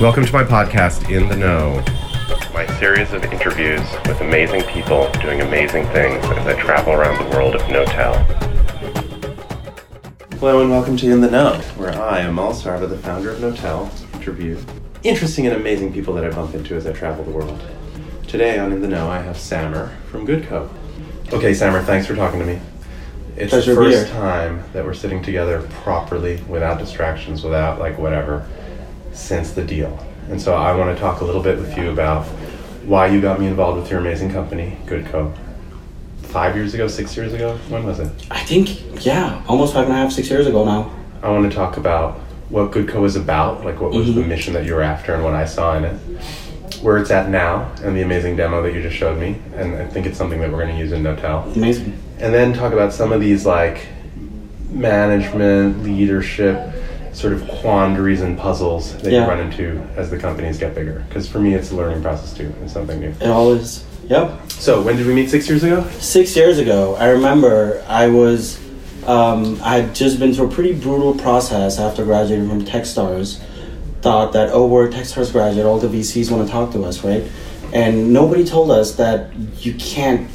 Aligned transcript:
Welcome 0.00 0.24
to 0.24 0.32
my 0.32 0.44
podcast, 0.44 1.10
In 1.14 1.28
the 1.28 1.36
Know, 1.36 1.84
my 2.54 2.64
series 2.78 3.12
of 3.12 3.22
interviews 3.22 3.86
with 4.06 4.18
amazing 4.22 4.62
people 4.62 5.12
doing 5.20 5.42
amazing 5.42 5.84
things 5.88 6.24
as 6.24 6.46
I 6.46 6.58
travel 6.58 6.94
around 6.94 7.22
the 7.22 7.36
world 7.36 7.54
of 7.54 7.60
Knotel. 7.64 8.16
Hello 10.38 10.62
and 10.62 10.70
welcome 10.70 10.96
to 10.96 11.12
In 11.12 11.20
the 11.20 11.30
Know, 11.30 11.58
where 11.76 11.90
I, 11.90 12.22
Amol 12.22 12.54
Sarva, 12.54 12.88
the 12.88 12.96
founder 12.96 13.28
of 13.28 13.40
Knotel, 13.40 14.14
interview 14.14 14.58
interesting 15.02 15.46
and 15.46 15.54
amazing 15.54 15.92
people 15.92 16.14
that 16.14 16.24
I 16.24 16.30
bump 16.30 16.54
into 16.54 16.74
as 16.76 16.86
I 16.86 16.94
travel 16.94 17.22
the 17.22 17.32
world. 17.32 17.60
Today 18.26 18.58
on 18.58 18.72
In 18.72 18.80
the 18.80 18.88
Know, 18.88 19.10
I 19.10 19.20
have 19.20 19.36
Samar 19.36 19.94
from 20.10 20.26
Goodco. 20.26 20.70
Okay, 21.30 21.52
Samar, 21.52 21.82
thanks 21.82 22.06
for 22.06 22.16
talking 22.16 22.40
to 22.40 22.46
me. 22.46 22.58
It's 23.36 23.50
Pleasure 23.50 23.74
the 23.74 23.82
first 23.82 24.12
time 24.12 24.64
that 24.72 24.82
we're 24.82 24.94
sitting 24.94 25.22
together 25.22 25.60
properly, 25.82 26.42
without 26.48 26.78
distractions, 26.78 27.44
without 27.44 27.78
like 27.78 27.98
whatever, 27.98 28.48
since 29.12 29.52
the 29.52 29.64
deal. 29.64 29.98
And 30.30 30.40
so 30.40 30.54
I 30.54 30.74
want 30.74 30.94
to 30.96 31.00
talk 31.00 31.20
a 31.20 31.24
little 31.24 31.42
bit 31.42 31.58
with 31.58 31.76
you 31.76 31.90
about 31.90 32.24
why 32.84 33.06
you 33.08 33.20
got 33.20 33.40
me 33.40 33.46
involved 33.46 33.80
with 33.80 33.90
your 33.90 34.00
amazing 34.00 34.30
company, 34.32 34.76
Goodco. 34.86 35.32
Five 36.22 36.54
years 36.56 36.74
ago, 36.74 36.86
six 36.86 37.16
years 37.16 37.32
ago? 37.32 37.56
When 37.68 37.84
was 37.84 37.98
it? 37.98 38.10
I 38.30 38.40
think, 38.40 39.04
yeah, 39.04 39.42
almost 39.48 39.74
five 39.74 39.84
and 39.84 39.92
a 39.92 39.96
half, 39.96 40.12
six 40.12 40.30
years 40.30 40.46
ago 40.46 40.64
now. 40.64 40.90
I 41.22 41.28
want 41.30 41.50
to 41.50 41.54
talk 41.56 41.76
about 41.76 42.18
what 42.48 42.70
Goodco 42.70 43.04
is 43.04 43.16
about, 43.16 43.64
like 43.64 43.80
what 43.80 43.90
was 43.92 44.08
Mhm. 44.08 44.14
the 44.14 44.20
mission 44.22 44.54
that 44.54 44.64
you 44.64 44.74
were 44.74 44.82
after 44.82 45.14
and 45.14 45.24
what 45.24 45.34
I 45.34 45.44
saw 45.44 45.76
in 45.76 45.84
it, 45.84 45.96
where 46.82 46.98
it's 46.98 47.10
at 47.10 47.28
now, 47.30 47.66
and 47.82 47.96
the 47.96 48.02
amazing 48.02 48.36
demo 48.36 48.62
that 48.62 48.72
you 48.72 48.80
just 48.82 48.96
showed 48.96 49.18
me. 49.18 49.36
And 49.56 49.74
I 49.76 49.86
think 49.86 50.06
it's 50.06 50.16
something 50.16 50.40
that 50.40 50.50
we're 50.50 50.62
going 50.62 50.74
to 50.74 50.80
use 50.80 50.92
in 50.92 51.02
Knotel. 51.02 51.54
Amazing. 51.56 51.92
And 52.20 52.32
then 52.32 52.52
talk 52.52 52.72
about 52.72 52.92
some 52.92 53.12
of 53.12 53.20
these 53.20 53.44
like 53.44 53.86
management, 54.70 55.82
leadership, 55.82 56.69
sort 57.12 57.32
of 57.32 57.46
quandaries 57.48 58.20
and 58.22 58.38
puzzles 58.38 58.94
that 58.98 59.12
Yeah. 59.12 59.22
you 59.24 59.28
run 59.28 59.40
into 59.40 59.80
as 59.96 60.10
the 60.10 60.16
companies 60.18 60.58
get 60.58 60.74
bigger. 60.74 61.04
Because 61.08 61.26
for 61.28 61.38
me, 61.40 61.54
it's 61.54 61.70
a 61.72 61.76
learning 61.76 62.02
process 62.02 62.32
too. 62.32 62.52
It's 62.62 62.72
something 62.72 63.00
new. 63.00 63.12
It 63.20 63.28
always. 63.28 63.84
Yep. 64.08 64.52
So 64.52 64.80
when 64.82 64.96
did 64.96 65.06
we 65.06 65.14
meet? 65.14 65.30
Six 65.30 65.48
years 65.48 65.62
ago. 65.64 65.84
Six 65.98 66.36
years 66.36 66.58
ago, 66.58 66.96
I 66.98 67.08
remember 67.10 67.82
I 67.88 68.08
was, 68.08 68.58
um, 69.06 69.58
I 69.62 69.76
had 69.80 69.94
just 69.94 70.18
been 70.18 70.34
through 70.34 70.46
a 70.46 70.50
pretty 70.50 70.72
brutal 70.72 71.14
process 71.14 71.78
after 71.78 72.04
graduating 72.04 72.48
from 72.48 72.64
Techstars. 72.64 73.40
Thought 74.02 74.32
that, 74.32 74.50
oh, 74.52 74.66
we're 74.66 74.86
a 74.86 74.90
Techstars 74.90 75.30
graduate, 75.30 75.66
all 75.66 75.78
the 75.78 75.88
VCs 75.88 76.30
want 76.30 76.46
to 76.46 76.50
talk 76.50 76.72
to 76.72 76.84
us, 76.84 77.04
right? 77.04 77.22
And 77.72 78.12
nobody 78.12 78.44
told 78.44 78.70
us 78.70 78.92
that 78.96 79.30
you 79.60 79.74
can't 79.74 80.28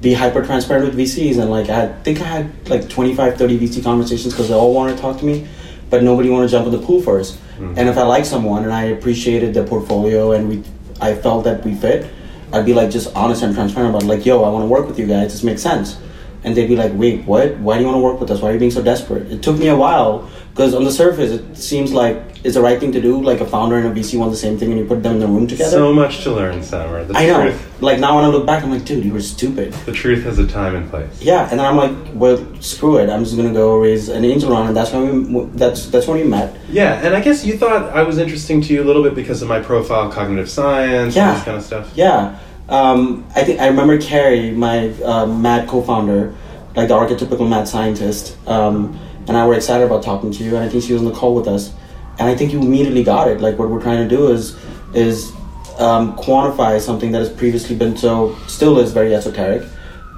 be 0.00 0.12
hyper 0.14 0.44
transparent 0.44 0.86
with 0.86 0.98
VCs. 0.98 1.38
And 1.40 1.50
like, 1.50 1.68
I 1.70 1.86
think 2.02 2.20
I 2.20 2.24
had 2.24 2.68
like 2.68 2.88
25, 2.88 3.36
30 3.38 3.58
VC 3.60 3.82
conversations 3.84 4.34
because 4.34 4.48
they 4.48 4.54
all 4.54 4.74
wanted 4.74 4.96
to 4.96 5.00
talk 5.02 5.18
to 5.20 5.24
me, 5.24 5.46
but 5.92 6.02
nobody 6.02 6.30
wanted 6.30 6.46
to 6.46 6.52
jump 6.52 6.64
in 6.66 6.72
the 6.72 6.78
pool 6.78 7.02
1st 7.02 7.32
mm-hmm. 7.32 7.74
And 7.76 7.86
if 7.86 7.98
I 7.98 8.02
liked 8.04 8.26
someone 8.26 8.64
and 8.64 8.72
I 8.72 8.84
appreciated 8.84 9.52
the 9.52 9.62
portfolio 9.62 10.32
and 10.32 10.48
we, 10.48 10.64
I 11.02 11.14
felt 11.14 11.44
that 11.44 11.62
we 11.66 11.74
fit, 11.74 12.10
I'd 12.50 12.64
be 12.64 12.72
like 12.72 12.88
just 12.88 13.14
honest 13.14 13.42
and 13.42 13.54
transparent 13.54 13.90
about 13.90 14.04
it. 14.04 14.06
like, 14.06 14.24
yo, 14.24 14.42
I 14.42 14.48
want 14.48 14.62
to 14.62 14.68
work 14.68 14.86
with 14.88 14.98
you 14.98 15.06
guys. 15.06 15.32
This 15.34 15.42
makes 15.42 15.60
sense. 15.60 15.98
And 16.44 16.56
they'd 16.56 16.66
be 16.66 16.76
like, 16.76 16.92
wait, 16.94 17.26
what? 17.26 17.58
Why 17.58 17.76
do 17.76 17.82
you 17.82 17.86
want 17.86 17.96
to 17.96 18.00
work 18.00 18.18
with 18.20 18.30
us? 18.30 18.40
Why 18.40 18.48
are 18.48 18.52
you 18.54 18.58
being 18.58 18.70
so 18.70 18.82
desperate? 18.82 19.30
It 19.30 19.42
took 19.42 19.58
me 19.58 19.68
a 19.68 19.76
while 19.76 20.30
because 20.52 20.74
on 20.74 20.84
the 20.84 20.92
surface 20.92 21.30
it 21.32 21.56
seems 21.56 21.92
like 21.92 22.16
it's 22.44 22.54
the 22.56 22.60
right 22.60 22.78
thing 22.80 22.90
to 22.92 23.00
do. 23.00 23.22
Like 23.22 23.40
a 23.40 23.46
founder 23.46 23.76
and 23.78 23.86
a 23.86 24.00
VC 24.00 24.18
want 24.18 24.30
the 24.32 24.36
same 24.36 24.58
thing, 24.58 24.70
and 24.72 24.78
you 24.80 24.84
put 24.84 25.02
them 25.02 25.14
in 25.14 25.20
the 25.20 25.26
room 25.28 25.46
together. 25.46 25.70
So 25.70 25.92
much 25.92 26.22
to 26.24 26.32
learn, 26.32 26.62
Samar. 26.62 27.04
The 27.04 27.16
I 27.16 27.26
know. 27.26 27.42
truth. 27.42 27.80
Like 27.80 28.00
now 28.00 28.16
when 28.16 28.24
I 28.24 28.28
look 28.28 28.44
back, 28.46 28.64
I'm 28.64 28.70
like, 28.70 28.84
dude, 28.84 29.04
you 29.04 29.12
were 29.12 29.20
stupid. 29.20 29.72
The 29.86 29.92
truth 29.92 30.24
has 30.24 30.38
a 30.40 30.46
time 30.46 30.74
and 30.74 30.90
place. 30.90 31.22
Yeah, 31.22 31.48
and 31.50 31.58
then 31.58 31.64
I'm 31.66 31.76
like, 31.76 31.92
well, 32.14 32.44
screw 32.60 32.98
it. 32.98 33.08
I'm 33.08 33.22
just 33.24 33.36
gonna 33.36 33.52
go 33.52 33.78
raise 33.78 34.08
an 34.08 34.24
angel 34.24 34.50
round, 34.50 34.68
and 34.68 34.76
that's 34.76 34.92
when 34.92 35.32
we 35.32 35.44
that's 35.56 35.86
that's 35.86 36.06
when 36.08 36.18
we 36.18 36.24
met. 36.24 36.56
Yeah, 36.68 37.00
and 37.04 37.14
I 37.14 37.20
guess 37.20 37.44
you 37.46 37.56
thought 37.56 37.90
I 37.90 38.02
was 38.02 38.18
interesting 38.18 38.60
to 38.62 38.74
you 38.74 38.82
a 38.82 38.86
little 38.86 39.02
bit 39.04 39.14
because 39.14 39.40
of 39.42 39.48
my 39.48 39.60
profile, 39.60 40.10
cognitive 40.10 40.50
science, 40.50 41.14
Yeah. 41.16 41.34
this 41.34 41.44
kind 41.44 41.56
of 41.56 41.62
stuff. 41.64 41.92
Yeah, 41.94 42.38
um, 42.68 43.24
I 43.36 43.44
think 43.44 43.60
I 43.60 43.68
remember 43.68 43.98
Carrie, 44.00 44.50
my 44.50 44.88
uh, 45.04 45.26
mad 45.26 45.68
co-founder, 45.68 46.34
like 46.74 46.88
the 46.88 46.94
archetypical 46.94 47.48
mad 47.48 47.68
scientist, 47.68 48.36
um, 48.48 48.98
and 49.28 49.36
I 49.36 49.46
were 49.46 49.54
excited 49.54 49.84
about 49.84 50.02
talking 50.02 50.30
to 50.32 50.44
you. 50.44 50.56
And 50.56 50.64
I 50.64 50.68
think 50.68 50.84
she 50.84 50.92
was 50.92 51.02
on 51.02 51.08
the 51.08 51.14
call 51.14 51.34
with 51.34 51.48
us, 51.48 51.72
and 52.18 52.28
I 52.28 52.34
think 52.34 52.52
you 52.52 52.60
immediately 52.60 53.04
got 53.04 53.28
it. 53.28 53.40
Like 53.40 53.58
what 53.58 53.70
we're 53.70 53.82
trying 53.82 54.08
to 54.08 54.16
do 54.16 54.30
is 54.30 54.56
is 54.94 55.32
um, 55.78 56.16
quantify 56.16 56.80
something 56.80 57.12
that 57.12 57.20
has 57.20 57.30
previously 57.30 57.76
been 57.76 57.96
so 57.96 58.36
still 58.46 58.78
is 58.78 58.92
very 58.92 59.14
esoteric, 59.14 59.62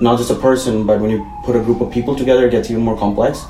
not 0.00 0.18
just 0.18 0.30
a 0.30 0.34
person, 0.34 0.86
but 0.86 1.00
when 1.00 1.10
you 1.10 1.30
put 1.44 1.56
a 1.56 1.60
group 1.60 1.80
of 1.80 1.92
people 1.92 2.16
together, 2.16 2.46
it 2.46 2.50
gets 2.50 2.70
even 2.70 2.82
more 2.82 2.98
complex. 2.98 3.44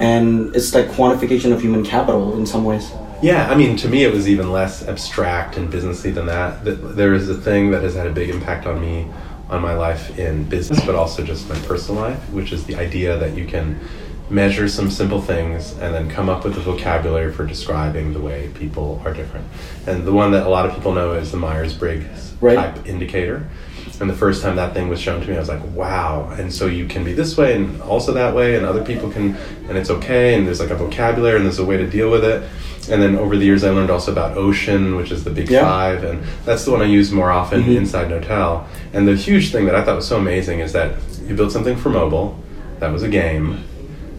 And 0.00 0.54
it's 0.56 0.74
like 0.74 0.86
quantification 0.86 1.52
of 1.52 1.60
human 1.60 1.84
capital 1.84 2.36
in 2.36 2.46
some 2.46 2.64
ways. 2.64 2.90
Yeah, 3.22 3.48
I 3.48 3.54
mean, 3.54 3.76
to 3.78 3.88
me, 3.88 4.04
it 4.04 4.12
was 4.12 4.28
even 4.28 4.52
less 4.52 4.86
abstract 4.86 5.56
and 5.56 5.72
businessy 5.72 6.12
than 6.12 6.26
that. 6.26 6.64
There 6.64 7.14
is 7.14 7.30
a 7.30 7.34
thing 7.34 7.70
that 7.70 7.82
has 7.82 7.94
had 7.94 8.06
a 8.06 8.12
big 8.12 8.28
impact 8.28 8.66
on 8.66 8.80
me, 8.80 9.06
on 9.48 9.62
my 9.62 9.74
life 9.74 10.18
in 10.18 10.44
business, 10.44 10.84
but 10.84 10.94
also 10.94 11.24
just 11.24 11.48
my 11.48 11.58
personal 11.60 12.02
life, 12.02 12.18
which 12.30 12.52
is 12.52 12.64
the 12.64 12.76
idea 12.76 13.16
that 13.18 13.36
you 13.36 13.46
can 13.46 13.78
measure 14.30 14.68
some 14.68 14.90
simple 14.90 15.20
things 15.20 15.72
and 15.78 15.94
then 15.94 16.08
come 16.08 16.28
up 16.28 16.44
with 16.44 16.56
a 16.56 16.60
vocabulary 16.60 17.30
for 17.32 17.44
describing 17.46 18.12
the 18.12 18.20
way 18.20 18.50
people 18.54 19.00
are 19.04 19.12
different. 19.12 19.46
And 19.86 20.04
the 20.06 20.12
one 20.12 20.30
that 20.32 20.46
a 20.46 20.48
lot 20.48 20.64
of 20.66 20.74
people 20.74 20.92
know 20.92 21.12
is 21.12 21.30
the 21.30 21.36
Myers 21.36 21.74
Briggs 21.74 22.32
Right. 22.40 22.56
type 22.56 22.86
indicator. 22.86 23.46
And 24.00 24.10
the 24.10 24.14
first 24.14 24.42
time 24.42 24.56
that 24.56 24.74
thing 24.74 24.88
was 24.88 25.00
shown 25.00 25.20
to 25.20 25.28
me, 25.28 25.36
I 25.36 25.38
was 25.38 25.48
like, 25.48 25.62
wow. 25.74 26.28
And 26.36 26.52
so 26.52 26.66
you 26.66 26.86
can 26.86 27.04
be 27.04 27.12
this 27.12 27.36
way 27.36 27.54
and 27.54 27.80
also 27.82 28.12
that 28.14 28.34
way, 28.34 28.56
and 28.56 28.66
other 28.66 28.82
people 28.82 29.08
can, 29.10 29.36
and 29.68 29.78
it's 29.78 29.90
okay, 29.90 30.34
and 30.34 30.46
there's 30.46 30.58
like 30.58 30.70
a 30.70 30.74
vocabulary 30.74 31.36
and 31.36 31.44
there's 31.44 31.58
a 31.60 31.64
way 31.64 31.76
to 31.76 31.86
deal 31.86 32.10
with 32.10 32.24
it. 32.24 32.42
And 32.90 33.00
then 33.00 33.16
over 33.16 33.36
the 33.36 33.44
years, 33.44 33.62
I 33.62 33.70
learned 33.70 33.90
also 33.90 34.10
about 34.10 34.36
Ocean, 34.36 34.96
which 34.96 35.10
is 35.12 35.22
the 35.24 35.30
big 35.30 35.48
Yeah. 35.48 35.62
five, 35.62 36.02
and 36.02 36.22
that's 36.44 36.64
the 36.64 36.70
one 36.72 36.82
I 36.82 36.86
use 36.86 37.12
more 37.12 37.30
often 37.30 37.62
Mhm. 37.62 37.76
inside 37.76 38.08
Knotel. 38.10 38.64
And 38.92 39.06
the 39.06 39.14
huge 39.14 39.52
thing 39.52 39.66
that 39.66 39.74
I 39.74 39.82
thought 39.82 39.96
was 39.96 40.06
so 40.06 40.16
amazing 40.16 40.58
is 40.60 40.72
that 40.72 40.92
you 41.26 41.34
built 41.34 41.52
something 41.52 41.76
for 41.76 41.88
mobile, 41.90 42.36
that 42.80 42.92
was 42.92 43.02
a 43.02 43.08
game, 43.08 43.58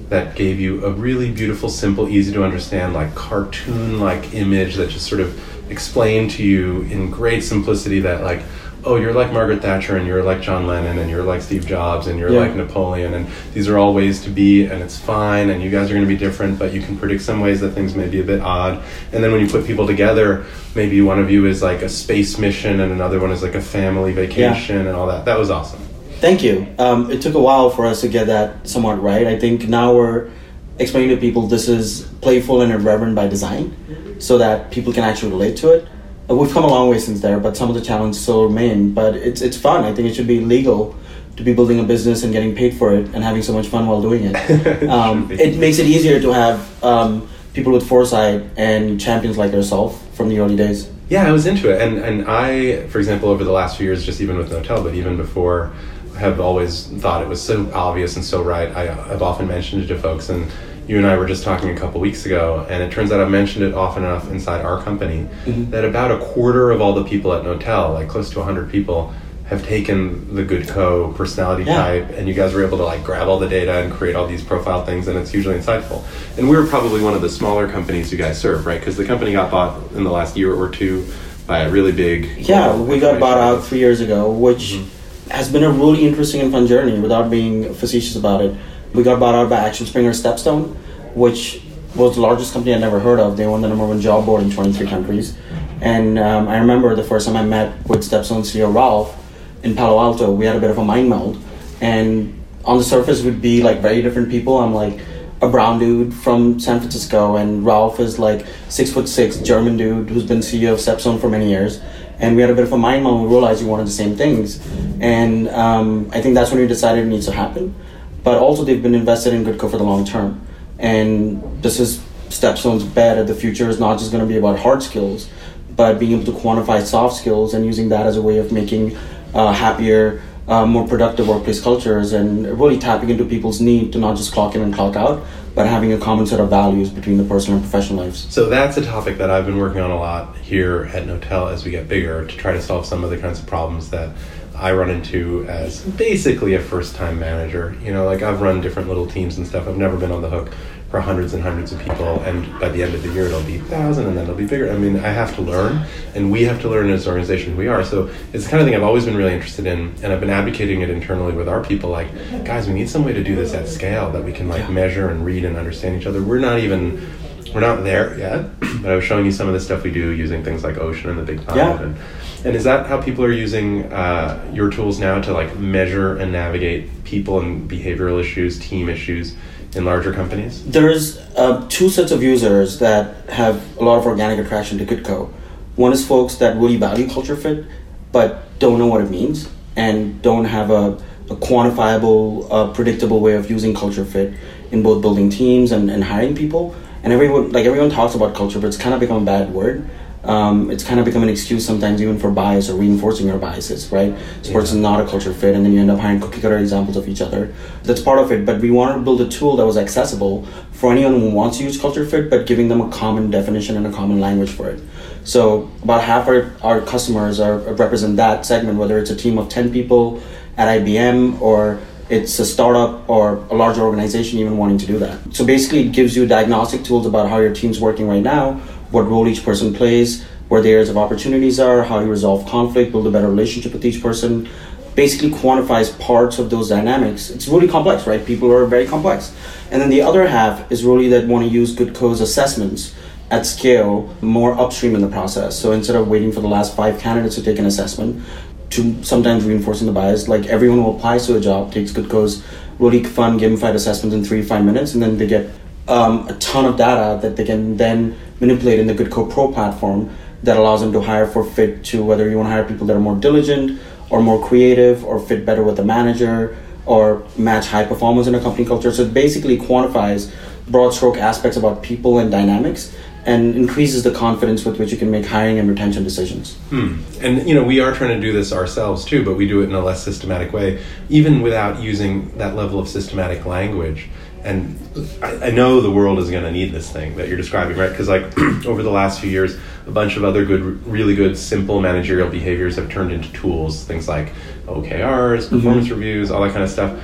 that 0.10 0.36
gave 0.36 0.60
you 0.60 0.86
a 0.86 0.92
really 0.92 1.32
beautiful, 1.32 1.70
simple, 1.70 2.08
easy 2.10 2.32
to 2.34 2.44
understand, 2.44 2.94
like 2.94 3.16
cartoon 3.16 4.00
like 4.00 4.34
image 4.34 4.76
that 4.76 4.90
just 4.90 5.08
sort 5.08 5.22
of 5.22 5.72
explained 5.72 6.32
to 6.32 6.44
you 6.44 6.82
in 6.84 7.10
great 7.10 7.44
simplicity 7.44 8.00
that, 8.02 8.22
like, 8.22 8.42
oh, 8.88 8.98
you're 8.98 9.14
like 9.14 9.34
Margaret 9.34 9.64
Thatcher 9.64 9.98
and 9.98 10.06
you're 10.06 10.22
like 10.22 10.42
John 10.42 10.68
Lennon 10.68 11.00
and 11.00 11.10
you're 11.10 11.24
like 11.24 11.42
Steve 11.42 11.66
Jobs 11.66 12.06
and 12.06 12.20
you're 12.20 12.30
Yeah. 12.30 12.42
like 12.42 12.56
Napoleon 12.56 13.16
and 13.16 13.26
these 13.56 13.68
are 13.68 13.80
all 13.80 13.96
ways 13.96 14.22
to 14.26 14.30
be 14.30 14.66
and 14.66 14.84
it's 14.84 14.96
fine 14.96 15.50
and 15.50 15.64
you 15.64 15.72
guys 15.72 15.90
are 15.90 15.94
going 15.96 16.06
to 16.06 16.08
be 16.08 16.16
different, 16.18 16.60
but 16.60 16.72
you 16.72 16.82
can 16.84 16.96
predict 16.96 17.24
some 17.24 17.40
ways 17.40 17.60
that 17.62 17.72
things 17.72 17.96
may 17.96 18.08
be 18.08 18.20
a 18.20 18.24
bit 18.24 18.42
odd. 18.42 18.84
And 19.12 19.24
then 19.24 19.32
when 19.32 19.42
you 19.42 19.48
put 19.48 19.66
people 19.66 19.88
together, 19.88 20.46
maybe 20.76 21.02
one 21.02 21.18
of 21.18 21.32
you 21.32 21.48
is 21.48 21.64
like 21.64 21.82
a 21.82 21.90
space 21.90 22.38
mission 22.38 22.80
and 22.80 22.92
another 22.92 23.20
one 23.20 23.32
is 23.32 23.42
like 23.42 23.56
a 23.56 23.62
family 23.62 24.14
vacation 24.14 24.78
and 24.86 24.96
all 24.96 25.08
that. 25.08 25.26
That 25.26 25.40
was 25.40 25.50
awesome. 25.50 25.80
Thank 26.20 26.44
you. 26.44 26.68
Um, 26.80 27.12
it 27.12 27.22
took 27.22 27.36
a 27.36 27.40
while 27.40 27.70
for 27.70 27.86
us 27.86 28.02
to 28.02 28.08
get 28.08 28.28
that 28.28 28.68
somewhat 28.68 29.02
right. 29.02 29.28
I 29.28 29.38
think 29.38 29.68
now 29.68 29.94
we're 29.94 30.32
explaining 30.80 31.10
to 31.10 31.18
people 31.18 31.48
this 31.48 31.68
is 31.68 32.04
playful 32.22 32.62
and 32.62 32.72
irreverent 32.72 33.16
by 33.16 33.28
design, 33.28 33.76
so 34.20 34.38
that 34.38 34.72
people 34.72 34.92
can 34.94 35.04
actually 35.04 35.32
relate 35.32 35.58
to 35.58 35.74
it. 35.74 35.88
Uh, 36.30 36.36
We've 36.36 36.52
come 36.52 36.64
a 36.64 36.68
long 36.68 36.90
way 36.90 37.00
since 37.00 37.22
there, 37.22 37.40
but 37.40 37.56
some 37.56 37.70
of 37.70 37.76
the 37.76 37.82
challenges 37.82 38.22
still 38.22 38.46
remain. 38.46 38.94
But 38.94 39.16
it's 39.16 39.42
it's 39.42 39.58
fun. 39.58 39.84
I 39.84 39.94
think 39.94 40.08
it 40.10 40.16
should 40.16 40.28
be 40.28 40.40
legal 40.40 40.96
to 41.38 41.44
be 41.44 41.54
building 41.54 41.80
a 41.80 41.84
business 41.84 42.24
and 42.24 42.32
getting 42.32 42.56
paid 42.56 42.76
for 42.76 42.94
it 42.94 43.14
and 43.14 43.24
having 43.24 43.42
so 43.42 43.54
much 43.54 43.68
fun 43.68 43.88
while 43.88 44.02
doing 44.02 44.24
it. 44.24 44.36
It 44.50 44.90
um, 44.98 45.30
it 45.32 45.58
makes 45.58 45.80
it 45.80 45.86
easier 45.86 46.20
to 46.22 46.32
have 46.32 46.84
um, 46.84 47.28
people 47.54 47.74
with 47.74 47.88
foresight 47.88 48.44
and 48.58 49.00
champions 49.00 49.38
like 49.38 49.52
yourself 49.52 50.02
from 50.16 50.30
the 50.30 50.40
early 50.40 50.56
days. 50.56 50.90
Yeah, 51.10 51.28
I 51.28 51.32
was 51.32 51.46
into 51.46 51.72
it, 51.72 51.82
and 51.82 52.00
and 52.00 52.26
I, 52.28 52.88
for 52.88 52.98
example, 52.98 53.30
over 53.30 53.44
the 53.44 53.52
last 53.52 53.78
few 53.78 53.86
years, 53.86 54.06
just 54.06 54.22
even 54.22 54.38
with 54.38 54.50
Knotel, 54.50 54.84
but 54.84 54.96
even 54.96 55.18
before, 55.18 55.72
have 56.18 56.40
always 56.40 56.88
thought 56.88 57.22
it 57.22 57.28
was 57.28 57.42
so 57.42 57.70
obvious 57.74 58.16
and 58.16 58.24
so 58.24 58.42
right. 58.42 58.70
I, 58.76 58.90
I've 59.12 59.22
often 59.22 59.48
mentioned 59.48 59.84
it 59.84 59.88
to 59.88 59.98
folks, 60.00 60.30
and 60.30 60.50
you 60.88 60.98
and 60.98 61.06
I 61.06 61.18
were 61.18 61.26
just 61.26 61.44
talking 61.44 61.70
a 61.70 61.76
couple 61.78 62.00
weeks 62.00 62.26
ago, 62.26 62.66
and 62.70 62.82
it 62.84 62.92
turns 62.92 63.12
out 63.12 63.20
I've 63.20 63.32
mentioned 63.32 63.66
it 63.66 63.74
often 63.74 64.04
enough 64.04 64.30
inside 64.32 64.64
our 64.64 64.82
company 64.82 65.28
that 65.46 65.84
about 65.84 66.12
a 66.12 66.18
quarter 66.24 66.72
of 66.72 66.82
all 66.82 66.94
the 66.94 67.04
people 67.04 67.34
at 67.34 67.44
Knotel, 67.44 67.94
like 67.94 68.08
close 68.08 68.30
to 68.32 68.44
hundred 68.44 68.70
people, 68.72 69.14
have 69.48 69.64
taken 69.64 70.34
the 70.34 70.44
Goodco 70.44 71.16
personality 71.16 71.66
Yeah. 71.66 71.76
type 71.78 72.10
and 72.18 72.28
you 72.28 72.34
guys 72.34 72.54
were 72.56 72.66
able 72.66 72.80
to 72.80 72.84
like 72.84 73.04
grab 73.04 73.28
all 73.28 73.38
the 73.38 73.48
data 73.48 73.74
and 73.84 73.94
create 73.94 74.16
all 74.16 74.26
these 74.26 74.44
profile 74.44 74.84
things 74.84 75.08
and 75.08 75.20
it's 75.20 75.36
usually 75.36 75.54
insightful 75.56 76.04
and 76.40 76.50
we're 76.50 76.66
probably 76.66 77.04
one 77.04 77.14
of 77.14 77.22
the 77.22 77.30
smaller 77.30 77.68
companies 77.70 78.12
you 78.12 78.18
guys 78.18 78.42
serve 78.42 78.66
right 78.66 78.80
because 78.80 78.98
the 78.98 79.06
company 79.06 79.34
got 79.34 79.52
bought 79.52 79.92
in 79.92 80.04
the 80.04 80.10
last 80.10 80.36
year 80.36 80.52
or 80.52 80.68
two 80.68 81.06
by 81.46 81.60
a 81.60 81.70
really 81.70 81.92
big 81.92 82.28
Yeah, 82.40 82.76
we 82.76 83.00
got 83.00 83.20
bought 83.20 83.38
out 83.38 83.64
three 83.64 83.78
years 83.78 84.02
ago, 84.02 84.32
which 84.32 84.74
Mm-hmm. 84.74 84.90
Has 85.30 85.52
been 85.52 85.64
a 85.64 85.70
really 85.70 86.08
interesting 86.08 86.42
and 86.42 86.52
fun 86.52 86.68
journey 86.68 87.00
without 87.00 87.30
being 87.30 87.74
facetious 87.74 88.16
about 88.16 88.42
it. 88.42 88.56
We 88.94 89.04
got 89.04 89.20
bought 89.20 89.36
out 89.36 89.50
by 89.50 89.58
Axel 89.58 89.86
Springer 89.86 90.12
Stepstone, 90.12 90.76
which 91.16 91.62
was 91.96 92.16
the 92.16 92.22
largest 92.22 92.54
company 92.54 92.74
I'd 92.74 92.82
never 92.82 93.00
heard 93.00 93.20
of. 93.20 93.36
They 93.36 93.48
won 93.48 93.62
the 93.62 93.68
number 93.68 93.86
one 93.86 94.02
job 94.02 94.26
board 94.26 94.44
in 94.44 94.52
23 94.52 94.88
countries. 94.88 95.38
And 95.82 96.20
um, 96.20 96.48
I 96.48 96.58
remember 96.60 96.96
the 96.96 97.04
first 97.04 97.26
time 97.26 97.36
I 97.36 97.44
met 97.44 97.88
with 97.88 98.02
Stepstone 98.02 98.42
CEO 98.42 98.74
Ralph 98.74 99.16
in 99.64 99.76
Palo 99.76 100.00
Alto, 100.00 100.32
we 100.32 100.46
had 100.46 100.56
a 100.56 100.60
bit 100.60 100.70
of 100.70 100.78
a 100.78 100.84
mind 100.84 101.10
meld. 101.10 101.42
And 101.82 102.40
on 102.64 102.78
the 102.78 102.84
surface, 102.84 103.24
we'd 103.24 103.42
be 103.42 103.64
like 103.64 103.80
very 103.80 104.02
different 104.02 104.30
people. 104.30 104.60
I'm 104.60 104.74
like, 104.74 105.00
a 105.42 105.50
brown 105.50 105.80
dude 105.80 106.14
from 106.14 106.60
San 106.60 106.80
Francisco, 106.80 107.36
and 107.36 107.66
Ralph 107.66 108.00
is 108.00 108.18
like 108.18 108.46
six 108.70 108.92
foot 108.92 109.10
six 109.10 109.38
German 109.38 109.78
dude 109.78 110.10
who's 110.10 110.24
been 110.24 110.40
CEO 110.40 110.74
of 110.74 110.80
Stepstone 110.80 111.20
for 111.20 111.30
many 111.30 111.50
years. 111.50 111.82
And 112.20 112.36
we 112.36 112.42
had 112.42 112.50
a 112.50 112.56
bit 112.56 112.64
of 112.64 112.72
a 112.72 112.78
mind 112.78 113.04
meld. 113.04 113.24
We 113.24 113.28
realized 113.28 113.64
we 113.64 113.70
wanted 113.70 113.88
the 113.88 113.92
same 113.92 114.16
things, 114.16 114.66
and 115.02 115.50
um, 115.50 116.10
I 116.14 116.22
think 116.22 116.36
that's 116.36 116.52
when 116.52 116.62
we 116.62 116.68
decided 116.68 117.06
it 117.06 117.08
needs 117.08 117.26
to 117.26 117.34
happen. 117.34 117.76
But 118.24 118.38
also, 118.38 118.64
they've 118.64 118.82
been 118.82 118.96
invested 118.96 119.34
in 119.34 119.44
Goodco 119.44 119.70
for 119.70 119.78
the 119.78 119.84
long 119.84 120.06
term, 120.06 120.42
and 120.80 121.62
this 121.62 121.80
is 121.80 122.02
Stepstone's 122.30 122.84
bet 122.84 123.18
at 123.18 123.28
the 123.28 123.36
future 123.36 123.70
is 123.70 123.80
not 123.80 124.00
just 124.00 124.12
going 124.12 124.24
to 124.24 124.28
be 124.28 124.38
about 124.38 124.60
hard 124.60 124.82
skills, 124.82 125.30
but 125.76 126.00
being 126.00 126.14
able 126.14 126.26
to 126.26 126.32
quantify 126.32 126.82
soft 126.82 127.18
skills 127.18 127.54
and 127.54 127.66
using 127.66 127.90
that 127.90 128.06
as 128.06 128.18
a 128.18 128.22
way 128.22 128.38
of 128.38 128.52
making 128.52 128.98
uh, 129.34 129.52
happier, 129.52 130.22
uh, 130.48 130.66
more 130.66 130.88
productive 130.88 131.28
workplace 131.28 131.62
cultures 131.62 132.14
and 132.14 132.60
really 132.60 132.78
tapping 132.78 133.10
into 133.10 133.26
people's 133.26 133.60
need 133.60 133.92
to 133.92 133.98
not 134.00 134.16
just 134.16 134.32
clock 134.32 134.56
in 134.56 134.62
and 134.62 134.74
clock 134.74 134.96
out, 134.96 135.24
but 135.56 135.66
having 135.66 135.94
a 135.94 135.98
common 135.98 136.28
set 136.28 136.40
of 136.40 136.50
values 136.50 136.90
between 136.90 137.18
the 137.18 137.24
personal 137.24 137.58
and 137.58 137.70
professional 137.70 138.04
lives. 138.04 138.32
So 138.32 138.50
that's 138.50 138.76
a 138.76 138.84
topic 138.84 139.18
that 139.18 139.32
I've 139.32 139.46
been 139.46 139.58
working 139.58 139.80
on 139.80 139.90
a 139.90 139.98
lot 139.98 140.36
here 140.38 140.84
at 140.94 141.08
Knotel 141.08 141.52
as 141.52 141.64
we 141.64 141.72
get 141.72 141.88
bigger 141.88 142.28
to 142.28 142.38
try 142.38 142.52
to 142.52 142.62
solve 142.62 142.86
some 142.86 143.04
of 143.04 143.10
the 143.10 143.18
kinds 143.18 143.40
of 143.40 143.48
problems 143.48 143.90
that 143.92 144.10
I 144.54 144.74
run 144.74 144.90
into 144.90 145.46
as 145.48 145.82
basically 145.82 146.56
a 146.56 146.62
first 146.62 146.96
time 146.96 147.20
manager. 147.20 147.76
You 147.82 147.94
know, 147.94 148.06
like 148.06 148.22
I've 148.22 148.42
run 148.42 148.62
different 148.62 148.90
little 148.90 149.08
teams 149.08 149.38
and 149.38 149.48
stuff. 149.48 149.68
I've 149.68 149.78
never 149.78 149.98
been 149.98 150.12
on 150.12 150.22
the 150.22 150.30
hook 150.30 150.52
for 150.90 151.02
hundreds 151.02 151.34
and 151.34 151.42
hundreds 151.42 151.72
of 151.72 151.80
people, 151.80 152.22
and 152.22 152.48
by 152.60 152.70
the 152.70 152.82
end 152.84 152.94
of 152.94 153.02
the 153.02 153.12
year, 153.12 153.26
it'll 153.26 153.44
be 153.44 153.58
thousand, 153.58 154.08
and 154.08 154.16
then 154.16 154.24
it'll 154.24 154.36
be 154.36 154.46
bigger. 154.46 154.72
I 154.72 154.78
mean, 154.78 154.98
I 154.98 155.10
have 155.10 155.36
to 155.36 155.42
learn, 155.42 155.86
and 156.14 156.32
we 156.32 156.44
have 156.44 156.62
to 156.62 156.70
learn 156.70 156.90
as 156.90 157.06
an 157.06 157.12
organization 157.12 157.54
who 157.54 157.58
we 157.58 157.68
are. 157.68 157.84
So 157.84 158.10
it's 158.34 158.46
the 158.46 158.50
kind 158.50 158.62
of 158.62 158.68
thing 158.68 158.76
I've 158.76 158.84
always 158.84 159.06
been 159.06 159.18
really 159.18 159.34
interested 159.34 159.66
in, 159.66 159.94
and 160.04 160.14
I've 160.14 160.20
been 160.20 160.30
advocating 160.30 160.82
it 160.82 160.90
internally 160.90 161.34
with 161.34 161.50
our 161.50 161.64
people. 161.64 161.90
Like, 161.90 162.08
guys, 162.46 162.68
we 162.68 162.74
need 162.74 162.90
some 162.90 163.04
way 163.04 163.14
to 163.14 163.24
do 163.24 163.36
this 163.36 163.54
at 163.54 163.68
scale 163.68 164.12
that 164.12 164.24
we 164.24 164.32
can 164.32 164.48
like 164.48 164.70
measure 164.70 165.10
and 165.10 165.26
read 165.26 165.44
and 165.44 165.58
understand 165.58 166.00
each 166.00 166.08
other. 166.08 166.22
We're 166.22 166.40
not 166.40 166.60
even 166.60 167.06
we're 167.54 167.62
not 167.62 167.84
there 167.84 168.18
yet, 168.20 168.60
but 168.60 168.92
I 168.92 168.96
was 168.96 169.06
showing 169.06 169.26
you 169.26 169.32
some 169.32 169.48
of 169.48 169.54
the 169.54 169.60
stuff 169.60 169.84
we 169.84 169.92
do 169.92 170.12
using 170.12 170.44
things 170.44 170.64
like 170.64 170.78
Ocean 170.78 171.10
and 171.10 171.18
the 171.18 171.24
Big 171.24 171.42
Five. 171.44 171.56
Yeah. 171.56 171.82
And, 171.82 171.98
and 172.44 172.56
is 172.56 172.66
that 172.66 172.86
how 172.86 173.02
people 173.02 173.24
are 173.24 173.32
using 173.32 173.92
uh, 173.92 174.52
your 174.54 174.70
tools 174.70 175.00
now 175.00 175.20
to 175.22 175.34
like 175.34 175.58
measure 175.58 176.18
and 176.18 176.32
navigate 176.32 177.04
people 177.06 177.40
and 177.40 177.70
behavioral 177.70 178.20
issues, 178.20 178.60
team 178.60 178.88
issues 178.88 179.36
in 179.76 179.86
larger 179.86 180.14
companies? 180.14 180.64
There's 180.66 181.18
uh, 181.36 181.66
two 181.70 181.90
sets 181.90 182.12
of 182.12 182.24
users 182.24 182.80
that 182.80 183.30
have 183.30 183.78
a 183.78 183.84
lot 183.84 183.98
of 183.98 184.06
organic 184.06 184.40
attraction 184.40 184.78
to 184.78 184.86
Goodco. 184.86 185.32
One 185.76 185.92
is 185.92 186.08
folks 186.08 186.36
that 186.36 186.56
really 186.58 186.78
value 186.78 187.08
culture 187.10 187.36
fit, 187.36 187.66
but 188.12 188.58
don't 188.60 188.80
know 188.80 188.88
what 188.88 189.02
it 189.02 189.10
means 189.10 189.50
and 189.76 190.22
don't 190.22 190.46
have 190.46 190.72
a, 190.72 190.94
a 191.30 191.36
quantifiable, 191.36 192.48
uh, 192.50 192.74
predictable 192.74 193.20
way 193.20 193.34
of 193.34 193.50
using 193.50 193.74
culture 193.76 194.06
fit 194.06 194.34
in 194.72 194.82
both 194.82 195.02
building 195.02 195.30
teams 195.30 195.72
and, 195.72 195.92
and 195.92 196.04
hiring 196.04 196.36
people. 196.36 196.76
And 197.04 197.12
everyone, 197.12 197.52
like 197.52 197.66
everyone 197.66 197.90
talks 197.90 198.16
about 198.16 198.34
culture, 198.36 198.60
but 198.60 198.68
it's 198.68 198.78
kind 198.78 198.94
of 198.94 199.00
become 199.00 199.22
a 199.24 199.26
bad 199.26 199.54
word. 199.54 199.88
Um, 200.26 200.72
it's 200.72 200.84
kind 200.84 201.00
of 201.00 201.06
become 201.06 201.24
an 201.24 201.30
excuse 201.30 201.66
sometimes 201.66 202.02
even 202.02 202.18
for 202.18 202.32
bias 202.32 202.70
or 202.70 202.76
reinforcing 202.76 203.28
your 203.28 203.38
biases, 203.38 203.92
right? 203.92 204.16
Sports 204.42 204.72
is 204.72 204.78
not 204.78 205.00
a 205.00 205.08
culture 205.08 205.34
fit, 205.34 205.56
and 205.56 205.66
then 205.66 205.74
you 205.74 205.80
end 205.80 205.92
up 205.92 206.00
hiring 206.00 206.20
cookie 206.20 206.42
cutter 206.42 206.58
examples 206.58 206.98
of 206.98 207.08
each 207.08 207.22
other. 207.22 207.54
That's 207.84 208.02
part 208.02 208.20
of 208.20 208.32
it, 208.32 208.46
but 208.46 208.60
we 208.60 208.72
wanted 208.72 208.96
to 208.96 209.02
build 209.02 209.22
a 209.22 209.28
tool 209.28 209.56
that 209.58 209.66
was 209.66 209.78
accessible 209.78 210.46
for 210.72 210.92
anyone 210.92 211.20
who 211.20 211.32
wants 211.32 211.58
to 211.60 211.64
use 211.64 211.80
culture 211.80 212.06
fit, 212.06 212.30
but 212.30 212.48
giving 212.48 212.68
them 212.68 212.82
a 212.82 212.90
common 212.90 213.30
definition 213.30 213.78
and 213.78 213.86
a 213.88 213.92
common 213.92 214.20
language 214.20 214.50
for 214.50 214.70
it. 214.70 214.82
So 215.24 215.72
about 215.84 216.04
half 216.04 216.28
our, 216.28 216.56
our 216.62 216.82
customers 216.82 217.40
are 217.40 217.58
represent 217.58 218.18
that 218.18 218.46
segment, 218.46 218.78
whether 218.78 218.98
it's 218.98 219.10
a 219.10 219.16
team 219.16 219.38
of 219.38 219.50
10 219.50 219.72
people 219.72 220.22
at 220.58 220.68
IBM 220.80 221.42
or 221.42 221.80
it's 222.10 222.38
a 222.38 222.46
startup 222.46 223.10
or 223.10 223.36
a 223.50 223.56
larger 223.56 223.82
organization 223.82 224.38
even 224.40 224.58
wanting 224.58 224.78
to 224.78 224.86
do 224.86 225.00
that. 225.00 225.34
So 225.34 225.44
basically, 225.46 225.88
it 225.88 225.92
gives 225.92 226.16
you 226.16 226.28
diagnostic 226.28 226.84
tools 226.84 227.08
about 227.08 227.30
how 227.30 227.40
your 227.40 227.54
team's 227.54 227.80
working 227.80 228.08
right 228.08 228.22
now, 228.22 228.62
what 228.96 229.08
role 229.08 229.28
each 229.28 229.44
person 229.44 229.74
plays, 229.74 230.24
where 230.48 230.62
the 230.62 230.70
areas 230.70 230.90
of 230.90 230.98
opportunities 230.98 231.60
are, 231.60 231.84
how 231.84 232.00
you 232.00 232.10
resolve 232.10 232.48
conflict, 232.48 232.94
build 232.94 233.06
a 233.06 233.12
better 233.12 233.28
relationship 233.28 233.74
with 233.74 233.84
each 233.86 234.02
person. 234.02 234.48
Basically, 234.96 235.30
quantifies 235.30 236.00
parts 236.00 236.40
of 236.40 236.50
those 236.50 236.70
dynamics. 236.70 237.30
It's 237.30 237.50
really 237.50 237.68
complex, 237.68 238.08
right? 238.08 238.26
People 238.26 238.50
are 238.54 238.66
very 238.66 238.88
complex. 238.88 239.36
And 239.70 239.82
then 239.82 239.90
the 239.90 240.02
other 240.02 240.26
half 240.26 240.72
is 240.72 240.86
really 240.86 241.10
that 241.10 241.28
want 241.28 241.46
to 241.46 241.52
use 241.52 241.76
good 241.76 241.90
Goodco's 241.90 242.22
assessments 242.22 242.96
at 243.30 243.46
scale 243.46 244.16
more 244.22 244.58
upstream 244.58 244.96
in 244.96 245.02
the 245.02 245.10
process. 245.10 245.60
So 245.60 245.74
instead 245.74 245.98
of 245.98 246.08
waiting 246.08 246.32
for 246.32 246.40
the 246.40 246.48
last 246.48 246.74
five 246.74 246.98
candidates 246.98 247.36
to 247.36 247.44
take 247.44 247.60
an 247.60 247.66
assessment, 247.66 248.24
to 248.70 249.04
sometimes 249.04 249.44
reinforcing 249.44 249.88
the 249.88 249.94
bias. 249.94 250.28
Like 250.28 250.46
everyone 250.46 250.80
who 250.80 250.96
applies 250.96 251.28
to 251.28 251.36
a 251.36 251.42
job 251.42 251.74
takes 251.74 251.92
good 251.92 252.06
Goodco's 252.06 252.44
really 252.80 253.04
fun 253.04 253.40
gamified 253.40 253.74
assessments 253.74 254.14
in 254.16 254.24
three 254.24 254.42
five 254.42 254.64
minutes, 254.64 254.94
and 254.94 255.04
then 255.04 255.18
they 255.18 255.28
get 255.28 255.50
um, 255.88 256.28
a 256.28 256.34
ton 256.36 256.66
of 256.66 256.78
data 256.78 257.20
that 257.22 257.36
they 257.36 257.46
can 257.46 257.78
then 257.78 258.18
manipulate 258.40 258.80
in 258.80 258.88
the 258.88 258.94
Goodco 258.94 259.32
Pro 259.32 259.52
platform 259.52 260.16
that 260.44 260.58
allows 260.58 260.82
them 260.82 260.92
to 260.94 261.02
hire 261.02 261.28
for 261.28 261.44
fit 261.44 261.84
to 261.86 262.04
whether 262.04 262.30
you 262.30 262.38
want 262.38 262.48
to 262.48 262.52
hire 262.52 262.64
people 262.64 262.86
that 262.88 262.96
are 262.96 263.00
more 263.00 263.16
diligent 263.16 263.80
or 264.10 264.22
more 264.22 264.46
creative 264.48 265.04
or 265.04 265.20
fit 265.20 265.46
better 265.46 265.64
with 265.64 265.78
the 265.78 265.84
manager 265.84 266.56
or 266.86 267.26
match 267.38 267.68
high 267.68 267.84
performance 267.84 268.28
in 268.28 268.36
a 268.36 268.40
company 268.40 268.66
culture. 268.66 268.92
So 268.92 269.04
it 269.04 269.14
basically 269.14 269.58
quantifies 269.58 270.32
broad 270.68 270.92
stroke 270.92 271.18
aspects 271.18 271.58
about 271.58 271.82
people 271.82 272.20
and 272.20 272.32
dynamics 272.32 272.96
and 273.26 273.56
increases 273.56 274.04
the 274.04 274.12
confidence 274.12 274.66
with 274.66 274.78
which 274.78 274.92
you 274.92 274.98
can 274.98 275.10
make 275.10 275.26
hiring 275.26 275.58
and 275.58 275.68
retention 275.68 276.04
decisions. 276.04 276.56
Hmm. 276.70 277.02
And 277.22 277.48
you 277.50 277.56
know, 277.56 277.64
we 277.64 277.80
are 277.80 277.92
trying 277.92 278.20
to 278.20 278.20
do 278.20 278.32
this 278.32 278.54
ourselves 278.54 279.04
too, 279.04 279.26
but 279.26 279.36
we 279.36 279.48
do 279.48 279.62
it 279.62 279.66
in 279.66 279.74
a 279.74 279.80
less 279.80 280.04
systematic 280.04 280.54
way, 280.54 280.84
even 281.10 281.42
without 281.42 281.82
using 281.82 282.38
that 282.38 282.56
level 282.56 282.80
of 282.80 282.88
systematic 282.88 283.46
language. 283.46 284.10
And 284.46 284.80
I, 285.22 285.48
I 285.48 285.52
know 285.52 285.82
the 285.82 285.92
world 285.92 286.20
is 286.20 286.30
going 286.30 286.44
to 286.44 286.52
need 286.52 286.72
this 286.72 286.90
thing 286.90 287.16
that 287.18 287.28
you're 287.28 287.38
describing, 287.38 287.78
right? 287.78 287.90
Because 287.90 288.08
like 288.08 288.38
over 288.66 288.84
the 288.84 288.92
last 288.92 289.20
few 289.20 289.30
years, 289.30 289.58
a 289.88 289.92
bunch 289.92 290.16
of 290.18 290.24
other 290.24 290.46
good, 290.46 290.86
really 290.88 291.16
good, 291.16 291.38
simple 291.38 291.82
managerial 291.82 292.30
behaviors 292.30 292.76
have 292.78 292.90
turned 292.90 293.12
into 293.12 293.32
tools. 293.34 293.84
Things 293.84 294.08
like 294.08 294.34
OKRs, 294.66 295.46
mm-hmm. 295.46 295.56
performance 295.58 295.90
reviews, 295.90 296.32
all 296.32 296.42
that 296.44 296.52
kind 296.52 296.64
of 296.64 296.70
stuff 296.70 297.00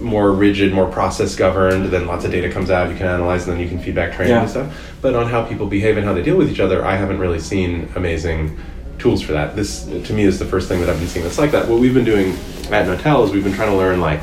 more 0.00 0.32
rigid, 0.32 0.72
more 0.72 0.90
process 0.90 1.36
governed, 1.36 1.86
then 1.86 2.06
lots 2.06 2.24
of 2.24 2.30
data 2.30 2.50
comes 2.50 2.70
out, 2.70 2.90
you 2.90 2.96
can 2.96 3.06
analyze, 3.06 3.46
and 3.46 3.52
then 3.52 3.62
you 3.62 3.68
can 3.68 3.78
feedback 3.78 4.14
training 4.14 4.34
Yeah. 4.34 4.42
and 4.42 4.50
stuff. 4.50 4.90
But 5.00 5.14
on 5.14 5.28
how 5.28 5.44
people 5.44 5.66
behave 5.66 5.96
and 5.96 6.06
how 6.06 6.12
they 6.12 6.22
deal 6.22 6.36
with 6.36 6.50
each 6.50 6.60
other, 6.60 6.84
I 6.84 6.96
haven't 6.96 7.18
really 7.18 7.38
seen 7.38 7.88
amazing 7.94 8.58
tools 8.98 9.22
for 9.22 9.32
that. 9.32 9.56
This, 9.56 9.84
to 9.84 10.12
me, 10.12 10.24
is 10.24 10.38
the 10.38 10.44
first 10.44 10.68
thing 10.68 10.80
that 10.80 10.88
I've 10.88 10.98
been 10.98 11.08
seeing 11.08 11.24
that's 11.24 11.38
like 11.38 11.52
that. 11.52 11.68
What 11.68 11.80
we've 11.80 11.94
been 11.94 12.04
doing 12.04 12.32
at 12.70 12.86
Knotel 12.86 13.26
is 13.26 13.32
we've 13.32 13.44
been 13.44 13.54
trying 13.54 13.70
to 13.70 13.76
learn, 13.76 14.00
like, 14.00 14.22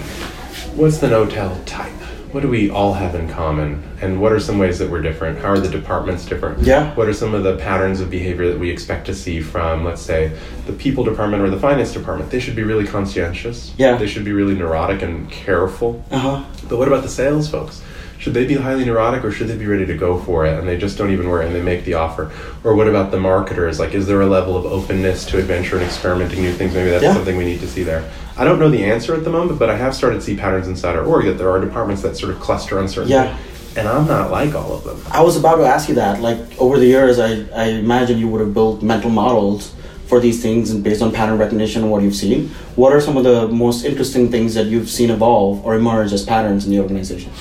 what's 0.76 0.98
the 0.98 1.08
Knotel 1.08 1.64
type? 1.66 1.94
What 2.38 2.44
do 2.44 2.50
we 2.50 2.70
all 2.70 2.94
have 2.94 3.16
in 3.16 3.28
common? 3.28 3.84
And 4.00 4.22
what 4.22 4.32
are 4.32 4.40
some 4.40 4.60
ways 4.60 4.78
that 4.78 4.92
we're 4.92 5.02
different? 5.02 5.40
How 5.40 5.48
are 5.48 5.60
the 5.60 5.68
departments 5.68 6.24
different? 6.24 6.60
Yeah. 6.60 6.94
What 6.94 7.08
are 7.08 7.14
some 7.14 7.34
of 7.34 7.42
the 7.42 7.58
patterns 7.58 8.00
of 8.00 8.12
behavior 8.12 8.48
that 8.52 8.60
we 8.60 8.70
expect 8.70 9.08
to 9.08 9.16
see 9.16 9.42
from, 9.42 9.84
let's 9.84 10.04
say, 10.04 10.38
the 10.68 10.74
people 10.74 11.04
department 11.04 11.42
or 11.42 11.50
the 11.50 11.60
finance 11.60 11.94
department? 11.94 12.30
They 12.30 12.40
should 12.40 12.56
be 12.56 12.62
really 12.62 12.86
conscientious. 12.86 13.74
Yeah. 13.76 13.98
They 13.98 14.06
should 14.06 14.24
be 14.24 14.34
really 14.34 14.54
neurotic 14.54 15.02
and 15.02 15.28
careful. 15.32 16.06
Uh 16.12 16.20
huh. 16.20 16.46
But 16.70 16.78
what 16.78 16.88
about 16.88 17.02
the 17.02 17.10
sales 17.10 17.50
folks? 17.50 17.82
Should 18.20 18.34
they 18.34 18.46
be 18.46 18.56
highly 18.56 18.84
neurotic 18.84 19.24
or 19.24 19.32
should 19.32 19.48
they 19.48 19.56
be 19.58 19.68
ready 19.68 19.86
to 19.86 19.96
go 19.96 20.18
for 20.20 20.46
it 20.46 20.58
and 20.58 20.68
they 20.68 20.78
just 20.78 20.98
don't 20.98 21.12
even 21.12 21.30
worry 21.30 21.46
and 21.46 21.54
they 21.56 21.62
make 21.62 21.86
the 21.86 21.94
offer? 21.94 22.32
Or 22.64 22.76
what 22.76 22.88
about 22.88 23.12
the 23.12 23.20
marketers? 23.20 23.80
Like, 23.80 23.94
is 23.94 24.08
there 24.08 24.22
a 24.22 24.26
level 24.26 24.58
of 24.58 24.66
openness 24.66 25.24
to 25.26 25.38
adventure 25.38 25.76
and 25.78 25.86
experimenting 25.86 26.42
new 26.42 26.52
things? 26.54 26.74
Maybe 26.74 26.90
that's 26.90 27.04
Yeah. 27.04 27.14
something 27.14 27.38
we 27.38 27.46
need 27.46 27.60
to 27.62 27.68
see 27.68 27.84
there. 27.84 28.04
I 28.36 28.44
don't 28.44 28.60
know 28.60 28.70
the 28.70 28.84
answer 28.84 29.14
at 29.14 29.24
the 29.24 29.30
moment, 29.30 29.60
but 29.60 29.70
I 29.70 29.78
have 29.78 29.96
started 29.96 30.16
to 30.18 30.22
see 30.24 30.36
patterns 30.36 30.68
inside 30.68 30.96
our 30.96 31.04
org 31.06 31.26
that 31.26 31.38
there 31.38 31.50
are 31.52 31.60
departments 31.60 32.02
that 32.02 32.18
sort 32.18 32.32
of 32.32 32.40
cluster 32.40 32.80
uncertainty. 32.80 33.14
Yeah. 33.14 33.36
And 33.76 33.88
I'm 33.88 34.08
not 34.08 34.32
like 34.32 34.56
all 34.56 34.74
of 34.74 34.84
them. 34.84 35.00
I 35.12 35.22
was 35.22 35.38
about 35.38 35.58
to 35.58 35.66
ask 35.66 35.88
you 35.88 35.96
that. 35.96 36.20
Like 36.20 36.40
over 36.58 36.80
the 36.80 36.88
years, 36.88 37.20
I, 37.20 37.46
I 37.56 37.66
imagine 37.70 38.18
you 38.18 38.28
would 38.30 38.42
have 38.42 38.54
built 38.54 38.82
mental 38.82 39.12
models 39.12 39.74
for 40.08 40.20
these 40.20 40.42
things 40.42 40.72
and 40.72 40.84
based 40.84 41.04
on 41.04 41.12
pattern 41.12 41.38
recognition 41.38 41.84
and 41.84 41.92
what 41.92 42.02
you've 42.02 42.16
seen. 42.16 42.50
What 42.76 42.94
are 42.94 43.02
some 43.02 43.18
of 43.18 43.24
the 43.24 43.48
most 43.50 43.86
interesting 43.86 44.32
things 44.32 44.56
that 44.56 44.66
you've 44.66 44.90
seen 44.90 45.12
evolve 45.12 45.64
or 45.64 45.76
emerge 45.76 46.12
as 46.14 46.24
patterns 46.24 46.66
in 46.66 46.72
the 46.72 46.80
organization? 46.80 47.32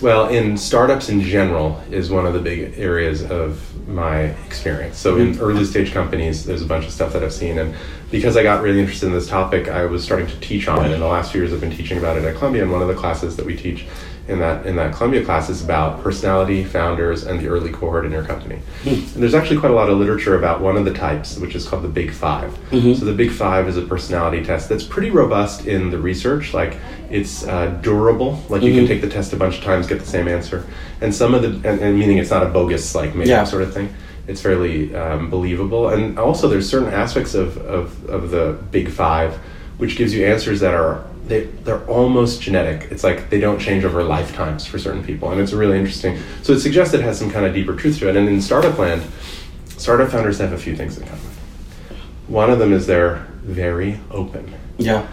Well, 0.00 0.28
in 0.28 0.56
startups 0.56 1.08
in 1.08 1.20
general 1.22 1.82
is 1.90 2.10
one 2.10 2.24
of 2.24 2.32
the 2.32 2.38
big 2.38 2.78
areas 2.78 3.28
of 3.28 3.60
my 3.88 4.20
experience. 4.46 4.96
So 4.96 5.16
in 5.16 5.32
mm-hmm. 5.32 5.42
early 5.42 5.64
stage 5.64 5.92
companies, 5.92 6.44
there's 6.44 6.62
a 6.62 6.66
bunch 6.66 6.84
of 6.84 6.92
stuff 6.92 7.12
that 7.14 7.24
I've 7.24 7.32
seen, 7.32 7.58
and 7.58 7.74
because 8.10 8.36
I 8.36 8.42
got 8.42 8.62
really 8.62 8.80
interested 8.80 9.06
in 9.06 9.12
this 9.12 9.26
topic, 9.26 9.68
I 9.68 9.86
was 9.86 10.04
starting 10.04 10.28
to 10.28 10.38
teach 10.40 10.68
on 10.68 10.84
it. 10.84 10.92
In 10.92 11.00
the 11.00 11.06
last 11.06 11.32
few 11.32 11.40
years, 11.40 11.52
I've 11.52 11.60
been 11.60 11.72
teaching 11.72 11.98
about 11.98 12.16
it 12.16 12.24
at 12.24 12.36
Columbia, 12.36 12.62
and 12.62 12.70
one 12.70 12.80
of 12.80 12.88
the 12.88 12.94
classes 12.94 13.36
that 13.36 13.46
we 13.46 13.56
teach 13.56 13.86
in 14.28 14.38
that 14.40 14.66
in 14.66 14.76
that 14.76 14.94
Columbia 14.94 15.24
class 15.24 15.48
is 15.48 15.64
about 15.64 16.02
personality, 16.02 16.62
founders, 16.62 17.24
and 17.24 17.40
the 17.40 17.48
early 17.48 17.72
cohort 17.72 18.04
in 18.04 18.12
your 18.12 18.22
company. 18.24 18.58
And 18.84 19.06
there's 19.22 19.34
actually 19.34 19.58
quite 19.58 19.72
a 19.72 19.74
lot 19.74 19.88
of 19.88 19.98
literature 19.98 20.36
about 20.36 20.60
one 20.60 20.76
of 20.76 20.84
the 20.84 20.92
types, 20.92 21.38
which 21.38 21.54
is 21.54 21.66
called 21.66 21.82
the 21.82 21.88
Big 21.88 22.12
5 22.12 22.58
So 22.70 23.04
the 23.04 23.14
Big 23.14 23.30
Five 23.30 23.68
is 23.68 23.76
a 23.78 23.82
personality 23.82 24.44
test 24.44 24.68
that's 24.68 24.84
pretty 24.84 25.10
robust 25.10 25.66
in 25.66 25.90
the 25.90 25.98
research. 25.98 26.52
Like 26.52 26.76
it's 27.10 27.46
uh, 27.46 27.66
durable. 27.80 28.42
Like 28.50 28.62
you 28.62 28.74
can 28.74 28.86
take 28.86 29.00
the 29.00 29.08
test 29.08 29.32
a 29.32 29.36
bunch 29.36 29.58
of 29.58 29.64
times, 29.64 29.86
get 29.86 29.98
the 29.98 30.06
same 30.06 30.28
answer, 30.28 30.66
and 31.00 31.14
some 31.14 31.34
of 31.34 31.42
the 31.42 31.48
and, 31.68 31.80
and 31.80 31.98
meaning 31.98 32.18
it's 32.18 32.30
not 32.30 32.42
a 32.42 32.50
bogus 32.50 32.94
like 32.94 33.14
made 33.14 33.28
Yeah. 33.28 33.44
sort 33.44 33.62
of 33.62 33.72
thing. 33.72 33.92
It's 34.26 34.42
fairly 34.42 34.94
um, 34.94 35.30
believable, 35.30 35.88
and 35.88 36.18
also 36.18 36.48
there's 36.48 36.68
certain 36.68 36.92
aspects 36.92 37.34
of, 37.34 37.56
of, 37.56 38.04
of 38.10 38.30
the 38.30 38.58
Big 38.70 38.90
Five 38.90 39.38
which 39.78 39.96
gives 39.96 40.12
you 40.12 40.26
answers 40.26 40.58
that 40.58 40.74
are 40.74 41.04
they 41.28 41.44
they're 41.64 41.84
almost 41.86 42.40
genetic. 42.42 42.90
It's 42.90 43.04
like 43.04 43.30
they 43.30 43.38
don't 43.38 43.58
change 43.58 43.84
over 43.84 44.02
lifetimes 44.02 44.66
for 44.66 44.78
certain 44.78 45.04
people, 45.04 45.30
and 45.30 45.40
it's 45.40 45.52
really 45.52 45.78
interesting. 45.78 46.18
So 46.42 46.52
it 46.52 46.60
suggests 46.60 46.94
it 46.94 47.02
has 47.02 47.18
some 47.18 47.30
kind 47.30 47.46
of 47.46 47.54
deeper 47.54 47.74
truth 47.74 47.98
to 47.98 48.08
it. 48.08 48.16
And 48.16 48.28
in 48.28 48.40
startup 48.40 48.78
land, 48.78 49.02
startup 49.66 50.10
founders 50.10 50.38
have 50.38 50.52
a 50.52 50.58
few 50.58 50.74
things 50.74 50.98
in 50.98 51.06
common. 51.06 51.20
One 52.26 52.50
of 52.50 52.58
them 52.58 52.72
is 52.72 52.86
they're 52.86 53.26
very 53.42 54.00
open. 54.10 54.54
Yeah. 54.78 55.06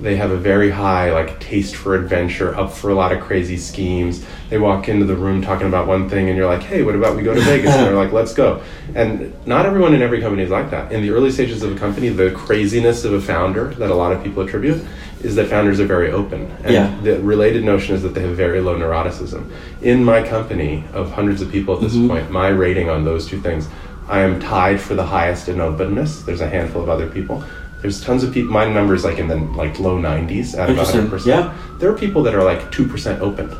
They 0.00 0.16
have 0.16 0.30
a 0.30 0.36
very 0.36 0.70
high 0.70 1.12
like 1.12 1.40
taste 1.40 1.74
for 1.74 1.94
adventure, 1.94 2.54
up 2.56 2.72
for 2.72 2.90
a 2.90 2.94
lot 2.94 3.12
of 3.12 3.20
crazy 3.20 3.56
schemes. 3.56 4.24
They 4.48 4.58
walk 4.58 4.88
into 4.88 5.04
the 5.04 5.16
room 5.16 5.42
talking 5.42 5.66
about 5.66 5.86
one 5.86 6.08
thing, 6.08 6.28
and 6.28 6.36
you're 6.36 6.46
like, 6.46 6.62
"Hey, 6.62 6.82
what 6.82 6.94
about 6.94 7.16
we 7.16 7.22
go 7.22 7.34
to 7.34 7.40
Vegas?" 7.40 7.72
and 7.74 7.86
they're 7.86 7.94
like, 7.94 8.12
"Let's 8.12 8.32
go." 8.32 8.60
And 8.94 9.32
not 9.46 9.66
everyone 9.66 9.94
in 9.94 10.02
every 10.02 10.20
company 10.20 10.42
is 10.42 10.50
like 10.50 10.70
that. 10.70 10.92
In 10.92 11.02
the 11.02 11.10
early 11.10 11.30
stages 11.30 11.62
of 11.62 11.74
a 11.74 11.78
company, 11.78 12.08
the 12.08 12.30
craziness 12.30 13.04
of 13.04 13.12
a 13.12 13.20
founder 13.20 13.74
that 13.78 13.90
a 13.90 13.94
lot 13.94 14.12
of 14.12 14.22
people 14.22 14.42
attribute 14.42 14.82
is 15.22 15.34
that 15.34 15.48
founders 15.48 15.80
are 15.80 15.86
very 15.86 16.10
open. 16.12 16.48
And 16.62 16.72
Yeah. 16.72 16.90
the 17.02 17.18
related 17.20 17.64
notion 17.64 17.94
is 17.96 18.02
that 18.02 18.14
they 18.14 18.20
have 18.20 18.36
very 18.36 18.60
low 18.60 18.78
neuroticism. 18.78 19.42
In 19.82 20.04
my 20.04 20.22
company 20.22 20.84
of 20.94 21.12
hundreds 21.12 21.42
of 21.42 21.50
people 21.50 21.74
at 21.74 21.80
this 21.80 21.94
mm-hmm. 21.94 22.08
point, 22.08 22.30
my 22.30 22.48
rating 22.48 22.88
on 22.88 23.04
those 23.04 23.26
two 23.26 23.38
things, 23.38 23.68
I 24.08 24.20
am 24.20 24.40
tied 24.40 24.80
for 24.80 24.94
the 24.94 25.04
highest 25.04 25.48
in 25.48 25.60
openness. 25.60 26.22
There's 26.22 26.40
a 26.40 26.48
handful 26.48 26.82
of 26.82 26.88
other 26.88 27.08
people. 27.08 27.42
There's 27.82 28.00
tons 28.02 28.24
of 28.24 28.34
people. 28.34 28.50
My 28.52 28.68
number's 28.70 29.04
like 29.04 29.18
in 29.18 29.28
the 29.28 29.36
like 29.36 29.78
low 29.78 29.98
90s 30.00 30.56
out 30.58 30.68
of 30.70 30.76
100%. 30.76 31.24
Yeah. 31.26 31.54
There 31.78 31.90
are 31.90 31.96
people 31.96 32.22
that 32.24 32.34
are 32.34 32.42
like 32.42 32.72
2% 32.72 33.20
open. 33.20 33.50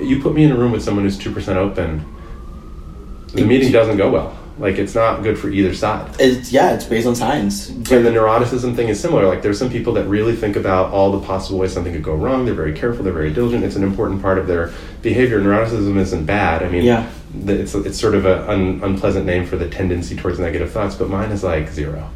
You 0.00 0.20
put 0.22 0.34
me 0.34 0.44
in 0.44 0.52
a 0.52 0.56
room 0.56 0.72
with 0.72 0.82
someone 0.82 1.04
who's 1.04 1.18
2% 1.18 1.56
open, 1.56 2.04
the 3.32 3.42
It- 3.42 3.46
meeting 3.46 3.72
doesn't 3.72 3.96
go 3.96 4.10
well. 4.10 4.36
Like 4.58 4.78
it's 4.78 4.94
not 4.94 5.22
good 5.22 5.38
for 5.38 5.50
either 5.50 5.74
side. 5.74 6.08
It's 6.18 6.50
yeah, 6.50 6.72
it's 6.72 6.86
based 6.86 7.06
on 7.06 7.14
science. 7.14 7.68
And 7.68 7.84
the 7.84 8.10
neuroticism 8.10 8.74
thing 8.74 8.88
is 8.88 8.98
similar. 8.98 9.26
Like 9.26 9.42
there's 9.42 9.58
some 9.58 9.68
people 9.68 9.92
that 9.94 10.04
really 10.04 10.34
think 10.34 10.56
about 10.56 10.92
all 10.92 11.12
the 11.12 11.18
possible 11.26 11.58
ways 11.58 11.72
something 11.74 11.92
could 11.92 12.02
go 12.02 12.14
wrong. 12.14 12.46
They're 12.46 12.54
very 12.54 12.72
careful. 12.72 13.04
They're 13.04 13.12
very 13.12 13.30
diligent. 13.30 13.64
It's 13.64 13.76
an 13.76 13.82
important 13.84 14.22
part 14.22 14.38
of 14.38 14.46
their 14.46 14.72
behavior. 15.02 15.42
Neuroticism 15.42 15.98
isn't 15.98 16.24
bad. 16.24 16.62
I 16.62 16.70
mean, 16.70 16.84
Yeah. 16.84 17.06
the, 17.44 17.52
it's 17.60 17.74
it's 17.74 18.00
sort 18.00 18.14
of 18.14 18.24
an 18.24 18.48
un, 18.48 18.80
unpleasant 18.82 19.26
name 19.26 19.44
for 19.44 19.56
the 19.56 19.68
tendency 19.68 20.16
towards 20.16 20.38
negative 20.38 20.70
thoughts. 20.72 20.94
But 20.94 21.10
mine 21.10 21.32
is 21.32 21.44
like 21.44 21.70
zero. 21.70 22.08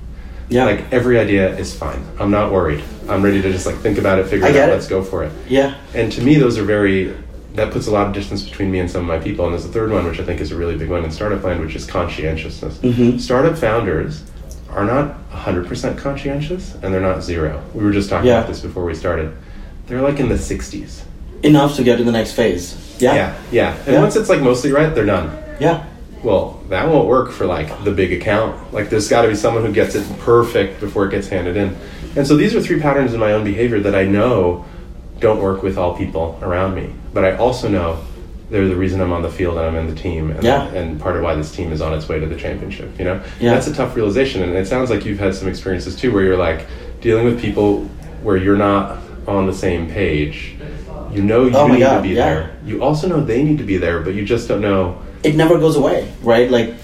Yeah. 0.50 0.64
Like 0.66 0.92
every 0.92 1.18
idea 1.18 1.56
is 1.56 1.72
fine. 1.74 2.04
I'm 2.18 2.30
not 2.30 2.52
worried. 2.52 2.84
I'm 3.08 3.22
ready 3.22 3.40
to 3.40 3.50
just 3.52 3.64
like 3.66 3.76
think 3.76 3.96
about 3.98 4.18
it, 4.18 4.26
figure 4.28 4.46
it 4.48 4.56
out. 4.56 4.68
it. 4.68 4.72
Let's 4.72 4.86
go 4.88 5.02
for 5.02 5.24
it. 5.24 5.32
yeah. 5.48 5.76
And 5.94 6.12
to 6.12 6.22
me, 6.22 6.34
those 6.36 6.58
are 6.58 6.64
very. 6.64 7.16
That 7.54 7.72
puts 7.72 7.88
a 7.88 7.90
lot 7.90 8.06
of 8.06 8.12
distance 8.12 8.44
between 8.44 8.70
me 8.70 8.78
and 8.78 8.88
some 8.90 9.00
of 9.02 9.08
my 9.08 9.18
people. 9.18 9.44
And 9.44 9.52
there's 9.54 9.64
a 9.64 9.68
third 9.68 9.90
one, 9.90 10.04
which 10.06 10.20
I 10.20 10.24
think 10.24 10.40
is 10.40 10.52
a 10.52 10.56
really 10.56 10.76
big 10.76 10.88
one 10.88 11.02
in 11.04 11.10
startup 11.10 11.42
land, 11.42 11.60
which 11.60 11.74
is 11.74 11.84
conscientiousness. 11.86 12.78
Mhm. 12.78 13.20
Startup 13.20 13.56
founders 13.58 14.22
are 14.70 14.84
not 14.84 15.16
100% 15.32 15.98
conscientious, 15.98 16.74
and 16.80 16.94
they're 16.94 17.00
not 17.00 17.24
zero. 17.24 17.60
We 17.74 17.82
were 17.84 17.90
just 17.90 18.08
talking 18.08 18.28
Yeah. 18.28 18.38
about 18.38 18.48
this 18.48 18.60
before 18.60 18.84
we 18.84 18.94
started. 18.94 19.32
They're 19.88 20.00
like 20.00 20.20
in 20.20 20.28
the 20.28 20.38
60s. 20.38 21.02
Enough 21.42 21.74
to 21.76 21.82
get 21.82 21.96
to 21.98 22.04
the 22.04 22.12
next 22.12 22.32
phase. 22.32 22.76
Yeah. 23.00 23.14
yeah. 23.14 23.34
yeah. 23.50 23.74
And 23.86 23.94
Yeah. 23.94 24.00
once 24.00 24.14
it's 24.14 24.28
like 24.28 24.40
mostly 24.42 24.70
right, 24.70 24.94
they're 24.94 25.04
done. 25.06 25.32
Yeah. 25.58 25.82
Well, 26.22 26.62
that 26.68 26.86
won't 26.88 27.08
work 27.08 27.30
for 27.32 27.46
like 27.46 27.84
the 27.84 27.90
big 27.92 28.12
account. 28.12 28.72
Like 28.72 28.90
there's 28.90 29.08
got 29.08 29.22
to 29.22 29.28
be 29.28 29.34
someone 29.34 29.64
who 29.64 29.72
gets 29.72 29.94
it 29.94 30.06
perfect 30.20 30.80
before 30.80 31.06
it 31.06 31.10
gets 31.10 31.28
handed 31.28 31.56
in. 31.56 31.76
And 32.16 32.26
so 32.26 32.36
these 32.36 32.54
are 32.54 32.60
three 32.60 32.80
patterns 32.80 33.14
in 33.14 33.20
my 33.20 33.32
own 33.32 33.44
behavior 33.44 33.80
that 33.80 33.94
I 33.94 34.04
know 34.04 34.64
don't 35.20 35.40
work 35.40 35.62
with 35.62 35.78
all 35.78 35.96
people 35.96 36.38
around 36.42 36.74
me. 36.74 36.92
But 37.14 37.24
I 37.24 37.36
also 37.36 37.68
know 37.68 38.02
they're 38.50 38.66
the 38.68 38.74
reason 38.76 39.00
I'm 39.00 39.12
on 39.12 39.22
the 39.22 39.30
field 39.30 39.56
and 39.58 39.66
I'm 39.66 39.76
in 39.76 39.86
the 39.86 39.94
team 40.00 40.30
and, 40.30 40.42
Yeah. 40.42 40.66
and 40.74 41.00
part 41.00 41.16
of 41.16 41.22
why 41.22 41.34
this 41.36 41.52
team 41.52 41.70
is 41.72 41.80
on 41.80 41.94
its 41.94 42.08
way 42.08 42.18
to 42.18 42.26
the 42.26 42.34
championship, 42.36 42.98
you 42.98 43.04
know? 43.04 43.22
Yeah. 43.38 43.54
That's 43.54 43.68
a 43.68 43.74
tough 43.74 43.94
realization 43.94 44.42
and 44.42 44.52
it 44.56 44.66
sounds 44.66 44.90
like 44.90 45.04
you've 45.04 45.20
had 45.20 45.34
some 45.34 45.46
experiences 45.48 45.94
too 45.94 46.12
where 46.12 46.24
you're 46.24 46.36
like 46.36 46.66
dealing 47.00 47.24
with 47.26 47.40
people 47.40 47.84
where 48.22 48.36
you're 48.36 48.56
not 48.56 48.98
on 49.28 49.46
the 49.46 49.54
same 49.54 49.88
page. 49.88 50.56
You 51.12 51.22
know 51.22 51.44
you 51.46 51.56
Oh 51.56 51.68
need 51.68 51.78
God, 51.80 51.96
to 51.98 52.02
be 52.02 52.08
yeah. 52.10 52.14
there. 52.34 52.56
You 52.64 52.82
also 52.82 53.06
know 53.08 53.20
they 53.22 53.42
need 53.44 53.58
to 53.58 53.64
be 53.64 53.76
there, 53.78 54.00
but 54.00 54.14
you 54.14 54.24
just 54.24 54.48
don't 54.48 54.60
know 54.60 55.00
It 55.22 55.36
never 55.36 55.58
goes 55.58 55.76
away, 55.76 56.12
right? 56.22 56.50
Like 56.50 56.74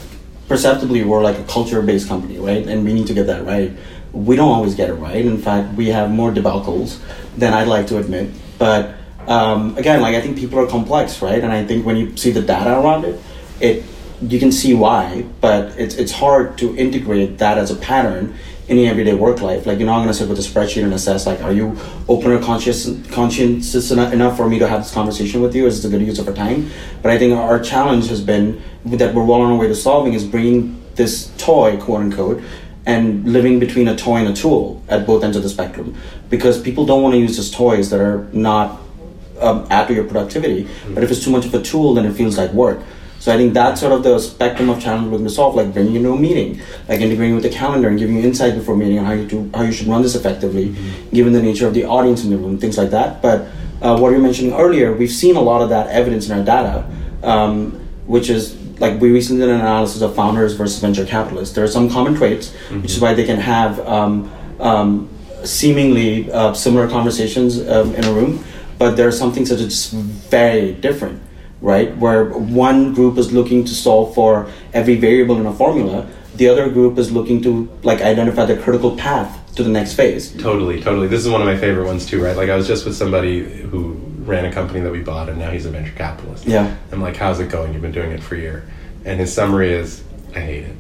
perceptibly 0.49 1.05
we're 1.05 1.23
like 1.23 1.39
a 1.39 1.45
culture 1.45 1.83
based 1.83 2.09
company, 2.09 2.39
right? 2.39 2.67
And 2.67 2.85
we 2.85 2.93
need 2.93 3.07
to 3.09 3.15
get 3.15 3.27
that 3.27 3.45
right. 3.45 3.73
We 4.13 4.37
don't 4.37 4.51
always 4.51 4.75
get 4.75 4.89
it 4.89 4.95
right. 4.95 5.25
In 5.25 5.39
fact, 5.39 5.75
we 5.75 5.89
have 5.89 6.11
more 6.11 6.31
debacles 6.31 7.01
than 7.37 7.53
I'd 7.53 7.69
like 7.69 7.87
to 7.89 7.99
admit. 7.99 8.31
But 8.59 8.95
um, 9.27 9.77
again, 9.77 10.01
like 10.01 10.15
I 10.15 10.21
think 10.21 10.39
people 10.39 10.59
are 10.59 10.67
complex, 10.67 11.21
right? 11.21 11.43
And 11.43 11.53
I 11.53 11.65
think 11.65 11.85
when 11.85 11.97
you 11.97 12.17
see 12.17 12.31
the 12.31 12.43
data 12.43 12.79
around 12.79 13.05
it, 13.05 13.21
it 13.61 13.85
you 14.23 14.39
can 14.39 14.51
see 14.51 14.73
why, 14.75 15.27
but 15.41 15.79
it's 15.79 15.95
it's 15.97 16.13
hard 16.13 16.57
to 16.59 16.75
integrate 16.77 17.39
that 17.39 17.59
as 17.59 17.71
a 17.71 17.77
pattern 17.77 18.35
in 18.69 18.79
your 18.79 18.91
everyday 18.91 19.15
work 19.15 19.41
life. 19.41 19.67
Like 19.67 19.79
you're 19.79 19.87
not 19.87 20.05
to 20.07 20.15
sit 20.15 20.29
with 20.29 20.39
a 20.39 20.43
spreadsheet 20.43 20.83
and 20.83 20.93
assess 20.93 21.27
like, 21.27 21.41
are 21.43 21.53
you 21.53 21.79
open 22.09 22.33
or 22.33 22.41
conscious 22.41 22.89
conscientious 23.11 23.91
eno- 23.93 24.11
enough 24.11 24.37
for 24.37 24.49
me 24.49 24.59
to 24.59 24.67
have 24.67 24.83
this 24.83 24.93
conversation 24.93 25.41
with 25.41 25.55
you? 25.55 25.67
Is 25.67 25.83
this 25.83 25.93
a 25.93 25.97
good 25.97 26.05
use 26.05 26.19
of 26.19 26.27
our 26.27 26.35
time? 26.35 26.71
But 27.03 27.13
I 27.13 27.19
think 27.19 27.33
our 27.37 27.61
challenge 27.61 28.09
has 28.09 28.21
been 28.21 28.63
that 28.85 29.15
we're 29.15 29.25
well 29.25 29.41
on 29.41 29.53
our 29.53 29.59
way 29.59 29.69
to 29.69 29.75
solving 29.75 30.15
is 30.15 30.25
bringing 30.25 30.83
this 30.95 31.33
toy, 31.39 31.77
quote 31.77 32.01
unquote, 32.01 32.43
and 32.87 33.33
living 33.33 33.59
between 33.59 33.89
a 33.89 33.97
toy 33.97 34.17
and 34.17 34.29
a 34.29 34.33
tool 34.33 34.83
at 34.89 35.07
both 35.07 35.23
ends 35.23 35.37
of 35.37 35.43
the 35.43 35.49
spectrum, 35.49 35.97
because 36.31 36.61
people 36.61 36.87
don't 36.87 37.03
want 37.03 37.15
to 37.15 37.19
use 37.19 37.37
just 37.37 37.53
toys 37.55 37.91
that 37.91 38.01
are 38.01 38.29
not 38.33 38.81
um, 39.41 39.67
add 39.71 39.87
to 39.89 39.95
your 39.95 40.05
productivity. 40.05 40.69
But 40.95 41.05
if 41.05 41.11
it's 41.11 41.23
too 41.23 41.31
much 41.31 41.45
of 41.45 41.55
a 41.55 41.63
tool, 41.63 41.95
then 41.95 42.07
it 42.07 42.15
feels 42.15 42.39
like 42.39 42.53
work. 42.53 42.81
So 43.19 43.35
I 43.35 43.37
think 43.37 43.55
that's 43.55 43.81
sort 43.81 43.93
of 43.93 44.03
the 44.03 44.19
spectrum 44.19 44.69
of 44.71 44.81
challenge 44.81 45.07
we're 45.07 45.13
looking 45.13 45.27
to 45.27 45.33
solve, 45.33 45.55
like 45.55 45.73
bringing 45.73 45.95
you 45.95 45.99
into 45.99 46.13
a 46.13 46.17
meeting, 46.19 46.61
like 46.89 47.01
integrating 47.01 47.35
with 47.35 47.43
the 47.43 47.51
calendar 47.51 47.89
and 47.89 47.99
giving 47.99 48.17
you 48.17 48.23
insight 48.23 48.55
before 48.55 48.77
meeting 48.77 48.99
on 48.99 49.05
how 49.05 49.13
you 49.13 49.27
do 49.27 49.51
how 49.55 49.63
you 49.63 49.73
should 49.73 49.87
run 49.89 50.03
this 50.03 50.15
effectively, 50.15 50.75
given 51.13 51.33
the 51.33 51.43
nature 51.43 51.67
of 51.67 51.75
the 51.75 51.85
audience 51.85 52.25
in 52.25 52.31
the 52.31 52.37
room, 52.37 52.59
things 52.59 52.79
like 52.79 52.91
that. 52.91 53.21
But 53.23 53.49
uh, 53.83 53.99
what 53.99 54.11
you 54.11 54.17
were 54.17 54.23
mentioning 54.23 54.53
earlier, 54.55 54.93
we've 54.93 55.11
seen 55.11 55.37
a 55.37 55.41
lot 55.41 55.61
of 55.63 55.69
that 55.71 55.89
evidence 55.89 56.29
in 56.29 56.39
our 56.39 56.45
data, 56.45 56.87
um, 57.23 57.73
which 58.07 58.31
is 58.31 58.57
like 58.79 59.01
we 59.01 59.11
recently 59.11 59.41
did 59.45 59.55
an 59.55 59.61
analysis 59.61 60.03
of 60.03 60.15
founders 60.15 60.55
versus 60.55 60.79
venture 60.81 61.05
capitalists. 61.07 61.55
There 61.55 61.65
are 61.65 61.69
some 61.69 61.89
common 61.91 62.15
traits, 62.15 62.53
which 62.83 62.93
is 62.93 63.01
why 63.01 63.15
they 63.15 63.25
can 63.25 63.39
have 63.39 63.81
um, 63.81 64.31
um, 64.61 65.09
seemingly 65.45 66.31
uh, 66.31 66.53
similar 66.53 66.89
conversations 66.89 67.59
um, 67.69 67.95
in 67.95 68.05
a 68.05 68.13
room, 68.13 68.45
but 68.79 68.97
there 68.97 69.09
are 69.09 69.13
some 69.13 69.33
things 69.33 69.49
that 69.49 69.61
are 69.61 69.65
just 69.65 69.93
very 69.93 70.73
different, 70.73 71.23
right? 71.61 71.97
Where 71.97 72.25
one 72.27 72.95
group 72.95 73.19
is 73.19 73.33
looking 73.33 73.65
to 73.65 73.75
solve 73.75 74.15
for 74.15 74.51
every 74.73 74.97
variable 74.97 75.39
in 75.41 75.47
a 75.47 75.53
formula, 75.53 76.07
the 76.35 76.49
other 76.49 76.69
group 76.69 76.99
is 76.99 77.11
looking 77.13 77.43
to 77.43 77.69
like 77.83 78.01
identify 78.01 78.45
the 78.45 78.57
critical 78.57 78.97
path 78.97 79.55
to 79.57 79.63
the 79.63 79.71
next 79.71 79.95
phase. 79.95 80.33
Totally, 80.33 80.83
totally. 80.83 81.07
This 81.07 81.25
is 81.25 81.31
one 81.31 81.41
of 81.41 81.47
my 81.47 81.57
favorite 81.57 81.87
ones 81.87 82.05
too, 82.07 82.23
right? 82.23 82.37
Like 82.37 82.51
I 82.51 82.57
was 82.57 82.67
just 82.67 82.85
with 82.85 82.95
somebody 82.95 83.43
who 83.43 83.95
ran 84.19 84.45
a 84.45 84.53
company 84.53 84.81
that 84.81 84.93
we 84.93 85.01
bought, 85.01 85.29
and 85.29 85.39
now 85.39 85.51
he's 85.51 85.67
a 85.67 85.71
venture 85.71 85.95
capitalist. 85.95 86.47
Yeah. 86.47 86.77
I'm 86.93 87.01
like, 87.01 87.17
"How's 87.17 87.41
it 87.41 87.49
going? 87.49 87.73
You've 87.73 87.83
been 87.83 87.93
doing 87.93 88.11
it 88.11 88.23
for 88.23 88.35
a 88.35 88.39
year," 88.39 88.69
and 89.05 89.19
his 89.19 89.33
summary 89.33 89.73
is, 89.73 90.03
"I 90.35 90.41
hate 90.41 90.65
it." 90.65 90.77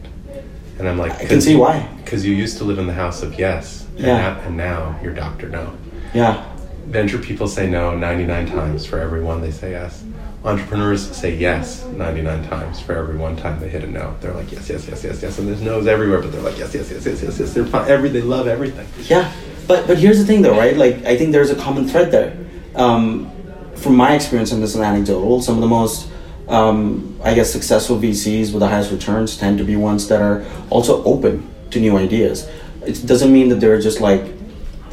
And 0.78 0.86
I'm 0.86 0.98
like, 0.98 1.12
I 1.12 1.24
can 1.24 1.40
see 1.40 1.56
why. 1.56 1.88
Because 2.04 2.26
you 2.26 2.34
used 2.34 2.58
to 2.58 2.64
live 2.64 2.78
in 2.78 2.86
the 2.86 2.92
house 2.92 3.22
of 3.22 3.38
yes, 3.38 3.86
and, 3.96 4.06
Yeah. 4.06 4.18
now, 4.18 4.40
and 4.46 4.56
now 4.58 5.00
you're 5.02 5.14
Doctor 5.14 5.48
No. 5.48 5.72
Yeah, 6.12 6.44
Venture 6.86 7.18
people 7.18 7.48
say 7.48 7.66
no 7.66 7.96
99 7.96 8.46
times 8.46 8.84
for 8.84 8.98
every 9.00 9.22
one 9.22 9.40
they 9.40 9.50
say 9.50 9.70
yes. 9.72 10.02
Entrepreneurs 10.46 11.04
say 11.16 11.34
yes 11.34 11.84
99 11.86 12.48
times 12.48 12.80
for 12.80 12.96
every 12.96 13.16
one 13.16 13.36
time 13.36 13.58
they 13.58 13.68
hit 13.68 13.82
a 13.82 13.86
no. 13.88 14.14
They're 14.20 14.32
like 14.32 14.52
yes, 14.52 14.68
yes, 14.70 14.86
yes, 14.86 15.02
yes, 15.02 15.20
yes, 15.20 15.38
and 15.40 15.48
there's 15.48 15.60
no's 15.60 15.88
everywhere, 15.88 16.22
but 16.22 16.30
they're 16.30 16.40
like 16.40 16.56
yes, 16.56 16.72
yes, 16.72 16.88
yes, 16.88 17.04
yes, 17.04 17.20
yes, 17.20 17.38
yes. 17.40 17.52
They're 17.52 17.66
fine. 17.66 17.90
Every 17.90 18.08
they 18.10 18.22
love 18.22 18.46
everything. 18.46 18.86
yeah. 19.08 19.32
But 19.66 19.88
but 19.88 19.98
here's 19.98 20.18
the 20.18 20.24
thing 20.24 20.42
though, 20.42 20.56
right? 20.56 20.76
Like 20.76 21.04
I 21.04 21.16
think 21.16 21.32
there's 21.32 21.50
a 21.50 21.56
common 21.56 21.88
thread 21.88 22.12
there. 22.12 22.38
Um, 22.76 23.28
from 23.74 23.96
my 23.96 24.14
experience, 24.14 24.52
and 24.52 24.62
this 24.62 24.74
is 24.74 24.80
anecdotal, 24.80 25.42
some 25.42 25.56
of 25.56 25.60
the 25.60 25.66
most 25.66 26.08
um, 26.48 27.18
I 27.24 27.34
guess 27.34 27.50
successful 27.52 27.98
VCs 27.98 28.52
with 28.52 28.60
the 28.60 28.68
highest 28.68 28.92
returns 28.92 29.36
tend 29.36 29.58
to 29.58 29.64
be 29.64 29.74
ones 29.74 30.06
that 30.08 30.22
are 30.22 30.44
also 30.70 31.02
open 31.02 31.48
to 31.72 31.80
new 31.80 31.96
ideas. 31.96 32.48
It 32.86 33.04
doesn't 33.04 33.32
mean 33.32 33.48
that 33.48 33.56
they're 33.56 33.80
just 33.80 34.00
like 34.00 34.22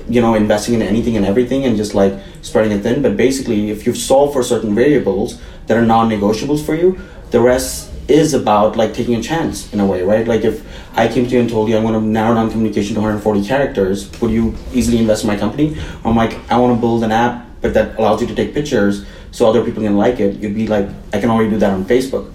you 0.10 0.22
know 0.22 0.36
investing 0.36 0.76
in 0.76 0.82
anything 0.82 1.16
and 1.18 1.26
everything 1.26 1.66
and 1.66 1.78
just 1.78 1.94
like 1.94 2.14
spreading 2.42 2.72
it 2.72 2.82
thin. 2.82 3.02
But 3.02 3.18
basically 3.18 3.72
if 3.72 3.86
you've 3.86 3.98
solved 3.98 4.34
for 4.34 4.44
certain 4.44 4.76
variables 4.76 5.42
that 5.68 5.78
are 5.78 5.86
non-negotiables 5.86 6.66
for 6.66 6.76
you 6.76 7.00
the 7.32 7.40
rest 7.40 7.90
is 8.08 8.34
about 8.34 8.76
like 8.76 8.94
taking 8.94 9.16
a 9.16 9.24
chance 9.24 9.72
in 9.74 9.80
a 9.80 9.86
way 9.86 10.04
right? 10.04 10.28
Like 10.28 10.44
if 10.44 10.66
i 10.96 11.08
came 11.08 11.26
to 11.26 11.32
you 11.32 11.40
and 11.40 11.50
told 11.50 11.70
you 11.70 11.78
i'm 11.78 11.84
going 11.84 11.96
to 11.96 12.02
narrow 12.02 12.36
down 12.36 12.52
communication 12.52 12.94
to 12.96 13.02
140 13.02 13.48
characters 13.48 14.12
would 14.22 14.30
you 14.30 14.56
easily 14.74 15.00
invest 15.00 15.24
in 15.24 15.28
my 15.28 15.38
company? 15.38 15.78
I'm 16.04 16.16
like 16.16 16.38
i 16.52 16.58
want 16.58 16.76
to 16.76 16.82
build 16.82 17.04
an 17.04 17.12
app 17.12 17.48
but 17.62 17.74
that 17.74 17.98
allows 17.98 18.22
you 18.22 18.28
to 18.28 18.36
take 18.36 18.54
pictures 18.54 19.06
so 19.32 19.50
other 19.50 19.64
people 19.64 19.82
can 19.82 19.98
like 19.98 20.20
it. 20.20 20.36
You'd 20.36 20.56
be 20.56 20.68
like 20.68 20.90
i 21.14 21.20
can 21.20 21.30
already 21.30 21.50
do 21.50 21.58
that 21.60 21.72
on 21.72 21.86
facebook 21.86 22.33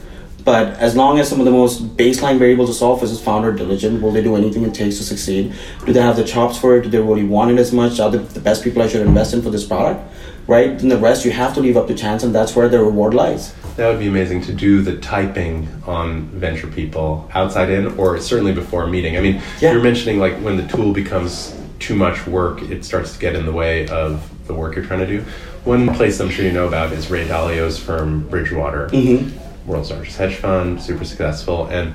but 0.48 0.78
as 0.78 0.96
long 0.96 1.18
as 1.18 1.28
some 1.28 1.40
of 1.40 1.44
the 1.44 1.50
most 1.50 1.94
baseline 1.94 2.38
variables 2.38 2.70
to 2.70 2.74
solve 2.74 3.02
is 3.02 3.20
founder 3.20 3.52
diligent, 3.52 4.00
will 4.00 4.12
they 4.12 4.22
do 4.22 4.34
anything 4.34 4.62
it 4.62 4.72
takes 4.72 4.96
to 4.96 5.02
succeed? 5.02 5.52
Do 5.84 5.92
they 5.92 6.00
have 6.00 6.16
the 6.16 6.24
chops 6.24 6.56
for 6.56 6.78
it? 6.78 6.84
Do 6.84 6.88
they 6.88 7.00
really 7.00 7.24
want 7.24 7.50
it 7.50 7.58
as 7.58 7.70
much? 7.70 8.00
Are 8.00 8.10
they 8.10 8.16
the 8.16 8.40
best 8.40 8.64
people 8.64 8.80
I 8.80 8.88
should 8.88 9.06
invest 9.06 9.34
in 9.34 9.42
for 9.42 9.50
this 9.50 9.66
product? 9.66 10.00
Right? 10.46 10.78
Then 10.78 10.88
the 10.88 10.96
rest 10.96 11.26
you 11.26 11.32
have 11.32 11.52
to 11.52 11.60
leave 11.60 11.76
up 11.76 11.86
to 11.88 11.94
chance, 11.94 12.22
and 12.22 12.34
that's 12.34 12.56
where 12.56 12.66
the 12.66 12.78
reward 12.78 13.12
lies. 13.12 13.52
That 13.76 13.88
would 13.90 13.98
be 13.98 14.06
amazing 14.06 14.40
to 14.44 14.54
do 14.54 14.80
the 14.80 14.96
typing 14.96 15.68
on 15.86 16.22
venture 16.28 16.68
people 16.68 17.30
outside 17.34 17.68
in, 17.68 17.86
or 17.98 18.18
certainly 18.18 18.54
before 18.54 18.84
a 18.84 18.88
meeting. 18.88 19.18
I 19.18 19.20
mean, 19.20 19.42
Yeah. 19.60 19.72
you're 19.72 19.82
mentioning 19.82 20.18
like 20.18 20.36
when 20.38 20.56
the 20.56 20.66
tool 20.66 20.94
becomes 20.94 21.54
too 21.78 21.94
much 21.94 22.26
work, 22.26 22.62
it 22.62 22.86
starts 22.86 23.12
to 23.12 23.18
get 23.18 23.36
in 23.36 23.44
the 23.44 23.52
way 23.52 23.86
of 23.88 24.30
the 24.46 24.54
work 24.54 24.76
you're 24.76 24.86
trying 24.86 25.00
to 25.00 25.06
do. 25.06 25.22
One 25.64 25.92
place 25.94 26.18
I'm 26.20 26.30
sure 26.30 26.46
you 26.46 26.52
know 26.52 26.66
about 26.66 26.94
is 26.94 27.10
Ray 27.10 27.28
Dalio's 27.28 27.78
firm 27.78 28.26
Bridgewater, 28.30 28.88
mm-hmm. 28.88 29.36
World's 29.68 29.90
largest 29.90 30.16
hedge 30.16 30.36
fund, 30.36 30.82
super 30.82 31.04
successful, 31.04 31.66
and 31.66 31.94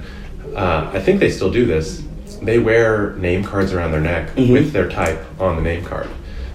uh, 0.55 0.91
I 0.93 0.99
think 1.01 1.19
they 1.19 1.31
still 1.31 1.51
do 1.51 1.65
this. 1.65 2.03
They 2.41 2.59
wear 2.59 3.13
name 3.13 3.43
cards 3.43 3.73
around 3.73 3.91
their 3.91 4.01
neck 4.01 4.35
with 4.35 4.71
their 4.71 4.89
type 4.89 5.19
on 5.41 5.55
the 5.55 5.61
name 5.61 5.83
card. 5.83 6.09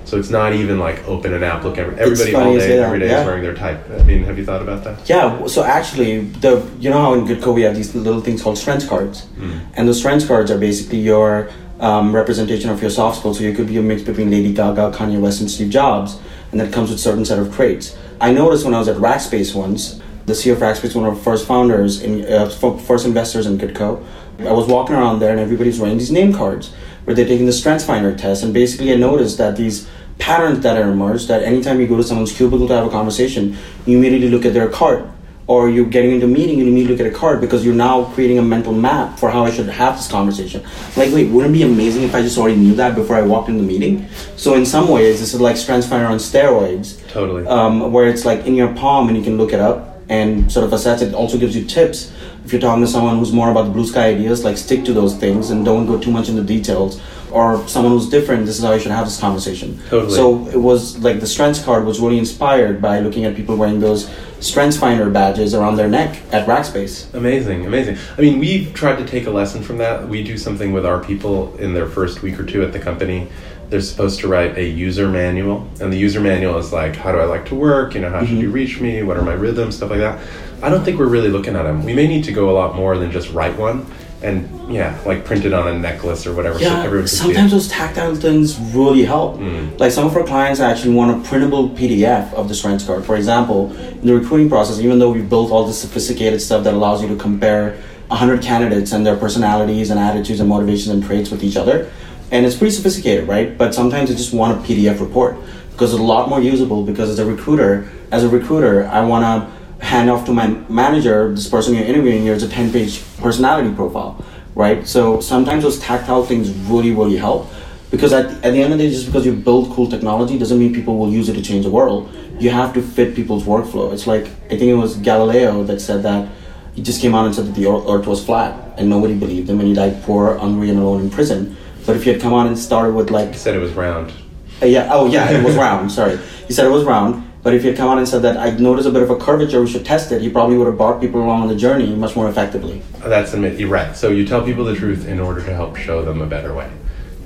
So 0.04 0.16
it's 0.18 0.30
not 0.30 0.54
even 0.54 0.78
like 0.78 1.06
open 1.06 1.34
an 1.34 1.42
app. 1.42 1.64
Look, 1.64 1.76
every- 1.76 1.98
everybody 1.98 2.34
all 2.34 2.56
day, 2.56 2.78
every 2.78 2.98
day 2.98 3.08
yeah. 3.08 3.20
is 3.20 3.26
wearing 3.26 3.42
their 3.42 3.54
type. 3.54 3.90
I 3.90 4.02
mean, 4.04 4.24
have 4.24 4.38
you 4.38 4.44
thought 4.44 4.62
about 4.62 4.82
that? 4.84 5.06
Yeah, 5.06 5.46
so 5.46 5.64
actually, 5.64 6.20
the 6.20 6.66
you 6.78 6.88
know 6.88 7.00
how 7.00 7.12
in 7.14 7.26
Goodco 7.26 7.52
we 7.54 7.62
have 7.62 7.76
these 7.76 7.94
little 7.94 8.22
things 8.22 8.42
called 8.42 8.56
strengths 8.56 8.86
cards, 8.86 9.26
and 9.74 9.86
those 9.86 9.98
strengths 9.98 10.26
cards 10.26 10.50
are 10.50 10.58
basically 10.58 10.98
your 11.00 11.50
um, 11.80 12.14
representation 12.14 12.70
of 12.70 12.80
your 12.80 12.90
soft 12.90 13.18
skills. 13.18 13.38
So 13.38 13.44
you 13.44 13.52
could 13.54 13.66
be 13.66 13.76
a 13.76 13.82
mix 13.82 14.02
between 14.02 14.30
Lady 14.30 14.54
Gaga, 14.54 14.92
Kanye 14.96 15.20
West, 15.20 15.40
and 15.40 15.50
Steve 15.50 15.68
Jobs, 15.70 16.18
and 16.52 16.60
that 16.60 16.72
comes 16.72 16.88
with 16.90 17.00
certain 17.00 17.26
set 17.26 17.38
of 17.38 17.54
traits. 17.54 17.96
I 18.20 18.32
noticed 18.32 18.64
when 18.64 18.74
I 18.74 18.78
was 18.78 18.88
at 18.88 18.96
Rackspace 18.96 19.54
once, 19.54 20.00
the 20.28 20.34
CEO 20.34 20.52
of 20.52 20.58
Rackspace, 20.58 20.94
one 20.94 21.06
of 21.06 21.14
our 21.16 21.22
first 21.22 21.46
founders, 21.46 22.02
in, 22.02 22.24
uh, 22.30 22.48
first 22.50 23.06
investors 23.06 23.46
in 23.46 23.58
Goodco. 23.58 24.04
I 24.40 24.52
was 24.52 24.66
walking 24.66 24.94
around 24.94 25.18
there, 25.18 25.30
and 25.32 25.40
everybody's 25.40 25.80
wearing 25.80 25.98
these 25.98 26.12
name 26.12 26.32
cards 26.32 26.72
where 27.04 27.14
they're 27.16 27.26
taking 27.26 27.46
the 27.46 27.52
Strengths 27.52 27.84
Finder 27.86 28.14
test, 28.14 28.44
and 28.44 28.52
basically 28.52 28.92
I 28.92 28.96
noticed 28.96 29.38
that 29.38 29.56
these 29.56 29.88
patterns 30.18 30.60
that 30.60 30.76
are 30.76 30.90
emerged 30.90 31.28
that 31.28 31.42
anytime 31.42 31.80
you 31.80 31.86
go 31.86 31.96
to 31.96 32.02
someone's 32.02 32.36
cubicle 32.36 32.68
to 32.68 32.74
have 32.74 32.86
a 32.86 32.90
conversation, 32.90 33.56
you 33.86 33.96
immediately 33.96 34.28
look 34.28 34.44
at 34.44 34.52
their 34.52 34.68
card. 34.68 35.10
Or 35.46 35.70
you're 35.70 35.86
getting 35.86 36.10
into 36.12 36.26
a 36.26 36.28
meeting, 36.28 36.58
you 36.58 36.66
immediately 36.66 36.98
look 36.98 37.06
at 37.06 37.10
a 37.10 37.18
card 37.18 37.40
because 37.40 37.64
you're 37.64 37.74
now 37.74 38.04
creating 38.12 38.38
a 38.38 38.42
mental 38.42 38.74
map 38.74 39.18
for 39.18 39.30
how 39.30 39.46
I 39.46 39.50
should 39.50 39.66
have 39.70 39.96
this 39.96 40.06
conversation. 40.06 40.62
Like, 40.94 41.10
wait, 41.10 41.30
wouldn't 41.30 41.54
it 41.54 41.58
be 41.58 41.62
amazing 41.64 42.02
if 42.02 42.14
I 42.14 42.20
just 42.20 42.36
already 42.36 42.56
knew 42.56 42.74
that 42.74 42.94
before 42.94 43.16
I 43.16 43.22
walked 43.22 43.48
into 43.48 43.62
the 43.62 43.66
meeting? 43.66 44.06
So 44.36 44.52
in 44.56 44.66
some 44.66 44.88
ways, 44.88 45.20
this 45.20 45.32
is 45.32 45.40
like 45.40 45.56
StrengthsFinder 45.56 46.10
on 46.10 46.18
steroids 46.18 47.00
Totally. 47.08 47.46
um, 47.46 47.90
where 47.92 48.08
it's 48.08 48.26
like 48.26 48.44
in 48.44 48.56
your 48.56 48.74
palm 48.74 49.08
and 49.08 49.16
you 49.16 49.22
can 49.22 49.38
look 49.38 49.54
it 49.54 49.60
up 49.60 49.97
and 50.08 50.50
sort 50.50 50.64
of 50.64 50.72
assess 50.72 51.02
it. 51.02 51.14
Also 51.14 51.38
gives 51.38 51.54
you 51.54 51.64
tips 51.64 52.12
if 52.44 52.52
you're 52.52 52.62
talking 52.62 52.82
to 52.82 52.90
someone 52.90 53.18
who's 53.18 53.32
more 53.32 53.50
about 53.50 53.64
the 53.64 53.70
blue 53.70 53.86
sky 53.86 54.08
ideas, 54.08 54.42
like 54.42 54.56
stick 54.56 54.82
to 54.86 54.94
those 54.94 55.14
things 55.14 55.50
and 55.50 55.66
don't 55.66 55.86
go 55.86 55.98
too 55.98 56.10
much 56.10 56.30
into 56.30 56.42
details. 56.42 56.98
Or 57.30 57.68
someone 57.68 57.92
who's 57.92 58.08
different, 58.08 58.46
this 58.46 58.56
is 58.56 58.64
how 58.64 58.72
you 58.72 58.80
should 58.80 58.90
have 58.90 59.04
this 59.04 59.20
conversation. 59.20 59.78
Totally. 59.90 60.14
So 60.14 60.48
it 60.48 60.56
was 60.56 60.98
like 61.00 61.20
the 61.20 61.26
strengths 61.26 61.62
card 61.62 61.84
was 61.84 62.00
really 62.00 62.16
inspired 62.16 62.80
by 62.80 63.00
looking 63.00 63.26
at 63.26 63.36
people 63.36 63.54
wearing 63.54 63.80
those 63.80 64.10
strengths 64.40 64.78
finder 64.78 65.10
badges 65.10 65.52
around 65.52 65.76
their 65.76 65.88
neck 65.88 66.22
at 66.32 66.46
Rackspace. 66.46 67.12
Amazing, 67.12 67.66
amazing. 67.66 67.98
I 68.16 68.22
mean, 68.22 68.38
we've 68.38 68.72
tried 68.72 68.96
to 68.96 69.04
take 69.04 69.26
a 69.26 69.30
lesson 69.30 69.62
from 69.62 69.76
that. 69.76 70.08
We 70.08 70.22
do 70.24 70.38
something 70.38 70.72
with 70.72 70.86
our 70.86 71.04
people 71.04 71.54
in 71.56 71.74
their 71.74 71.86
first 71.86 72.22
week 72.22 72.40
or 72.40 72.44
two 72.44 72.62
at 72.62 72.72
the 72.72 72.78
company. 72.78 73.28
They're 73.70 73.82
supposed 73.82 74.20
to 74.20 74.28
write 74.28 74.56
a 74.56 74.64
user 74.64 75.08
manual, 75.08 75.68
and 75.80 75.92
the 75.92 75.98
user 75.98 76.20
manual 76.20 76.56
is 76.58 76.72
like, 76.72 76.96
how 76.96 77.12
do 77.12 77.18
I 77.18 77.24
like 77.24 77.44
to 77.46 77.54
work? 77.54 77.94
You 77.94 78.00
know, 78.00 78.10
how 78.10 78.24
should 78.24 78.38
you 78.38 78.50
reach 78.50 78.80
me? 78.80 79.02
What 79.02 79.18
are 79.18 79.22
my 79.22 79.34
rhythms? 79.34 79.76
Stuff 79.76 79.90
like 79.90 80.00
that. 80.00 80.18
I 80.62 80.70
don't 80.70 80.84
think 80.84 80.98
we're 80.98 81.06
really 81.08 81.28
looking 81.28 81.54
at 81.54 81.64
them. 81.64 81.84
We 81.84 81.94
may 81.94 82.06
need 82.06 82.24
to 82.24 82.32
go 82.32 82.48
a 82.50 82.52
lot 82.52 82.74
more 82.74 82.96
than 82.96 83.10
just 83.12 83.30
write 83.30 83.56
one, 83.58 83.86
and 84.22 84.72
yeah, 84.72 84.98
like 85.06 85.24
print 85.24 85.44
it 85.44 85.52
on 85.52 85.68
a 85.68 85.78
necklace 85.78 86.26
or 86.26 86.34
whatever. 86.34 86.58
so 86.58 86.64
Yeah, 86.64 86.82
everyone 86.82 87.02
can 87.02 87.08
see 87.08 87.16
sometimes 87.16 87.52
those 87.52 87.68
tactile 87.68 88.14
things 88.16 88.58
really 88.58 89.04
help. 89.04 89.36
Mm. 89.36 89.78
Like 89.78 89.92
some 89.92 90.06
of 90.06 90.16
our 90.16 90.24
clients 90.24 90.60
actually 90.60 90.94
want 90.94 91.24
a 91.24 91.28
printable 91.28 91.68
PDF 91.70 92.32
of 92.34 92.48
the 92.48 92.54
strengths 92.54 92.84
card. 92.84 93.04
For 93.04 93.16
example, 93.16 93.74
in 93.76 94.06
the 94.06 94.14
recruiting 94.14 94.48
process, 94.48 94.80
even 94.80 94.98
though 94.98 95.10
we've 95.10 95.28
built 95.28 95.50
all 95.52 95.66
this 95.66 95.80
sophisticated 95.80 96.40
stuff 96.40 96.64
that 96.64 96.74
allows 96.74 97.02
you 97.02 97.08
to 97.08 97.16
compare 97.16 97.78
100 98.08 98.42
candidates 98.42 98.92
and 98.92 99.06
their 99.06 99.16
personalities 99.16 99.90
and 99.90 100.00
attitudes 100.00 100.40
and 100.40 100.48
motivations 100.48 100.88
and 100.88 101.04
traits 101.04 101.30
with 101.30 101.44
each 101.44 101.56
other, 101.56 101.90
and 102.30 102.44
it's 102.44 102.56
pretty 102.56 102.74
sophisticated, 102.74 103.28
right? 103.28 103.56
But 103.56 103.74
sometimes 103.74 104.10
I 104.10 104.14
just 104.14 104.34
want 104.34 104.58
a 104.58 104.68
PDF 104.68 105.00
report 105.00 105.36
because 105.72 105.92
it's 105.92 106.00
a 106.00 106.04
lot 106.04 106.28
more 106.28 106.40
usable. 106.40 106.84
Because 106.84 107.08
as 107.08 107.18
a 107.18 107.24
recruiter, 107.24 107.88
as 108.10 108.24
a 108.24 108.28
recruiter, 108.28 108.86
I 108.86 109.04
want 109.04 109.24
to 109.24 109.84
hand 109.84 110.10
off 110.10 110.26
to 110.26 110.32
my 110.32 110.48
manager, 110.68 111.32
this 111.34 111.48
person 111.48 111.74
you're 111.74 111.84
interviewing, 111.84 112.22
here's 112.22 112.42
a 112.42 112.48
10 112.48 112.72
page 112.72 113.02
personality 113.18 113.74
profile, 113.74 114.24
right? 114.54 114.86
So 114.86 115.20
sometimes 115.20 115.62
those 115.62 115.78
tactile 115.78 116.24
things 116.24 116.50
really, 116.50 116.92
really 116.92 117.16
help. 117.16 117.48
Because 117.90 118.12
at, 118.12 118.26
at 118.44 118.52
the 118.52 118.62
end 118.62 118.72
of 118.72 118.78
the 118.78 118.84
day, 118.84 118.90
just 118.90 119.06
because 119.06 119.24
you 119.24 119.32
build 119.32 119.70
cool 119.70 119.88
technology 119.88 120.38
doesn't 120.38 120.58
mean 120.58 120.74
people 120.74 120.98
will 120.98 121.10
use 121.10 121.30
it 121.30 121.34
to 121.34 121.42
change 121.42 121.64
the 121.64 121.70
world. 121.70 122.12
You 122.38 122.50
have 122.50 122.74
to 122.74 122.82
fit 122.82 123.14
people's 123.14 123.44
workflow. 123.44 123.92
It's 123.94 124.06
like, 124.06 124.26
I 124.46 124.58
think 124.58 124.64
it 124.64 124.74
was 124.74 124.96
Galileo 124.96 125.62
that 125.64 125.80
said 125.80 126.02
that 126.02 126.28
he 126.74 126.82
just 126.82 127.00
came 127.00 127.14
out 127.14 127.24
and 127.24 127.34
said 127.34 127.46
that 127.46 127.54
the 127.54 127.66
earth 127.66 128.06
was 128.06 128.24
flat 128.24 128.78
and 128.78 128.90
nobody 128.90 129.14
believed 129.14 129.48
him 129.48 129.58
and 129.58 129.68
he 129.68 129.74
died 129.74 130.02
poor, 130.02 130.36
hungry, 130.36 130.68
and 130.70 130.78
alone 130.78 131.00
in 131.00 131.10
prison. 131.10 131.56
But 131.88 131.96
if 131.96 132.04
you 132.04 132.12
had 132.12 132.20
come 132.20 132.34
on 132.34 132.46
and 132.46 132.58
started 132.58 132.92
with 132.94 133.10
like 133.10 133.30
He 133.30 133.38
said 133.38 133.54
it 133.54 133.60
was 133.60 133.72
round. 133.72 134.12
uh, 134.60 134.66
yeah. 134.66 134.90
Oh, 134.92 135.06
yeah. 135.06 135.30
It 135.30 135.42
was 135.42 135.56
round. 135.56 135.90
Sorry. 135.90 136.18
He 136.46 136.52
said 136.52 136.66
it 136.66 136.70
was 136.70 136.84
round. 136.84 137.24
But 137.42 137.54
if 137.54 137.64
you 137.64 137.70
had 137.70 137.78
come 137.78 137.88
on 137.88 137.96
and 137.96 138.06
said 138.06 138.20
that 138.22 138.36
I 138.36 138.50
noticed 138.50 138.86
a 138.86 138.90
bit 138.90 139.02
of 139.02 139.08
a 139.08 139.16
curvature, 139.16 139.62
we 139.62 139.70
should 139.70 139.86
test 139.86 140.12
it, 140.12 140.20
he 140.20 140.28
probably 140.28 140.58
would 140.58 140.66
have 140.66 140.76
brought 140.76 141.00
people 141.00 141.22
along 141.22 141.40
on 141.40 141.48
the 141.48 141.56
journey 141.56 141.94
much 141.94 142.14
more 142.14 142.28
effectively. 142.28 142.82
That's 142.98 143.32
the 143.32 143.38
you're 143.54 143.70
right. 143.70 143.96
So 143.96 144.10
you 144.10 144.26
tell 144.26 144.44
people 144.44 144.66
the 144.66 144.74
truth 144.76 145.08
in 145.08 145.18
order 145.18 145.42
to 145.42 145.54
help 145.54 145.76
show 145.76 146.04
them 146.04 146.20
a 146.20 146.26
better 146.26 146.52
way, 146.52 146.70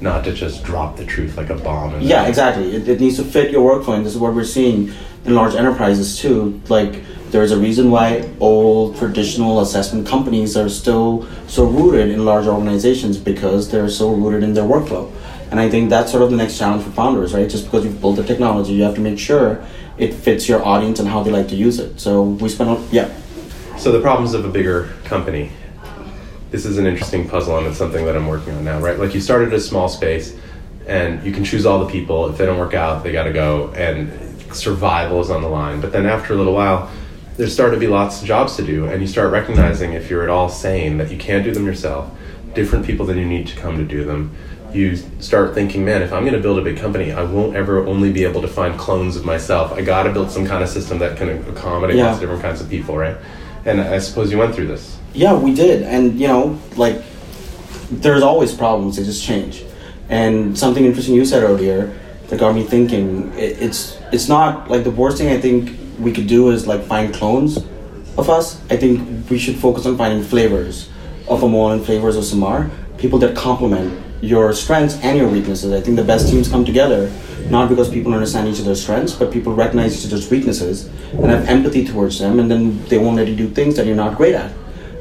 not 0.00 0.22
to 0.26 0.32
just 0.32 0.62
drop 0.62 0.96
the 0.96 1.04
truth 1.04 1.36
like 1.36 1.50
a 1.50 1.56
bomb. 1.56 2.00
Yeah, 2.00 2.28
exactly. 2.28 2.76
It, 2.76 2.86
it 2.86 3.00
needs 3.00 3.16
to 3.16 3.24
fit 3.24 3.50
your 3.50 3.68
workflow, 3.68 3.96
and 3.96 4.06
this 4.06 4.14
is 4.14 4.20
what 4.20 4.32
we're 4.32 4.44
seeing 4.44 4.92
in 5.24 5.34
large 5.34 5.56
enterprises 5.56 6.16
too. 6.20 6.62
Like, 6.68 7.02
there's 7.32 7.50
a 7.50 7.58
reason 7.58 7.90
why 7.90 8.30
old 8.40 8.96
traditional 8.98 9.60
assessment 9.60 10.06
companies 10.06 10.54
are 10.54 10.68
still 10.68 11.26
so 11.48 11.64
rooted 11.64 12.10
in 12.10 12.26
large 12.26 12.46
organizations 12.46 13.16
because 13.16 13.70
they're 13.70 13.88
so 13.88 14.12
rooted 14.12 14.42
in 14.42 14.52
their 14.52 14.64
workflow. 14.64 15.10
And 15.50 15.58
I 15.58 15.70
think 15.70 15.88
that's 15.88 16.10
sort 16.10 16.22
of 16.22 16.30
the 16.30 16.36
next 16.36 16.58
challenge 16.58 16.84
for 16.84 16.90
founders, 16.90 17.32
right? 17.32 17.48
Just 17.48 17.64
because 17.64 17.84
you've 17.84 18.00
built 18.02 18.16
the 18.16 18.22
technology, 18.22 18.74
you 18.74 18.82
have 18.82 18.94
to 18.96 19.00
make 19.00 19.18
sure 19.18 19.64
it 19.96 20.12
fits 20.12 20.46
your 20.46 20.62
audience 20.64 21.00
and 21.00 21.08
how 21.08 21.22
they 21.22 21.30
like 21.30 21.48
to 21.48 21.56
use 21.56 21.78
it. 21.78 21.98
So 21.98 22.22
we 22.22 22.50
spend, 22.50 22.70
a- 22.70 22.88
yeah. 22.90 23.10
So 23.78 23.92
the 23.92 24.00
problems 24.00 24.34
of 24.34 24.44
a 24.44 24.48
bigger 24.50 24.90
company. 25.04 25.50
This 26.50 26.66
is 26.66 26.76
an 26.76 26.86
interesting 26.86 27.26
puzzle, 27.26 27.56
and 27.56 27.66
it's 27.66 27.78
something 27.78 28.04
that 28.04 28.14
I'm 28.14 28.26
working 28.26 28.52
on 28.52 28.62
now. 28.62 28.78
Right, 28.78 28.98
like 28.98 29.14
you 29.14 29.22
started 29.22 29.54
a 29.54 29.60
small 29.60 29.88
space, 29.88 30.36
and 30.86 31.24
you 31.24 31.32
can 31.32 31.44
choose 31.44 31.64
all 31.64 31.78
the 31.78 31.90
people. 31.90 32.28
If 32.28 32.36
they 32.36 32.44
don't 32.44 32.58
work 32.58 32.74
out, 32.74 33.02
they 33.02 33.10
got 33.10 33.24
to 33.24 33.32
go, 33.32 33.70
and 33.70 34.10
survival 34.54 35.22
is 35.22 35.30
on 35.30 35.40
the 35.40 35.48
line. 35.48 35.80
But 35.80 35.92
then 35.92 36.04
after 36.04 36.34
a 36.34 36.36
little 36.36 36.52
while, 36.52 36.90
there's 37.36 37.52
starting 37.52 37.78
to 37.78 37.80
be 37.80 37.90
lots 37.90 38.20
of 38.20 38.26
jobs 38.26 38.56
to 38.56 38.62
do, 38.64 38.86
and 38.86 39.00
you 39.00 39.08
start 39.08 39.32
recognizing 39.32 39.92
if 39.94 40.10
you're 40.10 40.22
at 40.22 40.28
all 40.28 40.48
sane 40.48 40.98
that 40.98 41.10
you 41.10 41.18
can't 41.18 41.44
do 41.44 41.52
them 41.52 41.64
yourself. 41.66 42.10
Different 42.54 42.84
people 42.84 43.06
than 43.06 43.16
you 43.18 43.24
need 43.24 43.46
to 43.48 43.56
come 43.56 43.78
to 43.78 43.84
do 43.84 44.04
them. 44.04 44.34
You 44.74 44.96
start 45.20 45.54
thinking, 45.54 45.84
man, 45.84 46.02
if 46.02 46.12
I'm 46.12 46.22
going 46.22 46.34
to 46.34 46.40
build 46.40 46.58
a 46.58 46.62
big 46.62 46.78
company, 46.78 47.12
I 47.12 47.22
won't 47.22 47.56
ever 47.56 47.86
only 47.86 48.12
be 48.12 48.24
able 48.24 48.40
to 48.42 48.48
find 48.48 48.78
clones 48.78 49.16
of 49.16 49.24
myself. 49.24 49.72
I 49.72 49.82
got 49.82 50.04
to 50.04 50.12
build 50.12 50.30
some 50.30 50.46
kind 50.46 50.62
of 50.62 50.68
system 50.68 50.98
that 50.98 51.16
can 51.16 51.28
accommodate 51.48 51.96
Yeah. 51.96 52.04
lots 52.06 52.16
of 52.16 52.20
different 52.22 52.42
kinds 52.42 52.60
of 52.60 52.68
people, 52.68 52.96
right? 52.96 53.16
And 53.64 53.80
I 53.80 53.98
suppose 53.98 54.30
you 54.30 54.38
went 54.38 54.54
through 54.54 54.66
this. 54.68 54.98
Yeah, 55.14 55.34
we 55.34 55.54
did, 55.54 55.82
and 55.82 56.18
you 56.18 56.26
know, 56.26 56.58
like 56.76 57.02
there's 57.90 58.22
always 58.22 58.54
problems. 58.54 58.96
They 58.96 59.04
just 59.04 59.22
change. 59.22 59.64
And 60.08 60.56
something 60.58 60.84
interesting 60.84 61.14
you 61.14 61.24
said 61.24 61.42
earlier 61.42 61.98
that 62.28 62.40
got 62.40 62.54
me 62.54 62.64
thinking. 62.64 63.30
It, 63.34 63.60
it's 63.60 63.98
it's 64.10 64.28
not 64.28 64.70
like 64.70 64.84
the 64.84 64.90
worst 64.90 65.18
thing 65.18 65.28
I 65.28 65.38
think 65.40 65.78
we 66.02 66.12
could 66.12 66.26
do 66.26 66.50
is 66.50 66.66
like 66.66 66.84
find 66.84 67.14
clones 67.14 67.58
of 68.18 68.28
us. 68.28 68.60
I 68.70 68.76
think 68.76 69.28
we 69.30 69.38
should 69.38 69.56
focus 69.56 69.86
on 69.86 69.96
finding 69.96 70.22
flavors 70.22 70.88
of 71.28 71.40
Amol 71.40 71.72
and 71.72 71.84
flavors 71.84 72.16
of 72.16 72.24
Samar. 72.24 72.70
People 72.98 73.18
that 73.20 73.36
complement 73.36 74.00
your 74.20 74.52
strengths 74.52 74.96
and 75.02 75.18
your 75.18 75.28
weaknesses. 75.28 75.72
I 75.72 75.80
think 75.80 75.96
the 75.96 76.04
best 76.04 76.28
teams 76.28 76.48
come 76.48 76.64
together 76.64 77.10
not 77.50 77.68
because 77.68 77.90
people 77.90 78.14
understand 78.14 78.46
each 78.48 78.60
other's 78.60 78.80
strengths, 78.80 79.12
but 79.12 79.32
people 79.32 79.52
recognize 79.52 79.98
each 79.98 80.12
other's 80.12 80.30
weaknesses 80.30 80.86
and 81.12 81.26
have 81.26 81.48
empathy 81.48 81.84
towards 81.84 82.20
them, 82.20 82.38
and 82.38 82.48
then 82.48 82.84
they 82.84 82.98
won't 82.98 83.16
let 83.16 83.26
you 83.26 83.34
do 83.34 83.48
things 83.48 83.74
that 83.76 83.84
you're 83.84 83.96
not 83.96 84.16
great 84.16 84.34
at 84.34 84.52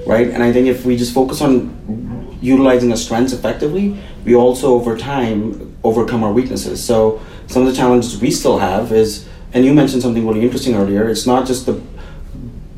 right? 0.06 0.30
And 0.30 0.44
I 0.44 0.52
think 0.52 0.68
if 0.68 0.86
we 0.86 0.98
just 0.98 1.14
focus 1.14 1.42
on 1.42 2.38
utilizing 2.42 2.92
our 2.92 2.98
strengths 2.98 3.34
effectively, 3.34 3.98
we 4.26 4.36
also 4.36 4.74
over 4.74 4.98
time 4.98 5.78
overcome 5.84 6.24
our 6.24 6.32
weaknesses. 6.32 6.84
So 6.84 7.22
some 7.48 7.64
of 7.64 7.70
the 7.70 7.76
challenges 7.76 8.20
we 8.20 8.32
still 8.32 8.60
have 8.60 8.92
is, 8.92 9.28
and 9.54 9.66
you 9.66 9.74
mentioned 9.74 10.02
something 10.02 10.26
really 10.26 10.42
interesting 10.42 10.76
earlier. 10.76 11.10
It's 11.10 11.28
not 11.28 11.46
just 11.48 11.66
the 11.66 11.82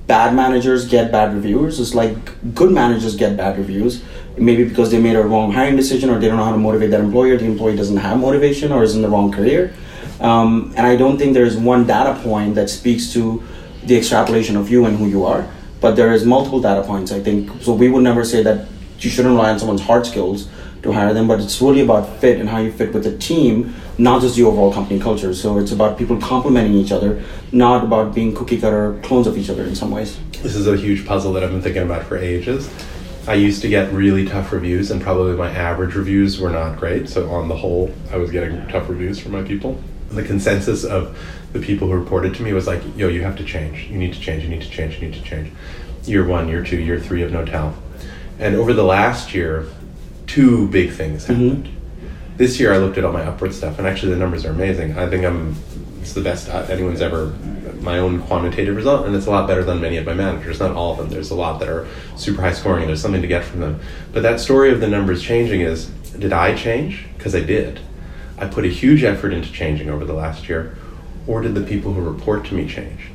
bad 0.08 0.36
managers 0.36 0.88
get 0.88 1.12
bad 1.12 1.34
reviews. 1.34 1.80
It's 1.80 1.94
like 1.94 2.54
good 2.54 2.72
managers 2.72 3.16
get 3.16 3.38
bad 3.38 3.58
reviews. 3.58 4.04
Maybe 4.38 4.64
because 4.64 4.90
they 4.90 5.00
made 5.00 5.16
a 5.16 5.22
wrong 5.22 5.52
hiring 5.52 5.76
decision, 5.76 6.10
or 6.10 6.20
they 6.20 6.28
don't 6.28 6.38
know 6.38 6.46
how 6.46 6.52
to 6.52 6.58
motivate 6.58 6.90
that 6.92 7.00
employer. 7.00 7.38
The 7.38 7.46
employee 7.46 7.76
doesn't 7.76 7.98
have 7.98 8.20
motivation, 8.20 8.72
or 8.72 8.84
is 8.84 8.96
in 8.96 9.04
the 9.04 9.10
wrong 9.10 9.32
career. 9.32 9.74
Um, 10.20 10.74
and 10.76 10.88
I 10.88 10.96
don't 10.96 11.18
think 11.18 11.34
there's 11.34 11.56
one 11.56 11.86
data 11.86 12.20
point 12.24 12.56
that 12.56 12.70
speaks 12.70 13.14
to 13.14 13.44
the 13.84 13.98
extrapolation 13.98 14.56
of 14.56 14.70
you 14.70 14.86
and 14.86 14.98
who 14.98 15.08
you 15.08 15.26
are 15.26 15.48
but 15.84 15.98
there 15.98 16.14
is 16.14 16.26
multiple 16.26 16.62
data 16.62 16.82
points 16.82 17.12
i 17.12 17.20
think 17.20 17.52
so 17.62 17.74
we 17.74 17.90
would 17.90 18.04
never 18.04 18.24
say 18.24 18.42
that 18.42 18.68
you 19.00 19.10
shouldn't 19.10 19.36
rely 19.36 19.50
on 19.50 19.60
someone's 19.60 19.82
hard 19.82 20.06
skills 20.06 20.48
to 20.84 20.92
hire 20.92 21.14
them 21.14 21.28
but 21.28 21.40
it's 21.40 21.62
really 21.62 21.82
about 21.82 22.08
fit 22.20 22.40
and 22.40 22.50
how 22.50 22.60
you 22.60 22.72
fit 22.72 22.94
with 22.94 23.04
the 23.04 23.18
team 23.18 23.74
not 23.98 24.22
just 24.22 24.36
the 24.36 24.44
overall 24.44 24.72
company 24.72 25.00
culture 25.00 25.34
so 25.34 25.58
it's 25.58 25.72
about 25.72 25.98
people 25.98 26.18
complementing 26.18 26.74
each 26.74 26.92
other 26.92 27.24
not 27.52 27.84
about 27.84 28.14
being 28.14 28.36
cookie 28.36 28.60
cutter 28.60 29.00
clones 29.04 29.26
of 29.26 29.38
each 29.38 29.50
other 29.50 29.64
in 29.64 29.76
some 29.76 29.92
ways 29.92 30.20
This 30.44 30.56
is 30.56 30.68
a 30.68 30.76
huge 30.76 31.06
puzzle 31.06 31.32
that 31.34 31.44
I've 31.44 31.52
been 31.52 31.62
thinking 31.62 31.84
about 31.84 32.04
for 32.04 32.18
ages. 32.18 32.70
I 33.26 33.36
used 33.36 33.62
to 33.62 33.70
get 33.70 33.94
really 33.94 34.28
tough 34.28 34.52
reviews, 34.52 34.92
and 34.92 35.02
probably 35.02 35.38
my 35.38 35.50
average 35.50 35.96
reviews 35.96 36.38
were 36.42 36.50
not 36.50 36.78
great. 36.78 37.08
So, 37.08 37.32
on 37.32 37.48
the 37.48 37.56
whole, 37.56 37.94
I 38.12 38.18
was 38.18 38.30
getting 38.30 38.68
tough 38.68 38.90
reviews 38.90 39.18
from 39.18 39.32
my 39.32 39.44
people. 39.44 39.82
The 40.10 40.24
consensus 40.24 40.84
of 40.84 41.18
the 41.54 41.60
people 41.60 41.88
who 41.88 41.94
reported 41.94 42.36
to 42.36 42.44
me 42.44 42.52
was 42.52 42.68
like, 42.68 42.82
yo, 42.98 43.08
you 43.08 43.22
have 43.22 43.38
to 43.38 43.46
change. 43.46 43.88
You 43.90 43.98
need 43.98 44.14
to 44.14 44.20
change. 44.20 44.44
You 44.44 44.50
need 44.50 44.62
to 44.64 44.70
change. 44.70 44.96
You 44.96 45.08
need 45.08 45.14
to 45.14 45.24
change. 45.24 45.54
Year 46.04 46.28
one, 46.28 46.50
year 46.50 46.66
two, 46.66 46.82
year 46.82 47.00
three 47.00 47.24
of 47.24 47.32
Knotel. 47.32 47.74
And 48.40 48.56
over 48.56 48.74
the 48.74 48.84
last 48.84 49.34
year, 49.34 49.68
two 50.34 50.68
big 50.70 50.92
things 50.92 51.26
happened. 51.26 51.70
This 52.38 52.60
year, 52.60 52.74
I 52.74 52.78
looked 52.78 52.98
at 52.98 53.06
all 53.06 53.14
my 53.14 53.24
upward 53.24 53.54
stuff, 53.54 53.78
and 53.78 53.88
actually, 53.88 54.14
the 54.14 54.20
numbers 54.20 54.46
are 54.46 54.50
amazing. 54.50 54.98
I 54.98 55.08
think 55.08 55.24
I'm 55.24 55.56
it's 56.02 56.14
the 56.14 56.22
best 56.22 56.50
uh, 56.50 56.66
anyone's 56.70 57.02
ever 57.02 57.28
my 57.80 58.00
own 58.00 58.22
quantitative 58.24 58.76
result 58.76 59.06
and 59.06 59.16
it's 59.16 59.26
a 59.26 59.30
lot 59.30 59.48
better 59.48 59.64
than 59.64 59.80
many 59.80 59.96
of 59.96 60.06
my 60.06 60.14
managers. 60.14 60.60
Not 60.60 60.72
all 60.72 60.92
of 60.92 60.98
them. 60.98 61.10
There's 61.10 61.32
a 61.32 61.36
lot 61.36 61.60
that 61.60 61.70
are 61.70 61.88
super 62.18 62.42
high 62.42 62.52
scoring 62.52 62.82
and 62.84 62.90
there's 62.90 63.02
something 63.02 63.22
to 63.22 63.28
get 63.28 63.46
from 63.46 63.62
them. 63.62 63.80
But 64.12 64.24
that 64.24 64.42
story 64.42 64.72
of 64.72 64.82
the 64.82 64.88
numbers 64.88 65.22
changing 65.22 65.62
is 65.62 65.88
did 66.20 66.34
i 66.34 66.56
change? 66.56 67.06
Because 67.18 67.36
i 67.36 67.40
did. 67.40 67.80
I 68.38 68.48
put 68.48 68.66
a 68.66 68.70
huge 68.70 69.04
effort 69.04 69.32
into 69.34 69.52
changing 69.52 69.90
over 69.90 70.04
the 70.04 70.14
last 70.14 70.50
year 70.50 70.76
or 71.26 71.42
did 71.42 71.56
the 71.56 71.64
people 71.64 71.94
who 71.94 72.02
report 72.02 72.44
to 72.46 72.54
me 72.54 72.68
change? 72.68 73.08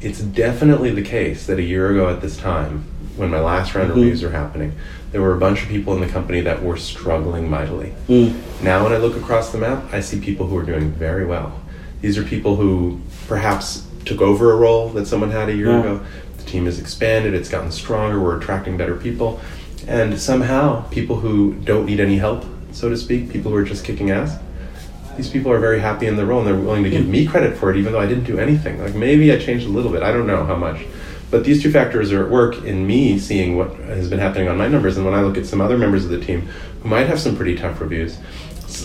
It's 0.00 0.20
definitely 0.20 0.92
the 0.92 1.02
case 1.02 1.46
that 1.46 1.58
a 1.58 1.62
year 1.62 1.90
ago 1.90 2.08
at 2.08 2.20
this 2.20 2.36
time 2.36 2.84
when 3.16 3.30
my 3.30 3.40
last 3.40 3.74
round 3.74 3.90
of 3.90 3.96
mm-hmm. 3.96 4.02
reviews 4.02 4.22
were 4.22 4.30
happening 4.30 4.72
there 5.12 5.22
were 5.22 5.34
a 5.34 5.38
bunch 5.38 5.62
of 5.62 5.68
people 5.68 5.94
in 5.94 6.00
the 6.00 6.08
company 6.08 6.40
that 6.40 6.62
were 6.62 6.76
struggling 6.76 7.48
mightily 7.48 7.92
mm. 8.08 8.62
now 8.62 8.82
when 8.82 8.92
i 8.92 8.96
look 8.96 9.16
across 9.16 9.52
the 9.52 9.58
map 9.58 9.82
i 9.92 10.00
see 10.00 10.20
people 10.20 10.46
who 10.46 10.56
are 10.56 10.64
doing 10.64 10.90
very 10.92 11.26
well 11.26 11.60
these 12.00 12.18
are 12.18 12.22
people 12.22 12.56
who 12.56 13.00
perhaps 13.26 13.86
took 14.06 14.20
over 14.20 14.52
a 14.52 14.56
role 14.56 14.88
that 14.90 15.06
someone 15.06 15.30
had 15.30 15.48
a 15.48 15.54
year 15.54 15.70
Yeah. 15.70 15.80
ago. 15.80 16.00
The 16.38 16.44
team 16.44 16.64
has 16.66 16.78
expanded, 16.78 17.34
it's 17.34 17.48
gotten 17.48 17.72
stronger, 17.72 18.20
we're 18.20 18.38
attracting 18.38 18.76
better 18.76 18.94
people. 18.94 19.40
And 19.86 20.18
somehow, 20.18 20.82
people 20.90 21.16
who 21.16 21.54
don't 21.64 21.84
need 21.84 22.00
any 22.00 22.16
help, 22.16 22.44
so 22.72 22.88
to 22.88 22.96
speak, 22.96 23.30
people 23.30 23.50
who 23.50 23.56
are 23.56 23.64
just 23.64 23.84
kicking 23.84 24.10
ass, 24.10 24.38
these 25.16 25.28
people 25.28 25.50
are 25.50 25.58
very 25.58 25.80
happy 25.80 26.06
in 26.06 26.16
their 26.16 26.26
role 26.26 26.40
and 26.40 26.46
they're 26.46 26.54
willing 26.54 26.84
to 26.84 26.90
give 26.90 27.04
mm. 27.04 27.08
me 27.08 27.26
credit 27.26 27.56
for 27.56 27.70
it 27.70 27.76
even 27.76 27.92
though 27.92 28.00
I 28.00 28.06
didn't 28.06 28.24
do 28.24 28.38
anything. 28.38 28.80
Like 28.80 28.94
maybe 28.94 29.32
I 29.32 29.38
changed 29.38 29.66
a 29.66 29.70
little 29.70 29.90
bit, 29.90 30.02
I 30.02 30.12
don't 30.12 30.26
know 30.26 30.44
how 30.44 30.56
much. 30.56 30.84
But 31.30 31.44
these 31.44 31.62
two 31.62 31.72
factors 31.72 32.12
are 32.12 32.24
at 32.24 32.30
work 32.30 32.62
in 32.64 32.86
me 32.86 33.18
seeing 33.18 33.56
what 33.56 33.74
has 33.76 34.08
been 34.08 34.18
happening 34.18 34.48
on 34.48 34.56
my 34.56 34.68
numbers. 34.68 34.96
And 34.96 35.04
when 35.04 35.14
I 35.14 35.22
look 35.22 35.36
at 35.36 35.46
some 35.46 35.60
other 35.60 35.76
members 35.76 36.04
of 36.04 36.10
the 36.10 36.20
team 36.20 36.48
who 36.82 36.88
might 36.88 37.06
have 37.08 37.20
some 37.20 37.36
pretty 37.36 37.56
tough 37.56 37.80
reviews, 37.80 38.18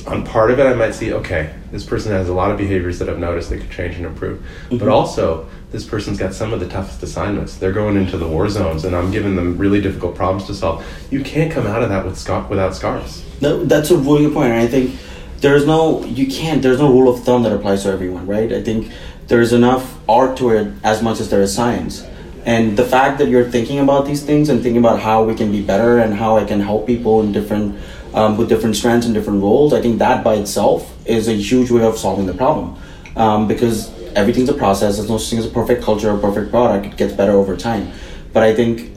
on 0.08 0.26
part 0.26 0.52
of 0.52 0.60
it, 0.60 0.66
I 0.66 0.74
might 0.74 0.96
see, 0.96 1.14
okay, 1.14 1.54
this 1.72 1.84
person 1.84 2.12
has 2.12 2.30
a 2.30 2.34
lot 2.34 2.52
of 2.52 2.58
behaviors 2.58 3.00
that 3.00 3.10
I've 3.10 3.20
noticed 3.20 3.50
they 3.50 3.58
could 3.58 3.72
change 3.72 3.96
and 3.96 4.06
improve. 4.06 4.40
Mm-hmm. 4.40 4.78
But 4.78 4.88
also, 4.88 5.48
this 5.72 5.86
person's 5.86 6.18
got 6.18 6.34
some 6.34 6.54
of 6.54 6.60
the 6.60 6.68
toughest 6.68 7.04
assignments. 7.04 7.58
They're 7.58 7.72
going 7.72 7.98
into 7.98 8.18
the 8.18 8.28
war 8.28 8.50
zones, 8.50 8.86
and 8.86 8.96
I'm 8.96 9.12
giving 9.12 9.36
them 9.36 9.58
really 9.58 9.82
difficult 9.82 10.16
problems 10.16 10.46
to 10.48 10.54
solve. 10.54 10.86
You 11.12 11.24
can't 11.24 11.52
come 11.52 11.68
out 11.68 11.84
of 11.84 11.90
that 11.90 12.06
with 12.06 12.18
scar- 12.18 12.48
without 12.48 12.76
scars. 12.76 13.24
No, 13.42 13.64
that's 13.66 13.92
a 13.92 13.98
really 13.98 14.26
good 14.26 14.34
point. 14.34 14.52
And 14.52 14.62
I 14.62 14.68
think 14.68 14.96
there's 15.40 15.66
no, 15.66 16.04
you 16.06 16.28
can't, 16.28 16.62
there's 16.62 16.80
no 16.80 16.92
rule 16.92 17.14
of 17.14 17.24
thumb 17.24 17.44
that 17.44 17.52
applies 17.52 17.84
to 17.84 17.90
everyone, 17.90 18.28
right? 18.28 18.52
I 18.52 18.62
think 18.62 18.92
there's 19.28 19.54
enough 19.54 19.98
art 20.08 20.38
to 20.38 20.52
it 20.52 20.74
as 20.84 21.02
much 21.02 21.20
as 21.20 21.30
there 21.30 21.42
is 21.42 21.54
science. 21.54 22.06
And 22.46 22.76
the 22.78 22.86
fact 22.86 23.20
that 23.20 23.30
you're 23.30 23.50
thinking 23.50 23.80
about 23.80 24.06
these 24.06 24.24
things 24.24 24.50
and 24.50 24.62
thinking 24.62 24.80
about 24.80 25.00
how 25.00 25.24
we 25.24 25.36
can 25.36 25.52
be 25.52 25.62
better 25.62 26.00
and 26.00 26.14
how 26.14 26.38
I 26.38 26.46
can 26.46 26.60
help 26.60 26.88
people 26.88 27.22
in 27.22 27.32
different, 27.32 27.80
um, 28.14 28.38
with 28.38 28.50
different 28.50 28.76
strengths 28.76 29.06
and 29.06 29.14
different 29.14 29.42
roles, 29.42 29.74
I 29.74 29.82
think 29.82 30.00
that 30.00 30.24
by 30.24 30.36
itself 30.36 30.92
is 31.06 31.28
a 31.28 31.34
huge 31.34 31.70
way 31.70 31.84
of 31.84 31.98
solving 31.98 32.26
the 32.26 32.34
problem. 32.34 32.78
Um, 33.16 33.48
because 33.48 33.92
everything's 34.16 34.50
a 34.50 34.54
process. 34.54 34.98
There's 34.98 35.10
no 35.10 35.18
such 35.18 35.30
thing 35.30 35.40
as 35.40 35.46
a 35.46 35.50
perfect 35.50 35.84
culture 35.84 36.10
or 36.10 36.18
perfect 36.18 36.50
product. 36.50 36.86
It 36.86 36.98
gets 36.98 37.14
better 37.14 37.34
over 37.34 37.56
time. 37.56 37.92
But 38.34 38.44
I 38.44 38.56
think 38.56 38.92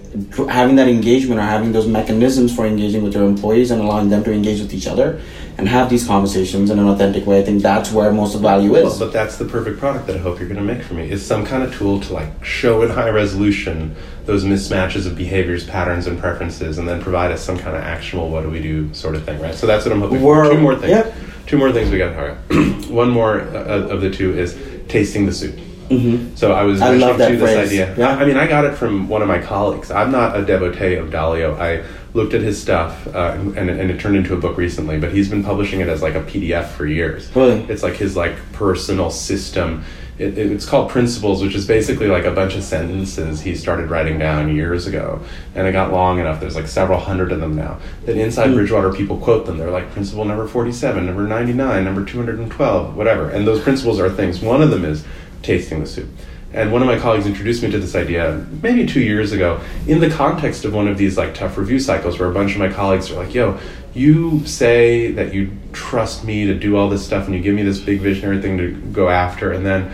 having 0.49 0.77
that 0.77 0.89
engagement 0.89 1.41
or 1.41 1.43
having 1.43 1.73
those 1.73 1.89
mechanisms 1.89 2.55
for 2.55 2.67
engaging 2.67 3.03
with 3.03 3.15
your 3.15 3.25
employees 3.25 3.73
and 3.73 3.83
allowing 3.83 4.09
them 4.09 4.23
to 4.25 4.33
engage 4.33 4.61
with 4.61 4.73
each 4.73 4.87
other 4.87 5.21
and 5.57 5.69
have 5.69 5.89
these 5.89 6.07
conversations 6.07 6.71
in 6.71 6.79
an 6.79 6.89
authentic 6.89 7.27
way, 7.27 7.39
I 7.41 7.45
think 7.45 7.63
that's 7.63 7.93
where 7.93 8.13
most 8.13 8.35
of 8.35 8.43
the 8.43 8.49
value 8.49 8.73
Well, 8.73 8.89
is. 8.89 8.99
but 8.99 9.13
that's 9.13 9.37
the 9.37 9.45
perfect 9.45 9.79
product 9.79 10.07
that 10.09 10.17
I 10.17 10.19
hope 10.19 10.39
you're 10.41 10.49
going 10.49 10.59
to 10.67 10.75
make 10.75 10.83
for 10.83 10.95
me. 10.95 11.09
Is 11.11 11.25
some 11.25 11.45
kind 11.45 11.63
of 11.63 11.75
tool 11.75 12.01
to 12.01 12.13
like 12.13 12.45
show 12.45 12.83
in 12.83 12.91
high 12.91 13.11
resolution 13.11 13.95
those 14.27 14.45
mismatches 14.45 15.07
of 15.07 15.17
behaviors, 15.17 15.65
patterns, 15.65 16.07
and 16.07 16.19
preferences, 16.19 16.79
and 16.79 16.89
then 16.89 17.01
provide 17.01 17.31
us 17.31 17.43
some 17.43 17.57
kind 17.59 17.77
of 17.77 17.83
actionable 17.83 18.31
"what 18.31 18.43
do 18.43 18.51
we 18.51 18.61
do" 18.61 18.93
sort 18.95 19.15
of 19.15 19.25
thing, 19.25 19.41
right? 19.41 19.55
So 19.55 19.67
that's 19.67 19.85
what 19.85 19.93
I'm 19.93 20.01
hoping. 20.01 20.23
We're- 20.23 20.49
for. 20.49 20.55
Two 20.55 20.61
more 20.61 20.77
things. 20.77 20.91
yeah. 20.91 21.15
Two 21.47 21.59
more 21.59 21.71
things 21.73 21.91
we 21.91 21.99
got 21.99 22.11
to 22.11 22.15
talk 22.17 22.51
about. 22.51 22.91
One 22.91 23.11
more 23.11 23.43
uh, 23.43 23.89
of 23.89 24.01
the 24.01 24.11
two 24.11 24.37
is 24.37 24.57
tasting 24.89 25.27
the 25.27 25.33
soup. 25.33 25.59
hmm 25.91 26.35
So 26.35 26.53
I 26.53 26.65
was 26.65 26.81
I 26.81 26.97
mentioning 26.97 27.39
to 27.39 27.45
this 27.45 27.57
idea. 27.69 27.95
Yeah. 27.97 28.17
I 28.17 28.23
I 28.23 28.25
mean, 28.25 28.37
I 28.39 28.47
got 28.47 28.65
it 28.65 28.75
from 28.77 29.09
one 29.09 29.21
of 29.23 29.29
my 29.29 29.39
colleagues. 29.41 29.91
I'm 29.91 30.11
not 30.11 30.37
a 30.39 30.43
devotee 30.45 30.95
of 30.95 31.11
Dalio. 31.11 31.59
I 31.61 31.85
looked 32.15 32.33
at 32.33 32.41
his 32.41 32.61
stuff, 32.61 33.07
uh, 33.09 33.35
and, 33.57 33.69
and 33.69 33.91
it 33.91 34.01
turned 34.01 34.17
into 34.17 34.33
a 34.35 34.37
book 34.37 34.57
recently. 34.57 34.99
But 34.99 35.13
he's 35.13 35.29
been 35.29 35.43
publishing 35.45 35.81
it 35.81 35.89
as 35.89 36.01
like 36.01 36.15
a 36.15 36.23
PDF 36.23 36.69
for 36.69 36.87
years. 36.87 37.35
Really? 37.37 37.61
It's 37.65 37.83
like 37.83 37.95
his 37.95 38.17
like 38.17 38.35
personal 38.53 39.11
system. 39.11 39.85
It, 40.17 40.39
it- 40.39 40.53
it's 40.53 40.65
called 40.65 40.91
Principles, 40.91 41.43
which 41.43 41.57
is 41.57 41.67
basically 41.67 42.07
like 42.07 42.25
a 42.25 42.31
bunch 42.31 42.55
of 42.55 42.63
sentences 42.63 43.41
he 43.41 43.57
started 43.57 43.91
writing 43.91 44.17
down 44.17 44.55
years 44.55 44.87
ago, 44.87 45.21
and 45.57 45.67
it 45.67 45.73
got 45.73 45.93
long 45.93 46.21
enough. 46.21 46.39
There's 46.39 46.55
like 46.55 46.69
several 46.69 47.01
hundred 47.01 47.33
of 47.33 47.41
them 47.41 47.57
now. 47.57 47.81
That 48.07 48.17
inside 48.17 48.51
Hmm. 48.51 48.55
Bridgewater 48.55 48.93
people 48.93 49.19
quote 49.19 49.45
them. 49.47 49.59
They're 49.59 49.73
like 49.73 49.91
Principle 49.91 50.25
number 50.25 50.47
47, 50.47 51.05
number 51.05 51.25
99, 51.27 51.83
number 51.85 52.05
212, 52.05 52.95
whatever. 52.97 53.29
And 53.29 53.45
those 53.45 53.61
principles 53.61 53.99
are 53.99 54.09
things. 54.09 54.41
One 54.41 54.63
of 54.63 54.71
them 54.71 54.85
is 54.85 55.05
tasting 55.43 55.81
the 55.81 55.87
soup. 55.87 56.09
And 56.55 56.73
one 56.73 56.81
of 56.83 56.87
my 56.87 56.99
colleagues 56.99 57.27
introduced 57.27 57.63
me 57.63 57.71
to 57.73 57.79
this 57.79 57.97
idea 57.97 58.47
maybe 58.63 58.87
two 58.87 59.01
years 59.01 59.33
ago 59.33 59.61
in 59.89 59.99
the 59.99 60.09
context 60.09 60.65
of 60.65 60.73
one 60.73 60.87
of 60.87 60.97
these 60.97 61.19
like 61.19 61.35
tough 61.35 61.59
review 61.59 61.81
cycles 61.81 62.19
where 62.19 62.31
a 62.31 62.33
bunch 62.33 62.53
of 62.53 62.59
my 62.59 62.73
colleagues 62.73 63.11
are 63.11 63.17
like, 63.17 63.35
yo, 63.35 63.59
you 63.93 64.47
say 64.47 65.11
that 65.13 65.35
you 65.35 65.51
trust 65.73 66.25
me 66.25 66.47
to 66.47 66.55
do 66.55 66.77
all 66.77 66.89
this 66.89 67.05
stuff 67.05 67.27
and 67.27 67.35
you 67.35 67.43
give 67.43 67.55
me 67.55 67.63
this 67.63 67.81
big 67.81 68.01
visionary 68.01 68.41
thing 68.41 68.57
to 68.57 68.71
go 68.93 69.09
after 69.09 69.53
and 69.53 69.67
then 69.67 69.93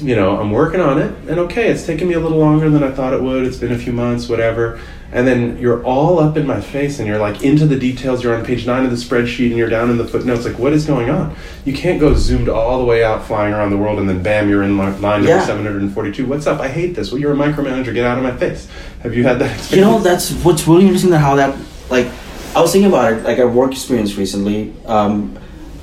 you 0.00 0.16
know, 0.16 0.38
I'm 0.38 0.50
working 0.50 0.80
on 0.80 1.00
it, 1.00 1.14
and 1.28 1.38
okay, 1.40 1.70
it's 1.70 1.86
taken 1.86 2.08
me 2.08 2.14
a 2.14 2.20
little 2.20 2.38
longer 2.38 2.68
than 2.68 2.82
I 2.82 2.90
thought 2.90 3.12
it 3.12 3.22
would. 3.22 3.46
It's 3.46 3.58
been 3.58 3.72
a 3.72 3.78
few 3.78 3.92
months, 3.92 4.28
whatever. 4.28 4.80
And 5.12 5.28
then 5.28 5.58
you're 5.58 5.82
all 5.84 6.18
up 6.18 6.36
in 6.36 6.44
my 6.46 6.60
face, 6.60 6.98
and 6.98 7.06
you're 7.06 7.18
like 7.18 7.42
into 7.44 7.66
the 7.66 7.78
details. 7.78 8.24
You're 8.24 8.34
on 8.34 8.44
page 8.44 8.66
nine 8.66 8.84
of 8.84 8.90
the 8.90 8.96
spreadsheet, 8.96 9.48
and 9.48 9.56
you're 9.56 9.68
down 9.68 9.90
in 9.90 9.96
the 9.96 10.06
footnotes. 10.06 10.44
Like, 10.44 10.58
what 10.58 10.72
is 10.72 10.86
going 10.86 11.08
on? 11.08 11.36
You 11.64 11.72
can't 11.72 12.00
go 12.00 12.14
zoomed 12.14 12.48
all 12.48 12.78
the 12.78 12.84
way 12.84 13.04
out, 13.04 13.24
flying 13.24 13.54
around 13.54 13.70
the 13.70 13.76
world, 13.76 14.00
and 14.00 14.08
then 14.08 14.22
bam, 14.22 14.48
you're 14.48 14.64
in 14.64 14.76
line 14.76 15.00
line 15.00 15.22
Yeah. 15.22 15.36
number 15.36 15.46
742. 15.46 16.26
What's 16.26 16.46
up? 16.48 16.60
I 16.60 16.68
hate 16.68 16.96
this. 16.96 17.12
Well, 17.12 17.20
you're 17.20 17.32
a 17.32 17.36
micromanager. 17.36 17.94
Get 17.94 18.04
out 18.04 18.18
of 18.18 18.24
my 18.24 18.36
face. 18.36 18.66
Have 19.02 19.14
you 19.14 19.22
had 19.22 19.38
that 19.38 19.52
experience? 19.56 19.72
You 19.72 19.80
know, 19.82 19.98
that's 20.00 20.32
what's 20.44 20.66
really 20.66 20.82
interesting 20.84 21.10
that 21.10 21.18
how 21.20 21.36
that 21.36 21.56
like 21.90 22.08
I 22.56 22.60
was 22.60 22.72
thinking 22.72 22.88
about 22.88 23.12
it 23.12 23.22
like 23.24 23.38
our 23.38 23.48
work 23.48 23.70
experience 23.72 24.16
recently. 24.16 24.72
Um, 24.86 25.38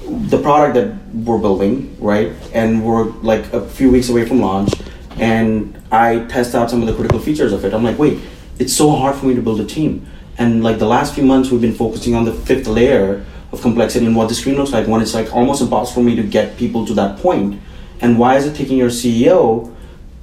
the 0.10 0.40
product 0.42 0.74
that 0.76 0.94
we're 1.26 1.38
building, 1.38 1.96
right, 2.00 2.34
and 2.54 2.84
we're 2.86 3.06
like 3.22 3.54
a 3.54 3.62
few 3.66 3.90
weeks 3.90 4.10
away 4.10 4.26
from 4.26 4.42
launch, 4.42 4.74
and 5.18 5.74
I 5.90 6.26
test 6.26 6.54
out 6.54 6.70
some 6.70 6.82
of 6.82 6.88
the 6.88 6.94
critical 6.94 7.20
features 7.20 7.54
of 7.54 7.64
it. 7.64 7.74
I'm 7.74 7.84
like, 7.84 7.98
wait, 7.98 8.20
it's 8.62 8.74
so 8.74 8.91
hard 8.91 9.15
for 9.15 9.26
me 9.26 9.34
to 9.34 9.41
build 9.41 9.60
a 9.60 9.65
team, 9.65 10.06
and 10.38 10.63
like 10.63 10.78
the 10.78 10.86
last 10.86 11.15
few 11.15 11.26
months 11.26 11.50
we've 11.50 11.62
been 11.62 11.74
focusing 11.74 12.13
on 12.15 12.26
the 12.26 12.34
fifth 12.34 12.67
layer 12.67 13.26
of 13.52 13.62
complexity 13.62 14.06
and 14.06 14.15
what 14.15 14.30
the 14.30 14.36
screen 14.36 14.56
looks 14.56 14.71
like 14.71 14.88
when 14.88 15.02
it's 15.02 15.13
like 15.13 15.34
almost 15.34 15.62
impossible 15.62 16.02
for 16.02 16.06
me 16.08 16.15
to 16.15 16.24
get 16.24 16.58
people 16.58 16.86
to 16.86 16.93
that 16.93 17.19
point. 17.19 17.60
And 18.00 18.17
why 18.17 18.38
is 18.38 18.45
it 18.45 18.56
taking 18.56 18.78
your 18.78 18.89
CEO 18.89 19.76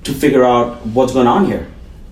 to 0.05 0.12
figure 0.12 0.44
out 0.44 0.87
what's 0.87 1.12
going 1.12 1.27
on 1.27 1.46
here? 1.46 1.68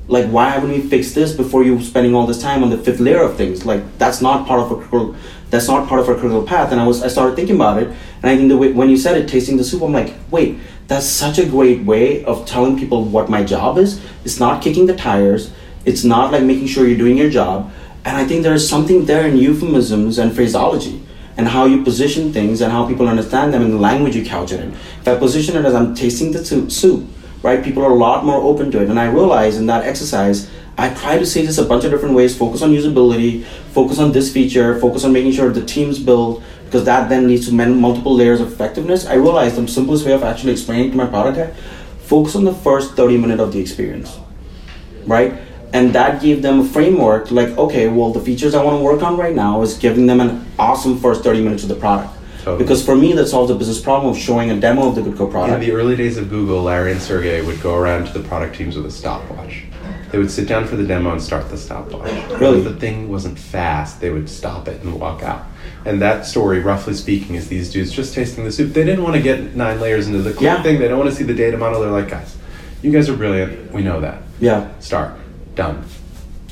like 0.08 0.26
why 0.26 0.50
haven't 0.50 0.70
we 0.70 0.80
fixed 0.80 1.16
this 1.16 1.32
before 1.32 1.64
you 1.64 1.82
spending 1.82 2.14
all 2.14 2.26
this 2.26 2.40
time 2.40 2.62
on 2.62 2.70
the 2.70 2.78
fifth 2.78 3.00
layer 3.00 3.22
of 3.22 3.36
things? 3.36 3.66
Like 3.66 3.98
that's 3.98 4.20
not 4.20 4.46
part 4.46 4.60
of 4.60 4.70
a 4.70 5.16
that's 5.50 5.68
not 5.68 5.88
part 5.88 6.00
of 6.00 6.08
our 6.08 6.14
critical 6.14 6.44
path. 6.44 6.70
And 6.72 6.80
i 6.80 6.86
was 6.86 7.02
i 7.02 7.08
started 7.08 7.34
thinking 7.34 7.56
about 7.56 7.82
it 7.82 7.88
and 7.88 8.26
i 8.30 8.36
think 8.36 8.48
the 8.48 8.56
way 8.56 8.72
when 8.72 8.88
you 8.88 8.96
said 8.96 9.16
it 9.16 9.28
tasting 9.28 9.56
the 9.56 9.64
soup 9.64 9.82
i'm 9.82 9.92
like 9.92 10.14
wait 10.30 10.58
that's 10.86 11.06
such 11.06 11.38
a 11.38 11.46
great 11.46 11.82
way 11.84 12.24
of 12.24 12.46
telling 12.46 12.78
people 12.78 13.04
what 13.04 13.28
my 13.28 13.42
job 13.42 13.76
is. 13.78 14.00
It's 14.24 14.38
not 14.38 14.62
kicking 14.62 14.86
the 14.86 14.94
tires 14.94 15.50
it's 15.86 16.04
not 16.04 16.30
like 16.32 16.42
making 16.42 16.66
sure 16.66 16.86
you're 16.86 16.98
doing 16.98 17.16
your 17.16 17.30
job 17.30 17.72
and 18.04 18.16
i 18.16 18.24
think 18.24 18.42
there's 18.42 18.68
something 18.68 19.06
there 19.06 19.26
in 19.26 19.36
euphemisms 19.36 20.18
and 20.18 20.34
phraseology 20.34 21.02
and 21.38 21.48
how 21.48 21.64
you 21.66 21.82
position 21.82 22.32
things 22.32 22.60
and 22.60 22.72
how 22.72 22.86
people 22.86 23.08
understand 23.08 23.54
them 23.54 23.62
and 23.62 23.72
the 23.72 23.78
language 23.78 24.16
you 24.16 24.24
couch 24.24 24.52
it 24.52 24.60
in 24.60 24.72
if 24.72 25.08
i 25.08 25.16
position 25.16 25.56
it 25.56 25.64
as 25.64 25.74
i'm 25.74 25.94
tasting 25.94 26.32
the 26.32 26.44
soup, 26.70 27.08
right? 27.42 27.64
People 27.64 27.84
are 27.84 27.90
a 27.90 27.94
lot 27.94 28.24
more 28.24 28.40
open 28.42 28.70
to 28.72 28.82
it. 28.82 28.88
And 28.88 28.98
I 28.98 29.06
realize 29.06 29.56
in 29.56 29.66
that 29.66 29.84
exercise, 29.84 30.50
I 30.78 30.92
try 30.92 31.18
to 31.18 31.26
say 31.26 31.44
this 31.44 31.58
a 31.58 31.64
bunch 31.64 31.84
of 31.84 31.90
different 31.90 32.14
ways 32.14 32.36
focus 32.36 32.62
on 32.62 32.70
usability, 32.70 33.44
focus 33.72 33.98
on 33.98 34.12
this 34.12 34.32
feature, 34.32 34.78
focus 34.80 35.04
on 35.04 35.12
making 35.12 35.32
sure 35.32 35.50
the 35.50 35.64
team's 35.64 35.98
built, 35.98 36.42
because 36.64 36.84
that 36.84 37.08
then 37.08 37.28
leads 37.28 37.48
to 37.48 37.54
multiple 37.54 38.14
layers 38.14 38.40
of 38.40 38.52
effectiveness. 38.52 39.06
I 39.06 39.14
realized 39.14 39.56
the 39.56 39.66
simplest 39.68 40.04
way 40.04 40.12
of 40.12 40.22
actually 40.22 40.52
explaining 40.52 40.90
to 40.90 40.96
my 40.96 41.06
product 41.06 41.56
focus 42.00 42.36
on 42.36 42.44
the 42.44 42.54
first 42.54 42.94
30 42.94 43.18
minutes 43.18 43.40
of 43.40 43.52
the 43.52 43.60
experience, 43.60 44.16
right? 45.06 45.32
And 45.72 45.92
that 45.92 46.22
gave 46.22 46.42
them 46.42 46.60
a 46.60 46.64
framework 46.64 47.30
like, 47.30 47.48
okay, 47.58 47.88
well, 47.88 48.12
the 48.12 48.20
features 48.20 48.54
I 48.54 48.62
want 48.62 48.78
to 48.78 48.82
work 48.84 49.02
on 49.02 49.16
right 49.16 49.34
now 49.34 49.62
is 49.62 49.74
giving 49.74 50.06
them 50.06 50.20
an 50.20 50.46
awesome 50.58 50.98
first 50.98 51.22
30 51.22 51.42
minutes 51.42 51.62
of 51.64 51.68
the 51.68 51.74
product. 51.74 52.12
Totally. 52.42 52.62
Because 52.62 52.84
for 52.84 52.94
me, 52.94 53.12
that 53.14 53.26
solves 53.26 53.48
the 53.50 53.56
business 53.56 53.80
problem 53.80 54.12
of 54.12 54.16
showing 54.18 54.50
a 54.52 54.60
demo 54.60 54.88
of 54.88 54.94
the 54.94 55.00
GoodCo 55.02 55.30
product. 55.30 55.54
In 55.62 55.68
the 55.68 55.72
early 55.74 55.96
days 55.96 56.16
of 56.16 56.30
Google, 56.30 56.62
Larry 56.62 56.92
and 56.92 57.02
Sergey 57.02 57.42
would 57.42 57.60
go 57.60 57.74
around 57.74 58.06
to 58.06 58.12
the 58.16 58.26
product 58.28 58.54
teams 58.56 58.76
with 58.76 58.86
a 58.86 58.90
stopwatch. 58.90 59.64
They 60.12 60.18
would 60.18 60.30
sit 60.30 60.46
down 60.46 60.66
for 60.68 60.76
the 60.76 60.86
demo 60.86 61.10
and 61.10 61.20
start 61.20 61.50
the 61.50 61.58
stopwatch. 61.58 62.12
Really? 62.40 62.58
If 62.58 62.64
the 62.64 62.76
thing 62.76 63.08
wasn't 63.08 63.36
fast, 63.36 64.00
they 64.00 64.10
would 64.10 64.30
stop 64.30 64.68
it 64.68 64.80
and 64.82 65.00
walk 65.00 65.24
out. 65.24 65.44
And 65.84 66.00
that 66.00 66.24
story, 66.24 66.60
roughly 66.60 66.94
speaking, 66.94 67.34
is 67.34 67.48
these 67.48 67.72
dudes 67.72 67.90
just 67.90 68.14
tasting 68.14 68.44
the 68.44 68.52
soup. 68.52 68.72
They 68.72 68.84
didn't 68.84 69.02
want 69.02 69.16
to 69.16 69.22
get 69.22 69.56
nine 69.56 69.80
layers 69.80 70.06
into 70.06 70.22
the 70.22 70.32
cool 70.32 70.44
Yeah. 70.44 70.62
thing. 70.62 70.78
They 70.78 70.86
don't 70.86 70.98
want 70.98 71.10
to 71.10 71.16
see 71.16 71.24
the 71.24 71.34
data 71.34 71.56
model. 71.56 71.80
They're 71.80 71.90
like, 71.90 72.08
guys, 72.08 72.36
you 72.82 72.92
guys 72.92 73.08
are 73.08 73.16
brilliant. 73.16 73.72
We 73.72 73.82
know 73.82 74.00
that. 74.00 74.22
Yeah. 74.38 74.68
Start. 74.78 75.14
Done. 75.56 75.82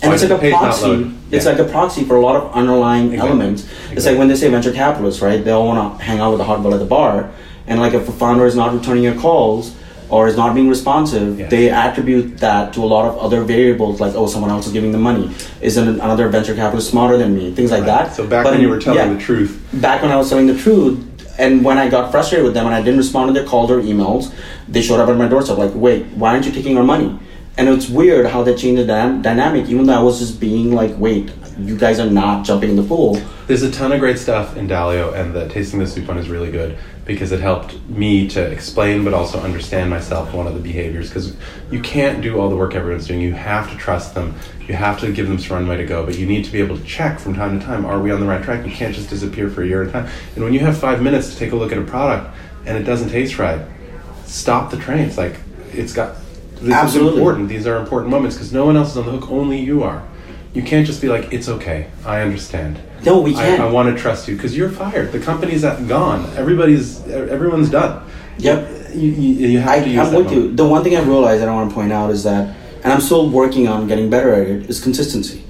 And 0.03 0.11
Why 0.11 0.15
it's 0.15 0.23
like 0.25 0.33
a 0.33 0.35
the 0.35 0.41
page 0.41 0.53
not 0.53 0.63
proxy. 0.63 1.11
It's 1.31 1.45
Yeah. 1.47 1.53
like 1.53 1.61
a 1.61 1.65
proxy 1.65 2.05
for 2.05 2.17
a 2.17 2.21
lot 2.21 2.37
of 2.37 2.53
underlying 2.53 3.13
Exactly. 3.13 3.29
elements. 3.31 3.65
It's 3.93 4.05
like 4.07 4.19
when 4.19 4.29
they 4.29 4.35
say 4.35 4.51
venture 4.51 4.73
capitalists, 4.73 5.23
right? 5.23 5.43
They 5.45 5.51
all 5.53 5.67
want 5.67 5.99
to 5.99 6.05
hang 6.05 6.19
out 6.21 6.31
with 6.31 6.39
the 6.39 6.45
hot 6.45 6.63
girl 6.63 6.75
at 6.75 6.81
the 6.81 6.87
bar, 6.87 7.31
and 7.69 7.81
like 7.81 7.95
if 7.95 8.09
a 8.09 8.13
founder 8.13 8.45
is 8.47 8.57
not 8.57 8.75
returning 8.75 9.03
your 9.05 9.15
calls 9.15 9.73
or 10.11 10.29
is 10.29 10.37
not 10.37 10.55
being 10.55 10.69
responsive, 10.69 11.39
Yes. 11.39 11.51
they 11.51 11.71
attribute 11.71 12.39
that 12.39 12.73
to 12.75 12.83
a 12.83 12.89
lot 12.95 13.05
of 13.07 13.17
other 13.19 13.41
variables, 13.43 14.01
like 14.01 14.13
oh, 14.15 14.27
someone 14.27 14.51
else 14.51 14.67
is 14.67 14.73
giving 14.73 14.93
the 14.93 14.99
money. 14.99 15.31
Isn't 15.63 15.89
another 16.01 16.29
venture 16.29 16.55
capitalist 16.55 16.91
smarter 16.91 17.17
than 17.17 17.35
me? 17.35 17.53
Things 17.53 17.71
like 17.71 17.87
that. 17.87 18.15
So 18.15 18.27
back 18.27 18.45
But 18.45 18.53
when 18.55 18.61
you 18.63 18.69
were 18.69 18.79
telling 18.79 18.99
yeah, 18.99 19.13
the 19.15 19.19
truth, 19.21 19.59
back 19.75 20.03
when 20.03 20.11
I 20.13 20.17
was 20.17 20.29
telling 20.29 20.47
the 20.47 20.57
truth, 20.59 20.99
and 21.39 21.65
when 21.65 21.79
I 21.79 21.89
got 21.89 22.11
frustrated 22.11 22.45
with 22.45 22.55
them 22.55 22.67
and 22.67 22.75
I 22.75 22.81
didn't 22.83 22.99
respond 22.99 23.29
to 23.29 23.33
their 23.33 23.49
calls 23.49 23.71
or 23.71 23.81
emails, 23.81 24.31
they 24.69 24.83
showed 24.83 25.01
up 25.01 25.09
at 25.09 25.17
my 25.17 25.27
doorstep 25.29 25.57
like, 25.59 25.73
"Wait, 25.75 26.07
why 26.15 26.31
aren't 26.33 26.47
you 26.47 26.53
taking 26.53 26.77
our 26.77 26.85
money?" 26.85 27.19
And 27.57 27.69
it's 27.69 27.89
weird 27.89 28.27
how 28.27 28.43
they 28.43 28.55
changed 28.55 28.83
the 28.83 28.93
dynam- 28.93 29.23
dynamic, 29.23 29.69
even 29.69 29.87
though 29.87 29.99
I 29.99 30.03
was 30.03 30.19
just 30.19 30.41
being 30.41 30.75
like, 30.75 30.93
"Wait, 30.99 31.31
you 31.57 31.77
guys 31.77 32.01
are 32.01 32.11
not 32.11 32.45
jumping 32.45 32.71
in 32.71 32.77
the 32.77 32.83
pool." 32.83 33.21
There's 33.47 33.63
a 33.63 33.71
ton 33.71 33.93
of 33.93 34.01
great 34.01 34.19
stuff 34.19 34.57
in 34.57 34.67
Dalio, 34.67 35.15
and 35.15 35.33
the 35.33 35.49
Tasting 35.49 35.79
the 35.79 35.87
Soup 35.87 36.09
one 36.09 36.19
is 36.19 36.29
really 36.29 36.51
good 36.51 36.77
because 37.05 37.31
it 37.31 37.41
helped 37.41 37.77
me 37.89 38.27
to 38.27 38.41
explain 38.41 39.05
but 39.05 39.15
also 39.15 39.39
understand 39.39 39.91
myself 39.91 40.33
one 40.35 40.49
of 40.49 40.55
the 40.55 40.61
behaviors. 40.61 41.09
Because 41.09 41.37
you 41.71 41.79
can't 41.79 42.23
do 42.23 42.41
all 42.41 42.49
the 42.49 42.57
work 42.57 42.75
everyone's 42.75 43.07
doing. 43.07 43.21
You 43.21 43.35
have 43.35 43.71
to 43.71 43.77
trust 43.77 44.15
them. 44.15 44.35
You 44.67 44.75
have 44.75 44.99
to 45.01 45.13
give 45.13 45.29
them 45.29 45.39
some 45.39 45.59
runway 45.59 45.77
to 45.77 45.87
go, 45.87 46.05
but 46.05 46.19
you 46.19 46.27
need 46.27 46.45
to 46.47 46.51
be 46.51 46.59
able 46.59 46.77
to 46.77 46.85
check 46.85 47.21
from 47.21 47.35
time 47.35 47.61
to 47.61 47.65
time: 47.65 47.85
Are 47.85 48.01
we 48.01 48.11
on 48.11 48.19
the 48.19 48.27
right 48.27 48.43
track? 48.43 48.67
You 48.67 48.73
can't 48.73 48.95
just 48.95 49.11
disappear 49.11 49.49
for 49.49 49.63
a 49.63 49.67
year 49.67 49.83
at 49.83 49.91
a 49.91 49.93
time. 49.93 50.09
And 50.35 50.43
when 50.43 50.55
you 50.55 50.61
have 50.61 50.77
five 50.77 51.03
minutes 51.03 51.31
to 51.31 51.37
take 51.37 51.53
a 51.53 51.57
look 51.57 51.71
at 51.71 51.79
a 51.79 51.83
product 51.83 52.35
and 52.67 52.77
it 52.77 52.83
doesn't 52.83 53.11
taste 53.11 53.39
right, 53.39 53.61
stop 54.25 54.73
the 54.73 54.77
train. 54.77 55.01
It's 55.01 55.19
like 55.19 55.37
it's 55.73 55.93
got. 55.93 56.17
This 56.65 56.75
Absolutely. 56.75 57.13
is 57.13 57.19
important. 57.19 57.49
These 57.51 57.67
are 57.67 57.77
important 57.77 58.11
moments 58.11 58.37
because 58.37 58.53
no 58.53 58.65
one 58.65 58.77
else 58.77 58.93
is 58.93 58.97
on 58.97 59.05
the 59.05 59.13
hook. 59.13 59.31
Only 59.31 59.61
you 59.61 59.83
are. 59.83 60.03
You 60.55 60.63
can't 60.63 60.87
just 60.87 61.03
be 61.03 61.09
like, 61.09 61.33
"It's 61.33 61.49
okay. 61.49 61.89
I 62.07 62.23
understand." 62.23 62.79
No, 63.05 63.21
we 63.21 63.35
can't. 63.35 63.61
I 63.61 63.71
want 63.71 63.95
to 63.95 64.01
trust 64.01 64.29
you 64.29 64.35
because 64.35 64.57
you're 64.57 64.71
fired. 64.71 65.13
The 65.13 65.21
company's 65.21 65.63
gone. 65.63 66.25
Everybody's 66.37 67.07
everyone's 67.07 67.69
done. 67.69 68.03
Yep. 68.39 68.95
You, 68.95 69.11
you, 69.11 69.49
you 69.49 69.59
have 69.59 69.83
I, 69.83 69.85
to 69.85 69.91
use 69.91 70.09
I'm 70.09 70.15
with 70.15 70.33
you. 70.33 70.53
The 70.55 70.65
one 70.65 70.83
thing 70.83 70.97
I 70.97 71.03
realized 71.03 71.43
that 71.43 71.49
I 71.49 71.53
want 71.53 71.69
to 71.69 71.75
point 71.75 71.93
out 71.93 72.11
is 72.11 72.23
that, 72.25 72.57
and 72.83 72.93
I'm 72.93 73.01
still 73.01 73.29
working 73.29 73.69
on 73.69 73.87
getting 73.87 74.09
better 74.09 74.33
at 74.33 74.47
it, 74.49 74.71
is 74.71 74.81
consistency. 74.81 75.44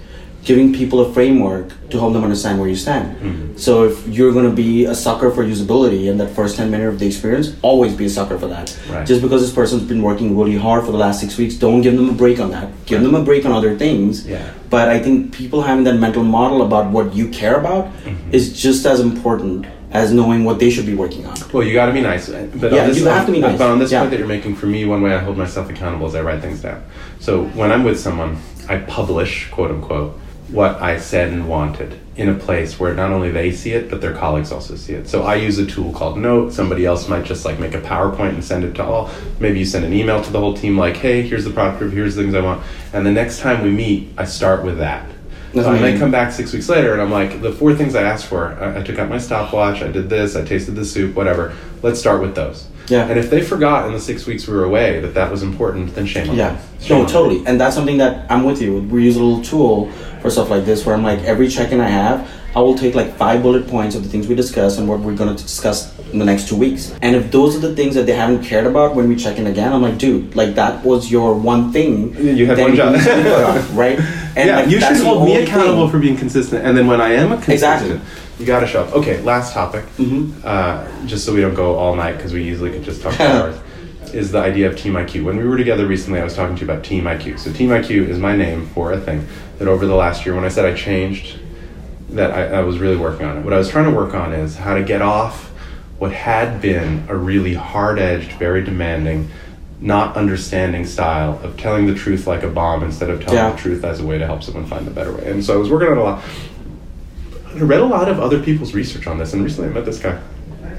Giving 0.45 0.75
people 0.75 1.01
a 1.01 1.11
framework 1.15 1.69
to 1.89 1.99
help 1.99 2.13
them 2.13 2.23
understand 2.23 2.61
where 2.61 2.69
you 2.69 2.77
stand. 2.77 3.17
Mm-hmm. 3.17 3.57
So 3.57 3.85
if 3.85 4.07
you're 4.07 4.31
going 4.33 4.45
to 4.45 4.55
be 4.55 4.85
a 4.85 4.95
sucker 4.95 5.31
for 5.31 5.43
usability 5.43 6.07
in 6.11 6.19
that 6.19 6.29
first 6.35 6.57
10 6.57 6.71
minutes 6.71 6.93
of 6.93 6.99
the 6.99 7.07
experience, 7.07 7.57
always 7.63 7.95
be 7.95 8.05
a 8.05 8.11
sucker 8.11 8.39
for 8.39 8.47
that. 8.49 8.79
Right. 8.91 9.07
Just 9.07 9.23
because 9.23 9.41
this 9.41 9.55
person's 9.55 9.85
been 9.85 10.03
working 10.03 10.37
really 10.39 10.59
hard 10.59 10.85
for 10.85 10.93
the 10.93 10.99
last 10.99 11.21
six 11.21 11.39
weeks, 11.39 11.55
don't 11.55 11.81
give 11.81 11.97
them 11.97 12.11
a 12.11 12.13
break 12.13 12.41
on 12.41 12.51
that. 12.51 12.69
Give 12.85 13.01
them 13.03 13.15
a 13.15 13.23
break 13.23 13.47
on 13.47 13.53
other 13.53 13.75
things. 13.79 14.27
Yeah. 14.27 14.53
But 14.69 14.91
I 14.91 14.99
think 14.99 15.33
people 15.33 15.63
having 15.63 15.85
that 15.85 15.95
mental 15.95 16.25
model 16.25 16.61
about 16.63 16.91
what 16.91 17.15
you 17.15 17.29
care 17.31 17.59
about 17.59 17.85
Mm-hmm. 18.05 18.35
is 18.35 18.61
just 18.61 18.85
as 18.85 19.01
important 19.01 19.67
as 19.93 20.13
knowing 20.13 20.45
what 20.45 20.59
they 20.59 20.69
should 20.69 20.85
be 20.85 20.95
working 20.95 21.25
on. 21.25 21.37
Well, 21.55 21.63
you 21.67 21.73
got 21.73 21.87
to 21.87 21.93
be 21.93 22.01
nice. 22.03 22.29
But 22.29 22.73
Yeah, 22.73 22.83
on 22.83 22.89
this, 22.89 22.99
you 22.99 23.07
have 23.07 23.25
to 23.27 23.33
be 23.33 23.41
nice. 23.41 23.57
But 23.57 23.71
on 23.71 23.79
this 23.79 23.93
Yeah. 23.93 24.01
point 24.01 24.11
that 24.11 24.19
you're 24.19 24.29
making, 24.29 24.57
for 24.57 24.67
me, 24.67 24.85
one 24.85 25.01
way 25.01 25.15
I 25.15 25.19
hold 25.21 25.39
myself 25.39 25.71
accountable 25.71 26.07
is 26.09 26.15
I 26.15 26.21
write 26.21 26.43
things 26.43 26.61
down. 26.61 26.83
So 27.21 27.45
when 27.55 27.71
I'm 27.73 27.85
with 27.85 27.99
someone, 27.99 28.37
I 28.69 28.79
publish, 28.79 29.49
quote 29.51 29.71
unquote, 29.71 30.19
what 30.49 30.81
I 30.83 30.99
said 30.99 31.33
and 31.33 31.49
wanted 31.49 31.99
in 32.17 32.29
a 32.29 32.35
place 32.35 32.79
where 32.79 32.95
not 32.95 33.11
only 33.11 33.31
they 33.31 33.51
see 33.51 33.73
it, 33.73 33.91
but 33.91 34.01
their 34.01 34.15
colleagues 34.15 34.53
also 34.53 34.77
see 34.77 34.93
it. 34.93 35.09
So 35.09 35.23
I 35.23 35.35
use 35.37 35.59
a 35.59 35.67
tool 35.67 35.93
called 35.93 36.19
Note. 36.19 36.53
Somebody 36.53 36.87
else 36.87 37.09
might 37.09 37.25
just 37.25 37.45
like 37.45 37.59
make 37.59 37.75
a 37.75 37.81
PowerPoint 37.81 38.35
and 38.35 38.45
send 38.45 38.63
it 38.65 38.75
to 38.75 38.85
all. 38.85 39.11
Maybe 39.41 39.59
you 39.59 39.65
send 39.65 39.85
an 39.85 39.93
email 39.93 40.23
to 40.23 40.31
the 40.31 40.39
whole 40.39 40.55
team 40.55 40.79
like, 40.79 40.97
hey, 40.97 41.23
here's 41.23 41.45
the 41.45 41.51
product 41.51 41.83
review, 41.83 42.01
here's 42.03 42.15
the 42.15 42.23
things 42.23 42.35
I 42.35 42.41
want. 42.41 42.63
And 42.93 43.05
the 43.05 43.11
next 43.11 43.41
time 43.41 43.63
we 43.63 43.71
meet, 43.71 44.13
I 44.17 44.25
start 44.25 44.65
with 44.65 44.79
that. 44.79 45.09
That's 45.55 45.67
so 45.67 45.73
I 45.73 45.81
may 45.81 45.99
come 45.99 46.11
back 46.11 46.33
six 46.33 46.53
weeks 46.53 46.69
later 46.69 46.93
and 46.93 47.03
I'm 47.03 47.11
like, 47.11 47.41
the 47.41 47.53
four 47.53 47.75
things 47.75 47.95
I 47.95 48.03
asked 48.03 48.27
for, 48.27 48.55
I, 48.61 48.81
I 48.81 48.83
took 48.83 48.99
out 48.99 49.09
my 49.09 49.19
stopwatch, 49.19 49.83
I 49.83 49.89
did 49.89 50.09
this, 50.09 50.37
I 50.37 50.45
tasted 50.45 50.73
the 50.73 50.85
soup, 50.85 51.15
whatever. 51.15 51.55
Let's 51.83 52.01
start 52.01 52.21
with 52.21 52.35
those. 52.35 52.69
Yeah. 52.89 53.07
And 53.09 53.19
if 53.19 53.31
they 53.31 53.43
forgot 53.43 53.87
in 53.87 53.93
the 53.93 54.01
six 54.01 54.27
weeks 54.27 54.47
we 54.47 54.55
were 54.55 54.65
away 54.65 55.01
that 55.01 55.15
that 55.15 55.31
was 55.31 55.43
important, 55.43 55.95
then 55.95 56.07
shame 56.07 56.29
on 56.31 56.37
Yeah, 56.37 56.51
them. 56.55 56.63
Shame 56.81 56.89
no, 56.89 56.95
on 56.97 57.07
them. 57.07 57.13
totally. 57.13 57.47
And 57.47 57.61
that's 57.61 57.75
something 57.75 57.99
that 57.99 58.31
I'm 58.31 58.45
with 58.45 58.61
you. 58.61 58.79
We 58.81 59.05
use 59.05 59.17
a 59.17 59.23
little 59.23 59.43
tool 59.45 59.91
for 60.21 60.31
stuff 60.31 60.51
like 60.51 60.65
this 60.65 60.85
where 60.85 60.95
I'm 60.95 61.03
like, 61.03 61.21
every 61.21 61.49
check 61.49 61.73
in 61.73 61.81
I 61.81 61.89
have, 61.89 62.31
I 62.55 62.61
will 62.61 62.77
take 62.77 62.95
like 62.95 63.17
five 63.17 63.43
bullet 63.43 63.67
points 63.69 63.97
of 63.97 64.03
the 64.05 64.09
things 64.09 64.29
we 64.29 64.35
discuss 64.37 64.79
and 64.79 64.89
what 64.89 65.01
we're 65.01 65.17
going 65.17 65.35
to 65.35 65.43
discuss 65.43 65.93
in 66.13 66.19
the 66.21 66.25
next 66.25 66.49
two 66.49 66.55
weeks. 66.57 66.95
And 67.03 67.17
if 67.17 67.33
those 67.33 67.57
are 67.57 67.59
the 67.59 67.75
things 67.75 67.95
that 67.97 68.07
they 68.07 68.13
haven't 68.13 68.45
cared 68.45 68.67
about 68.67 68.95
when 68.95 69.09
we 69.09 69.17
check 69.17 69.39
in 69.39 69.47
again, 69.49 69.73
I'm 69.73 69.83
like, 69.83 69.99
dude, 69.99 70.37
like 70.37 70.55
that 70.55 70.85
was 70.85 71.11
your 71.11 71.35
one 71.35 71.73
thing. 71.73 72.15
You 72.17 72.47
had 72.47 72.59
one 72.59 72.77
job. 72.77 72.95
to 72.95 73.01
put 73.03 73.27
on, 73.45 73.77
right? 73.77 73.99
And 74.37 74.49
yeah, 74.49 74.57
like, 74.61 74.69
you 74.71 74.79
should 74.81 74.99
hold 74.99 75.25
me 75.25 75.37
accountable 75.43 75.85
thing. 75.87 75.91
for 75.93 75.99
being 75.99 76.17
consistent, 76.17 76.65
and 76.65 76.77
then 76.77 76.87
when 76.87 77.01
I 77.01 77.13
am 77.15 77.33
a 77.33 77.37
consistent, 77.37 77.53
Exactly. 77.93 78.01
You 78.39 78.47
got 78.47 78.61
to 78.61 78.67
show 78.67 78.83
up. 78.83 78.93
Okay, 78.95 79.21
last 79.23 79.53
topic, 79.53 79.85
Mhm. 79.99 80.33
uh, 80.45 80.85
just 81.07 81.25
so 81.25 81.33
we 81.35 81.41
don't 81.41 81.55
go 81.55 81.77
all 81.77 81.95
night 81.95 82.17
because 82.17 82.33
we 82.33 82.43
easily 82.45 82.71
could 82.71 82.83
just 82.85 83.03
talk 83.03 83.13
for 83.15 83.23
hours, 83.25 83.57
is 84.13 84.33
the 84.33 84.39
idea 84.39 84.69
of 84.69 84.77
Team 84.77 84.95
IQ. 84.95 85.25
When 85.25 85.37
we 85.37 85.45
were 85.45 85.57
together 85.57 85.87
recently, 85.87 86.21
I 86.21 86.25
was 86.25 86.35
talking 86.35 86.57
to 86.57 86.65
you 86.65 86.71
about 86.71 86.85
Team 86.85 87.05
IQ. 87.05 87.39
So 87.39 87.53
Team 87.53 87.71
IQ 87.71 88.09
is 88.09 88.19
my 88.19 88.37
name 88.37 88.67
for 88.75 88.93
a 88.93 89.01
thing 89.01 89.27
that 89.59 89.69
over 89.69 89.87
the 89.87 89.95
last 89.95 90.25
year, 90.27 90.35
when 90.35 90.45
I 90.45 90.49
said 90.49 90.65
I 90.65 90.75
changed, 90.75 91.39
that 92.11 92.31
I, 92.33 92.59
I 92.59 92.61
was 92.63 92.79
really 92.79 92.97
working 92.97 93.27
on 93.27 93.39
it. 93.39 93.45
What 93.45 93.53
I 93.53 93.59
was 93.59 93.69
trying 93.69 93.87
to 93.91 93.97
work 93.97 94.15
on 94.15 94.33
is 94.33 94.57
how 94.57 94.75
to 94.75 94.83
get 94.83 95.03
off 95.03 95.51
what 95.99 96.13
had 96.13 96.61
been 96.61 97.05
a 97.09 97.17
really 97.17 97.55
hard-edged, 97.55 98.33
very 98.33 98.63
demanding, 98.65 99.31
not 99.81 100.17
understanding 100.17 100.85
style 100.87 101.41
of 101.43 101.57
telling 101.57 101.87
the 101.87 101.95
truth 101.95 102.27
like 102.27 102.43
a 102.43 102.49
bomb 102.49 102.83
instead 102.85 103.11
of 103.11 103.21
telling 103.21 103.37
Yeah. 103.37 103.51
the 103.51 103.57
truth 103.57 103.85
as 103.85 104.01
a 104.01 104.07
way 104.07 104.19
to 104.19 104.27
help 104.27 104.43
someone 104.43 104.67
find 104.67 104.87
a 104.87 104.91
better 104.91 105.13
way. 105.13 105.25
And 105.27 105.45
so 105.45 105.55
I 105.55 105.57
was 105.57 105.71
working 105.71 105.89
on 105.89 105.99
a 105.99 106.03
lot. 106.03 106.23
I 107.55 107.61
read 107.61 107.81
a 107.81 107.87
lot 107.87 108.09
of 108.09 108.19
other 108.19 108.43
people's 108.43 108.75
research 108.75 109.07
on 109.07 109.17
this, 109.17 109.33
and 109.33 109.45
recently 109.45 109.71
I 109.71 109.73
met 109.73 109.85
this 109.85 110.01
guy. 110.01 110.21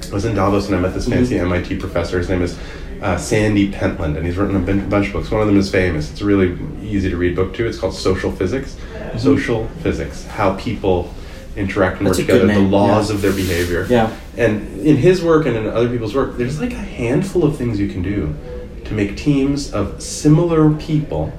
I 0.09 0.13
was 0.13 0.25
in 0.25 0.35
Davos 0.35 0.67
and 0.67 0.75
I 0.75 0.79
met 0.79 0.93
this 0.93 1.07
fancy 1.07 1.39
MIT 1.39 1.77
professor. 1.77 2.17
His 2.17 2.29
name 2.29 2.41
is 2.41 2.59
uh, 3.01 3.17
Sandy 3.17 3.71
Pentland, 3.71 4.17
and 4.17 4.25
he's 4.25 4.35
written 4.35 4.57
a 4.57 4.87
bunch 4.87 5.07
of 5.07 5.13
books. 5.13 5.31
One 5.31 5.41
of 5.41 5.47
them 5.47 5.57
is 5.57 5.71
famous. 5.71 6.11
It's 6.11 6.19
a 6.19 6.25
really 6.25 6.57
easy 6.81 7.09
to 7.09 7.15
read 7.15 7.35
book 7.35 7.53
too. 7.53 7.65
It's 7.65 7.77
called 7.77 7.93
Social 7.93 8.29
Physics. 8.29 8.75
Social 9.17 9.67
Physics: 9.83 10.25
How 10.25 10.55
people 10.57 11.13
interact 11.55 11.99
and 11.99 12.07
That's 12.07 12.17
work 12.17 12.27
together, 12.27 12.47
the 12.47 12.59
laws 12.59 13.09
yeah. 13.09 13.15
of 13.15 13.21
their 13.21 13.31
behavior. 13.31 13.87
Yeah. 13.89 14.13
And 14.37 14.81
in 14.81 14.97
his 14.97 15.23
work 15.23 15.45
and 15.45 15.55
in 15.55 15.67
other 15.67 15.89
people's 15.89 16.13
work, 16.13 16.37
there's 16.37 16.59
like 16.59 16.73
a 16.73 16.75
handful 16.75 17.45
of 17.45 17.57
things 17.57 17.79
you 17.79 17.87
can 17.87 18.01
do 18.01 18.35
to 18.83 18.93
make 18.93 19.15
teams 19.15 19.71
of 19.71 20.01
similar 20.01 20.73
people 20.73 21.31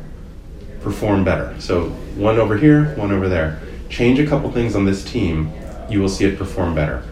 perform 0.81 1.25
better. 1.25 1.55
So 1.61 1.91
one 2.17 2.39
over 2.39 2.57
here, 2.57 2.95
one 2.97 3.13
over 3.13 3.29
there. 3.29 3.61
Change 3.89 4.19
a 4.19 4.27
couple 4.27 4.51
things 4.51 4.75
on 4.77 4.85
this 4.85 5.05
team, 5.05 5.53
you 5.89 6.01
will 6.01 6.09
see 6.09 6.25
it 6.25 6.37
perform 6.39 6.75
better. 6.75 7.03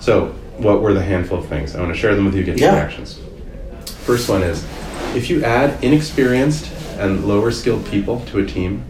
So 0.00 0.34
what 0.58 0.80
were 0.80 0.92
the 0.94 1.02
handful 1.02 1.38
of 1.38 1.46
things? 1.48 1.74
I 1.74 1.80
want 1.80 1.92
to 1.92 1.98
share 1.98 2.14
them 2.14 2.24
with 2.24 2.34
you, 2.34 2.42
get 2.44 2.58
your 2.58 2.68
Yeah. 2.70 2.76
reactions. 2.76 3.18
First 4.04 4.28
one 4.28 4.42
is 4.42 4.64
if 5.14 5.28
you 5.28 5.42
add 5.44 5.82
inexperienced 5.82 6.70
and 6.98 7.24
lower 7.24 7.50
skilled 7.50 7.84
people 7.86 8.20
to 8.30 8.38
a 8.38 8.46
team, 8.46 8.84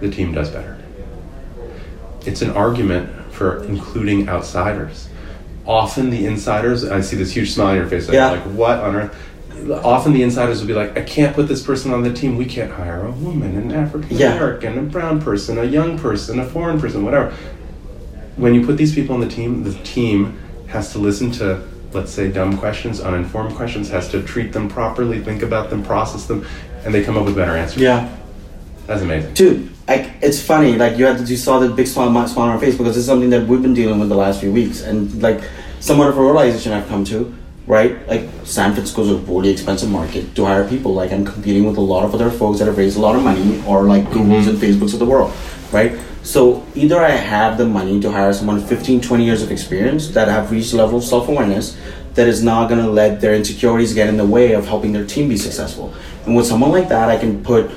the 0.00 0.10
team 0.10 0.32
does 0.32 0.50
better. 0.50 0.76
It's 2.26 2.42
an 2.42 2.50
argument 2.50 3.08
for 3.30 3.64
including 3.64 4.28
outsiders. 4.28 5.08
Often 5.66 6.10
the 6.10 6.26
insiders, 6.26 6.84
I 6.84 7.00
see 7.00 7.16
this 7.16 7.32
huge 7.32 7.52
smile 7.52 7.68
on 7.68 7.76
your 7.76 7.86
face, 7.86 8.08
like, 8.08 8.14
Yeah. 8.14 8.30
like 8.32 8.42
what 8.42 8.78
on 8.80 8.96
earth? 8.96 9.14
Often 9.68 10.12
the 10.12 10.22
insiders 10.22 10.60
will 10.60 10.68
be 10.68 10.74
like, 10.74 10.96
I 10.96 11.02
can't 11.02 11.34
put 11.34 11.48
this 11.48 11.62
person 11.62 11.92
on 11.92 12.02
the 12.02 12.12
team. 12.12 12.36
We 12.36 12.44
can't 12.44 12.70
hire 12.70 13.04
a 13.06 13.10
woman, 13.10 13.56
an 13.56 13.72
African 13.72 14.16
Yeah. 14.16 14.34
American, 14.34 14.78
a 14.78 14.82
brown 14.82 15.20
person, 15.20 15.58
a 15.58 15.64
young 15.64 15.98
person, 15.98 16.38
a 16.40 16.44
foreign 16.44 16.80
person, 16.80 17.04
whatever. 17.04 17.32
When 18.36 18.54
you 18.54 18.64
put 18.64 18.76
these 18.76 18.94
people 18.94 19.14
on 19.14 19.20
the 19.20 19.28
team, 19.28 19.64
the 19.64 19.72
team 19.84 20.38
has 20.68 20.92
to 20.92 20.98
listen 20.98 21.30
to, 21.32 21.62
let's 21.92 22.10
say, 22.12 22.30
dumb 22.30 22.56
questions, 22.58 23.00
uninformed 23.00 23.54
questions, 23.56 23.90
has 23.90 24.08
to 24.10 24.22
treat 24.22 24.52
them 24.52 24.68
properly, 24.68 25.20
think 25.20 25.42
about 25.42 25.68
them, 25.70 25.82
process 25.82 26.26
them, 26.26 26.46
and 26.84 26.94
they 26.94 27.02
come 27.02 27.16
up 27.18 27.24
with 27.24 27.34
better 27.36 27.56
answers. 27.56 27.82
Yeah. 27.82 28.08
That's 28.86 29.02
amazing. 29.02 29.34
Dude, 29.34 29.70
like 29.86 30.10
it's 30.22 30.40
funny. 30.42 30.76
Like 30.76 30.96
you 30.96 31.06
had 31.06 31.18
to, 31.18 31.24
you 31.24 31.36
saw 31.36 31.58
the 31.60 31.68
big 31.68 31.86
smile, 31.86 32.16
on- 32.16 32.28
smile 32.28 32.46
on 32.48 32.54
our 32.54 32.58
face 32.60 32.76
because 32.76 32.96
it's 32.96 33.06
something 33.06 33.30
that 33.30 33.46
we've 33.46 33.62
been 33.62 33.74
dealing 33.74 34.00
with 34.00 34.08
the 34.08 34.16
last 34.16 34.40
few 34.40 34.50
weeks, 34.52 34.80
and 34.82 35.22
like 35.22 35.40
somewhat 35.80 36.08
of 36.08 36.16
a 36.18 36.22
realization 36.22 36.72
I've 36.72 36.88
come 36.88 37.04
to. 37.06 37.34
Right, 37.66 38.06
like 38.08 38.28
San 38.44 38.72
Francisco's 38.74 39.10
a 39.10 39.16
really 39.16 39.50
expensive 39.50 39.90
market 39.90 40.34
to 40.34 40.44
hire 40.44 40.66
people. 40.68 40.92
Like 40.92 41.12
I'm 41.12 41.24
competing 41.24 41.64
with 41.66 41.76
a 41.76 41.80
lot 41.80 42.04
of 42.04 42.14
other 42.14 42.30
folks 42.30 42.58
that 42.58 42.66
have 42.66 42.78
raised 42.78 42.96
a 42.96 43.00
lot 43.00 43.14
of 43.14 43.22
money, 43.22 43.62
or 43.66 43.84
like 43.84 44.04
Googles 44.06 44.48
and 44.48 44.58
Facebooks 44.58 44.92
of 44.92 44.98
the 44.98 45.06
world. 45.06 45.32
Right, 45.70 45.96
so 46.22 46.66
either 46.74 47.00
I 47.00 47.10
have 47.10 47.58
the 47.58 47.66
money 47.66 48.00
to 48.00 48.10
hire 48.10 48.32
someone 48.32 48.56
with 48.56 48.68
15, 48.68 49.00
20 49.00 49.24
years 49.24 49.42
of 49.42 49.50
experience 49.52 50.08
that 50.08 50.28
have 50.28 50.50
reached 50.50 50.72
a 50.72 50.76
level 50.76 50.98
of 50.98 51.04
self 51.04 51.28
awareness 51.28 51.76
that 52.14 52.26
is 52.26 52.42
not 52.42 52.68
going 52.68 52.82
to 52.84 52.90
let 52.90 53.20
their 53.20 53.34
insecurities 53.34 53.94
get 53.94 54.08
in 54.08 54.16
the 54.16 54.26
way 54.26 54.52
of 54.52 54.66
helping 54.66 54.92
their 54.92 55.06
team 55.06 55.28
be 55.28 55.36
successful. 55.36 55.94
And 56.26 56.34
with 56.34 56.46
someone 56.46 56.72
like 56.72 56.88
that, 56.88 57.08
I 57.08 57.16
can 57.16 57.42
put 57.42 57.70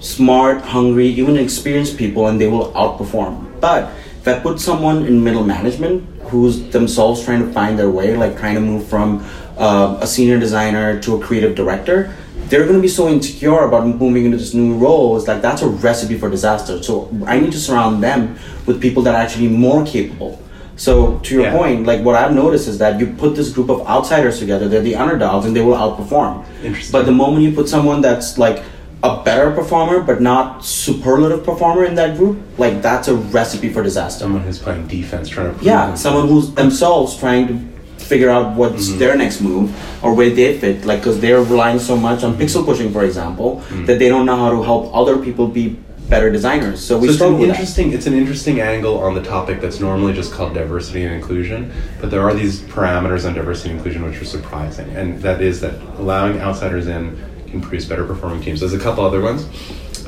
smart, 0.00 0.62
hungry, 0.62 1.08
even 1.08 1.36
experienced 1.36 1.98
people, 1.98 2.28
and 2.28 2.40
they 2.40 2.46
will 2.46 2.72
outperform. 2.72 3.60
But 3.60 3.92
if 4.20 4.28
I 4.28 4.38
put 4.38 4.60
someone 4.60 5.06
in 5.06 5.22
middle 5.22 5.44
management 5.44 6.19
who's 6.30 6.68
themselves 6.70 7.24
trying 7.24 7.44
to 7.46 7.52
find 7.52 7.78
their 7.78 7.90
way, 7.90 8.16
like 8.16 8.38
trying 8.38 8.54
to 8.54 8.60
move 8.60 8.86
from 8.86 9.24
uh, 9.58 9.98
a 10.00 10.06
senior 10.06 10.38
designer 10.38 11.00
to 11.00 11.16
a 11.16 11.20
creative 11.20 11.54
director, 11.54 12.14
they're 12.48 12.64
going 12.64 12.76
to 12.76 12.80
be 12.82 12.88
so 12.88 13.08
insecure 13.08 13.60
about 13.64 13.86
moving 13.86 14.24
into 14.24 14.36
this 14.36 14.54
new 14.54 14.74
role. 14.74 15.16
It's 15.16 15.28
like 15.28 15.42
that's 15.42 15.62
a 15.62 15.68
recipe 15.68 16.16
for 16.18 16.30
disaster. 16.30 16.82
So 16.82 17.08
I 17.26 17.38
need 17.38 17.52
to 17.52 17.58
surround 17.58 18.02
them 18.02 18.38
with 18.66 18.80
people 18.80 19.02
that 19.04 19.14
are 19.14 19.20
actually 19.20 19.48
more 19.48 19.84
capable. 19.84 20.40
So 20.76 21.18
to 21.24 21.34
your 21.34 21.44
Yeah. 21.44 21.56
point, 21.58 21.86
like 21.86 22.02
what 22.02 22.14
I've 22.16 22.34
noticed 22.34 22.66
is 22.66 22.78
that 22.78 22.98
you 22.98 23.06
put 23.18 23.36
this 23.36 23.50
group 23.50 23.68
of 23.68 23.86
outsiders 23.86 24.38
together, 24.38 24.66
they're 24.66 24.80
the 24.80 24.96
underdogs, 24.96 25.44
and 25.46 25.54
they 25.54 25.60
will 25.60 25.76
outperform. 25.76 26.44
But 26.90 27.04
the 27.04 27.12
moment 27.12 27.44
you 27.44 27.52
put 27.52 27.68
someone 27.68 28.00
that's 28.00 28.38
like 28.38 28.62
a 29.02 29.22
better 29.24 29.50
performer 29.52 30.00
but 30.02 30.20
not 30.20 30.64
superlative 30.64 31.44
performer 31.44 31.84
in 31.84 31.94
that 31.94 32.16
group, 32.18 32.38
like 32.58 32.82
that's 32.82 33.08
a 33.08 33.14
recipe 33.14 33.68
for 33.72 33.82
disaster. 33.82 34.20
Someone 34.20 34.42
who's 34.42 34.58
playing 34.58 34.86
defense, 34.88 35.28
trying 35.28 35.56
to 35.58 35.64
Yeah, 35.64 35.94
someone 35.94 36.28
who's 36.28 36.52
themselves 36.52 37.16
trying 37.16 37.48
to 37.48 38.04
figure 38.04 38.28
out 38.30 38.56
what's 38.56 38.88
Mm-hmm. 38.88 38.98
their 38.98 39.16
next 39.16 39.40
move 39.40 39.72
or 40.04 40.14
where 40.14 40.30
they 40.30 40.58
fit, 40.58 40.84
like 40.84 41.00
because 41.00 41.20
they're 41.20 41.42
relying 41.42 41.78
so 41.78 41.96
much 41.96 42.22
on 42.24 42.34
pixel 42.36 42.64
pushing, 42.64 42.92
for 42.92 43.04
example, 43.04 43.62
Mm. 43.70 43.86
that 43.86 43.98
they 43.98 44.08
don't 44.08 44.26
know 44.26 44.36
how 44.36 44.50
to 44.50 44.62
help 44.62 44.90
other 44.94 45.16
people 45.16 45.46
be 45.48 45.78
better 46.10 46.28
designers. 46.30 46.80
So 46.84 46.98
we 46.98 47.06
so 47.06 47.12
it's 47.12 47.20
an 47.22 47.32
with 47.38 47.40
that. 47.48 47.48
interesting 47.54 47.92
it's 47.92 48.06
an 48.06 48.14
interesting 48.14 48.60
angle 48.60 48.98
on 48.98 49.14
the 49.14 49.22
topic 49.22 49.60
that's 49.60 49.78
normally 49.78 50.12
just 50.12 50.32
called 50.32 50.54
diversity 50.54 51.04
and 51.04 51.14
inclusion 51.14 51.70
but 52.00 52.10
there 52.10 52.20
are 52.22 52.34
these 52.34 52.58
parameters 52.62 53.24
on 53.24 53.32
diversity 53.34 53.68
and 53.70 53.78
inclusion 53.78 54.02
which 54.04 54.20
are 54.20 54.24
surprising 54.24 54.90
and 54.96 55.22
that 55.22 55.40
is 55.40 55.60
that 55.60 55.74
allowing 55.98 56.40
outsiders 56.40 56.88
in 56.88 57.16
can 57.50 57.60
produce 57.60 57.84
better 57.84 58.04
performing 58.06 58.42
teams. 58.42 58.60
There's 58.60 58.74
a 58.74 58.78
couple 58.78 59.04
other 59.04 59.20
ones 59.20 59.46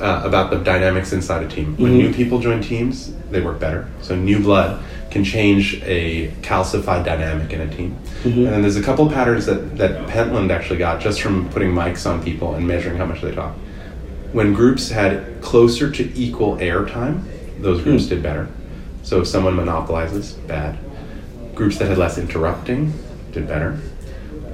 uh, 0.00 0.22
about 0.24 0.50
the 0.50 0.58
dynamics 0.58 1.12
inside 1.12 1.42
a 1.42 1.48
team. 1.48 1.76
When 1.76 1.92
mm-hmm. 1.92 1.98
new 1.98 2.14
people 2.14 2.38
join 2.38 2.62
teams 2.62 3.12
they 3.32 3.40
work 3.40 3.58
better. 3.58 3.88
So 4.02 4.14
new 4.14 4.40
blood 4.40 4.82
can 5.10 5.24
change 5.24 5.82
a 5.82 6.28
calcified 6.42 7.04
dynamic 7.04 7.52
in 7.52 7.60
a 7.60 7.74
team. 7.74 7.98
Mm-hmm. 8.22 8.38
And 8.38 8.46
then 8.46 8.62
there's 8.62 8.76
a 8.76 8.82
couple 8.82 9.08
patterns 9.08 9.46
that, 9.46 9.76
that 9.76 10.08
Pentland 10.08 10.50
actually 10.50 10.78
got 10.78 11.00
just 11.00 11.20
from 11.20 11.48
putting 11.50 11.70
mics 11.70 12.08
on 12.08 12.22
people 12.22 12.54
and 12.54 12.66
measuring 12.66 12.96
how 12.96 13.06
much 13.06 13.20
they 13.20 13.34
talk. 13.34 13.54
When 14.32 14.54
groups 14.54 14.88
had 14.88 15.42
closer 15.42 15.90
to 15.90 16.18
equal 16.18 16.56
airtime, 16.56 17.24
those 17.58 17.78
hmm. 17.78 17.84
groups 17.84 18.06
did 18.06 18.22
better. 18.22 18.48
So 19.02 19.20
if 19.20 19.28
someone 19.28 19.56
monopolizes, 19.56 20.32
bad. 20.32 20.78
Groups 21.54 21.78
that 21.78 21.88
had 21.88 21.98
less 21.98 22.16
interrupting 22.16 22.92
did 23.32 23.46
better. 23.46 23.78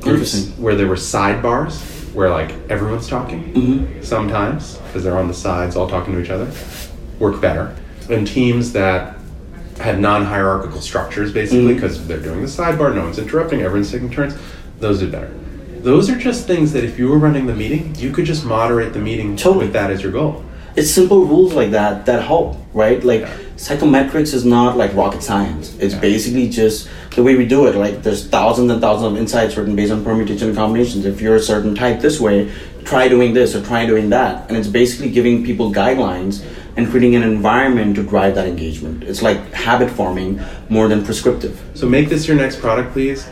Groups 0.00 0.50
where 0.58 0.74
there 0.74 0.86
were 0.86 0.96
sidebars, 0.96 1.76
where 2.14 2.30
like 2.30 2.50
everyone's 2.70 3.08
talking, 3.08 3.52
mm-hmm. 3.52 4.02
sometimes 4.02 4.76
because 4.76 5.04
they're 5.04 5.18
on 5.18 5.28
the 5.28 5.34
sides 5.34 5.76
all 5.76 5.88
talking 5.88 6.14
to 6.14 6.20
each 6.20 6.30
other, 6.30 6.50
work 7.18 7.40
better. 7.40 7.74
And 8.10 8.26
teams 8.26 8.72
that 8.72 9.16
had 9.78 10.00
non-hierarchical 10.00 10.80
structures 10.80 11.32
basically 11.32 11.60
mm-hmm. 11.60 11.74
because 11.74 12.06
they're 12.06 12.20
doing 12.20 12.40
the 12.40 12.48
sidebar, 12.48 12.94
no 12.94 13.02
one's 13.02 13.18
interrupting, 13.18 13.62
everyone's 13.62 13.90
taking 13.90 14.10
turns. 14.10 14.36
Those 14.80 15.00
did 15.00 15.12
better. 15.12 15.32
Those 15.80 16.10
are 16.10 16.18
just 16.18 16.46
things 16.46 16.72
that 16.72 16.84
if 16.84 16.98
you 16.98 17.08
were 17.08 17.18
running 17.18 17.46
the 17.46 17.54
meeting, 17.54 17.94
you 17.96 18.12
could 18.12 18.24
just 18.24 18.44
moderate 18.44 18.92
the 18.92 18.98
meeting 18.98 19.36
Totally. 19.36 19.66
with 19.66 19.72
that 19.74 19.90
as 19.90 20.02
your 20.02 20.12
goal. 20.12 20.44
It's 20.78 20.90
simple 20.92 21.24
rules 21.24 21.54
like 21.54 21.72
that 21.72 22.06
that 22.06 22.22
help, 22.22 22.56
right? 22.72 23.02
Like 23.02 23.22
psychometrics 23.56 24.32
is 24.32 24.44
not 24.44 24.76
like 24.76 24.94
rocket 24.94 25.24
science. 25.24 25.76
It's 25.80 25.94
basically 25.94 26.48
just 26.48 26.88
the 27.16 27.22
way 27.24 27.34
we 27.34 27.46
do 27.46 27.66
it. 27.66 27.74
Like 27.74 28.04
there's 28.04 28.28
thousands 28.28 28.70
and 28.70 28.80
thousands 28.80 29.12
of 29.12 29.18
insights 29.18 29.56
written 29.56 29.74
based 29.74 29.90
on 29.90 30.04
permutation 30.04 30.48
and 30.48 30.56
combinations. 30.56 31.04
If 31.04 31.20
you're 31.20 31.34
a 31.34 31.42
certain 31.42 31.74
type 31.74 32.00
this 32.00 32.20
way, 32.20 32.52
try 32.84 33.08
doing 33.08 33.34
this 33.34 33.56
or 33.56 33.64
try 33.64 33.86
doing 33.86 34.10
that. 34.10 34.48
And 34.48 34.56
it's 34.56 34.68
basically 34.68 35.10
giving 35.10 35.44
people 35.44 35.72
guidelines 35.72 36.46
and 36.76 36.88
creating 36.88 37.16
an 37.16 37.24
environment 37.24 37.96
to 37.96 38.04
drive 38.04 38.36
that 38.36 38.46
engagement. 38.46 39.02
It's 39.02 39.20
like 39.20 39.52
habit 39.52 39.90
forming 39.90 40.40
more 40.68 40.86
than 40.86 41.04
prescriptive. 41.04 41.60
So 41.74 41.88
make 41.88 42.08
this 42.08 42.28
your 42.28 42.36
next 42.36 42.60
product, 42.60 42.92
please. 42.92 43.28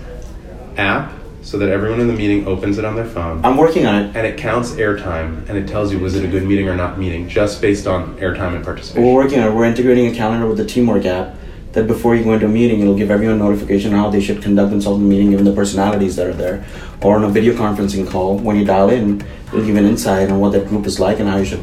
App, 0.76 1.12
so 1.46 1.58
that 1.58 1.68
everyone 1.68 2.00
in 2.00 2.08
the 2.08 2.12
meeting 2.12 2.44
opens 2.48 2.76
it 2.76 2.84
on 2.84 2.96
their 2.96 3.04
phone. 3.04 3.42
I'm 3.44 3.56
working 3.56 3.86
on 3.86 3.94
it. 4.02 4.16
and 4.16 4.26
it 4.26 4.36
counts 4.36 4.72
airtime 4.72 5.48
and 5.48 5.56
it 5.56 5.68
tells 5.68 5.92
you 5.92 5.98
was 6.00 6.16
it 6.16 6.24
a 6.24 6.28
good 6.28 6.42
meeting 6.42 6.68
or 6.68 6.74
not 6.74 6.98
meeting 6.98 7.28
just 7.28 7.60
based 7.60 7.86
on 7.86 8.18
airtime 8.18 8.56
and 8.56 8.64
participation. 8.64 9.06
We're 9.06 9.14
working 9.14 9.38
on 9.38 9.48
it. 9.48 9.54
We're 9.54 9.64
integrating 9.64 10.08
a 10.08 10.14
calendar 10.14 10.48
with 10.48 10.58
the 10.58 10.64
teamwork 10.64 11.04
app 11.04 11.36
that 11.70 11.86
before 11.86 12.16
you 12.16 12.24
go 12.24 12.32
into 12.32 12.46
a 12.46 12.48
meeting, 12.48 12.80
it'll 12.80 12.96
give 12.96 13.12
everyone 13.12 13.38
notification 13.38 13.94
on 13.94 14.00
how 14.00 14.10
they 14.10 14.20
should 14.20 14.42
conduct 14.42 14.70
themselves 14.70 14.98
in 15.00 15.04
the 15.04 15.08
meeting 15.08 15.30
given 15.30 15.44
the 15.44 15.52
personalities 15.52 16.16
that 16.16 16.26
are 16.26 16.32
there. 16.32 16.66
Or 17.00 17.14
on 17.16 17.22
a 17.22 17.28
video 17.28 17.54
conferencing 17.54 18.10
call, 18.10 18.38
when 18.38 18.56
you 18.56 18.64
dial 18.64 18.90
in, 18.90 19.20
it'll 19.48 19.64
give 19.64 19.76
an 19.76 19.84
insight 19.84 20.28
on 20.30 20.40
what 20.40 20.50
that 20.52 20.66
group 20.66 20.84
is 20.84 20.98
like 20.98 21.20
and 21.20 21.28
how 21.28 21.36
you 21.36 21.44
should 21.44 21.62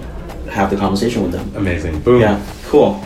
have 0.49 0.69
the 0.69 0.77
conversation 0.77 1.23
with 1.23 1.33
them. 1.33 1.53
Amazing. 1.57 1.99
Boom. 2.01 2.21
Yeah, 2.21 2.41
cool. 2.67 3.03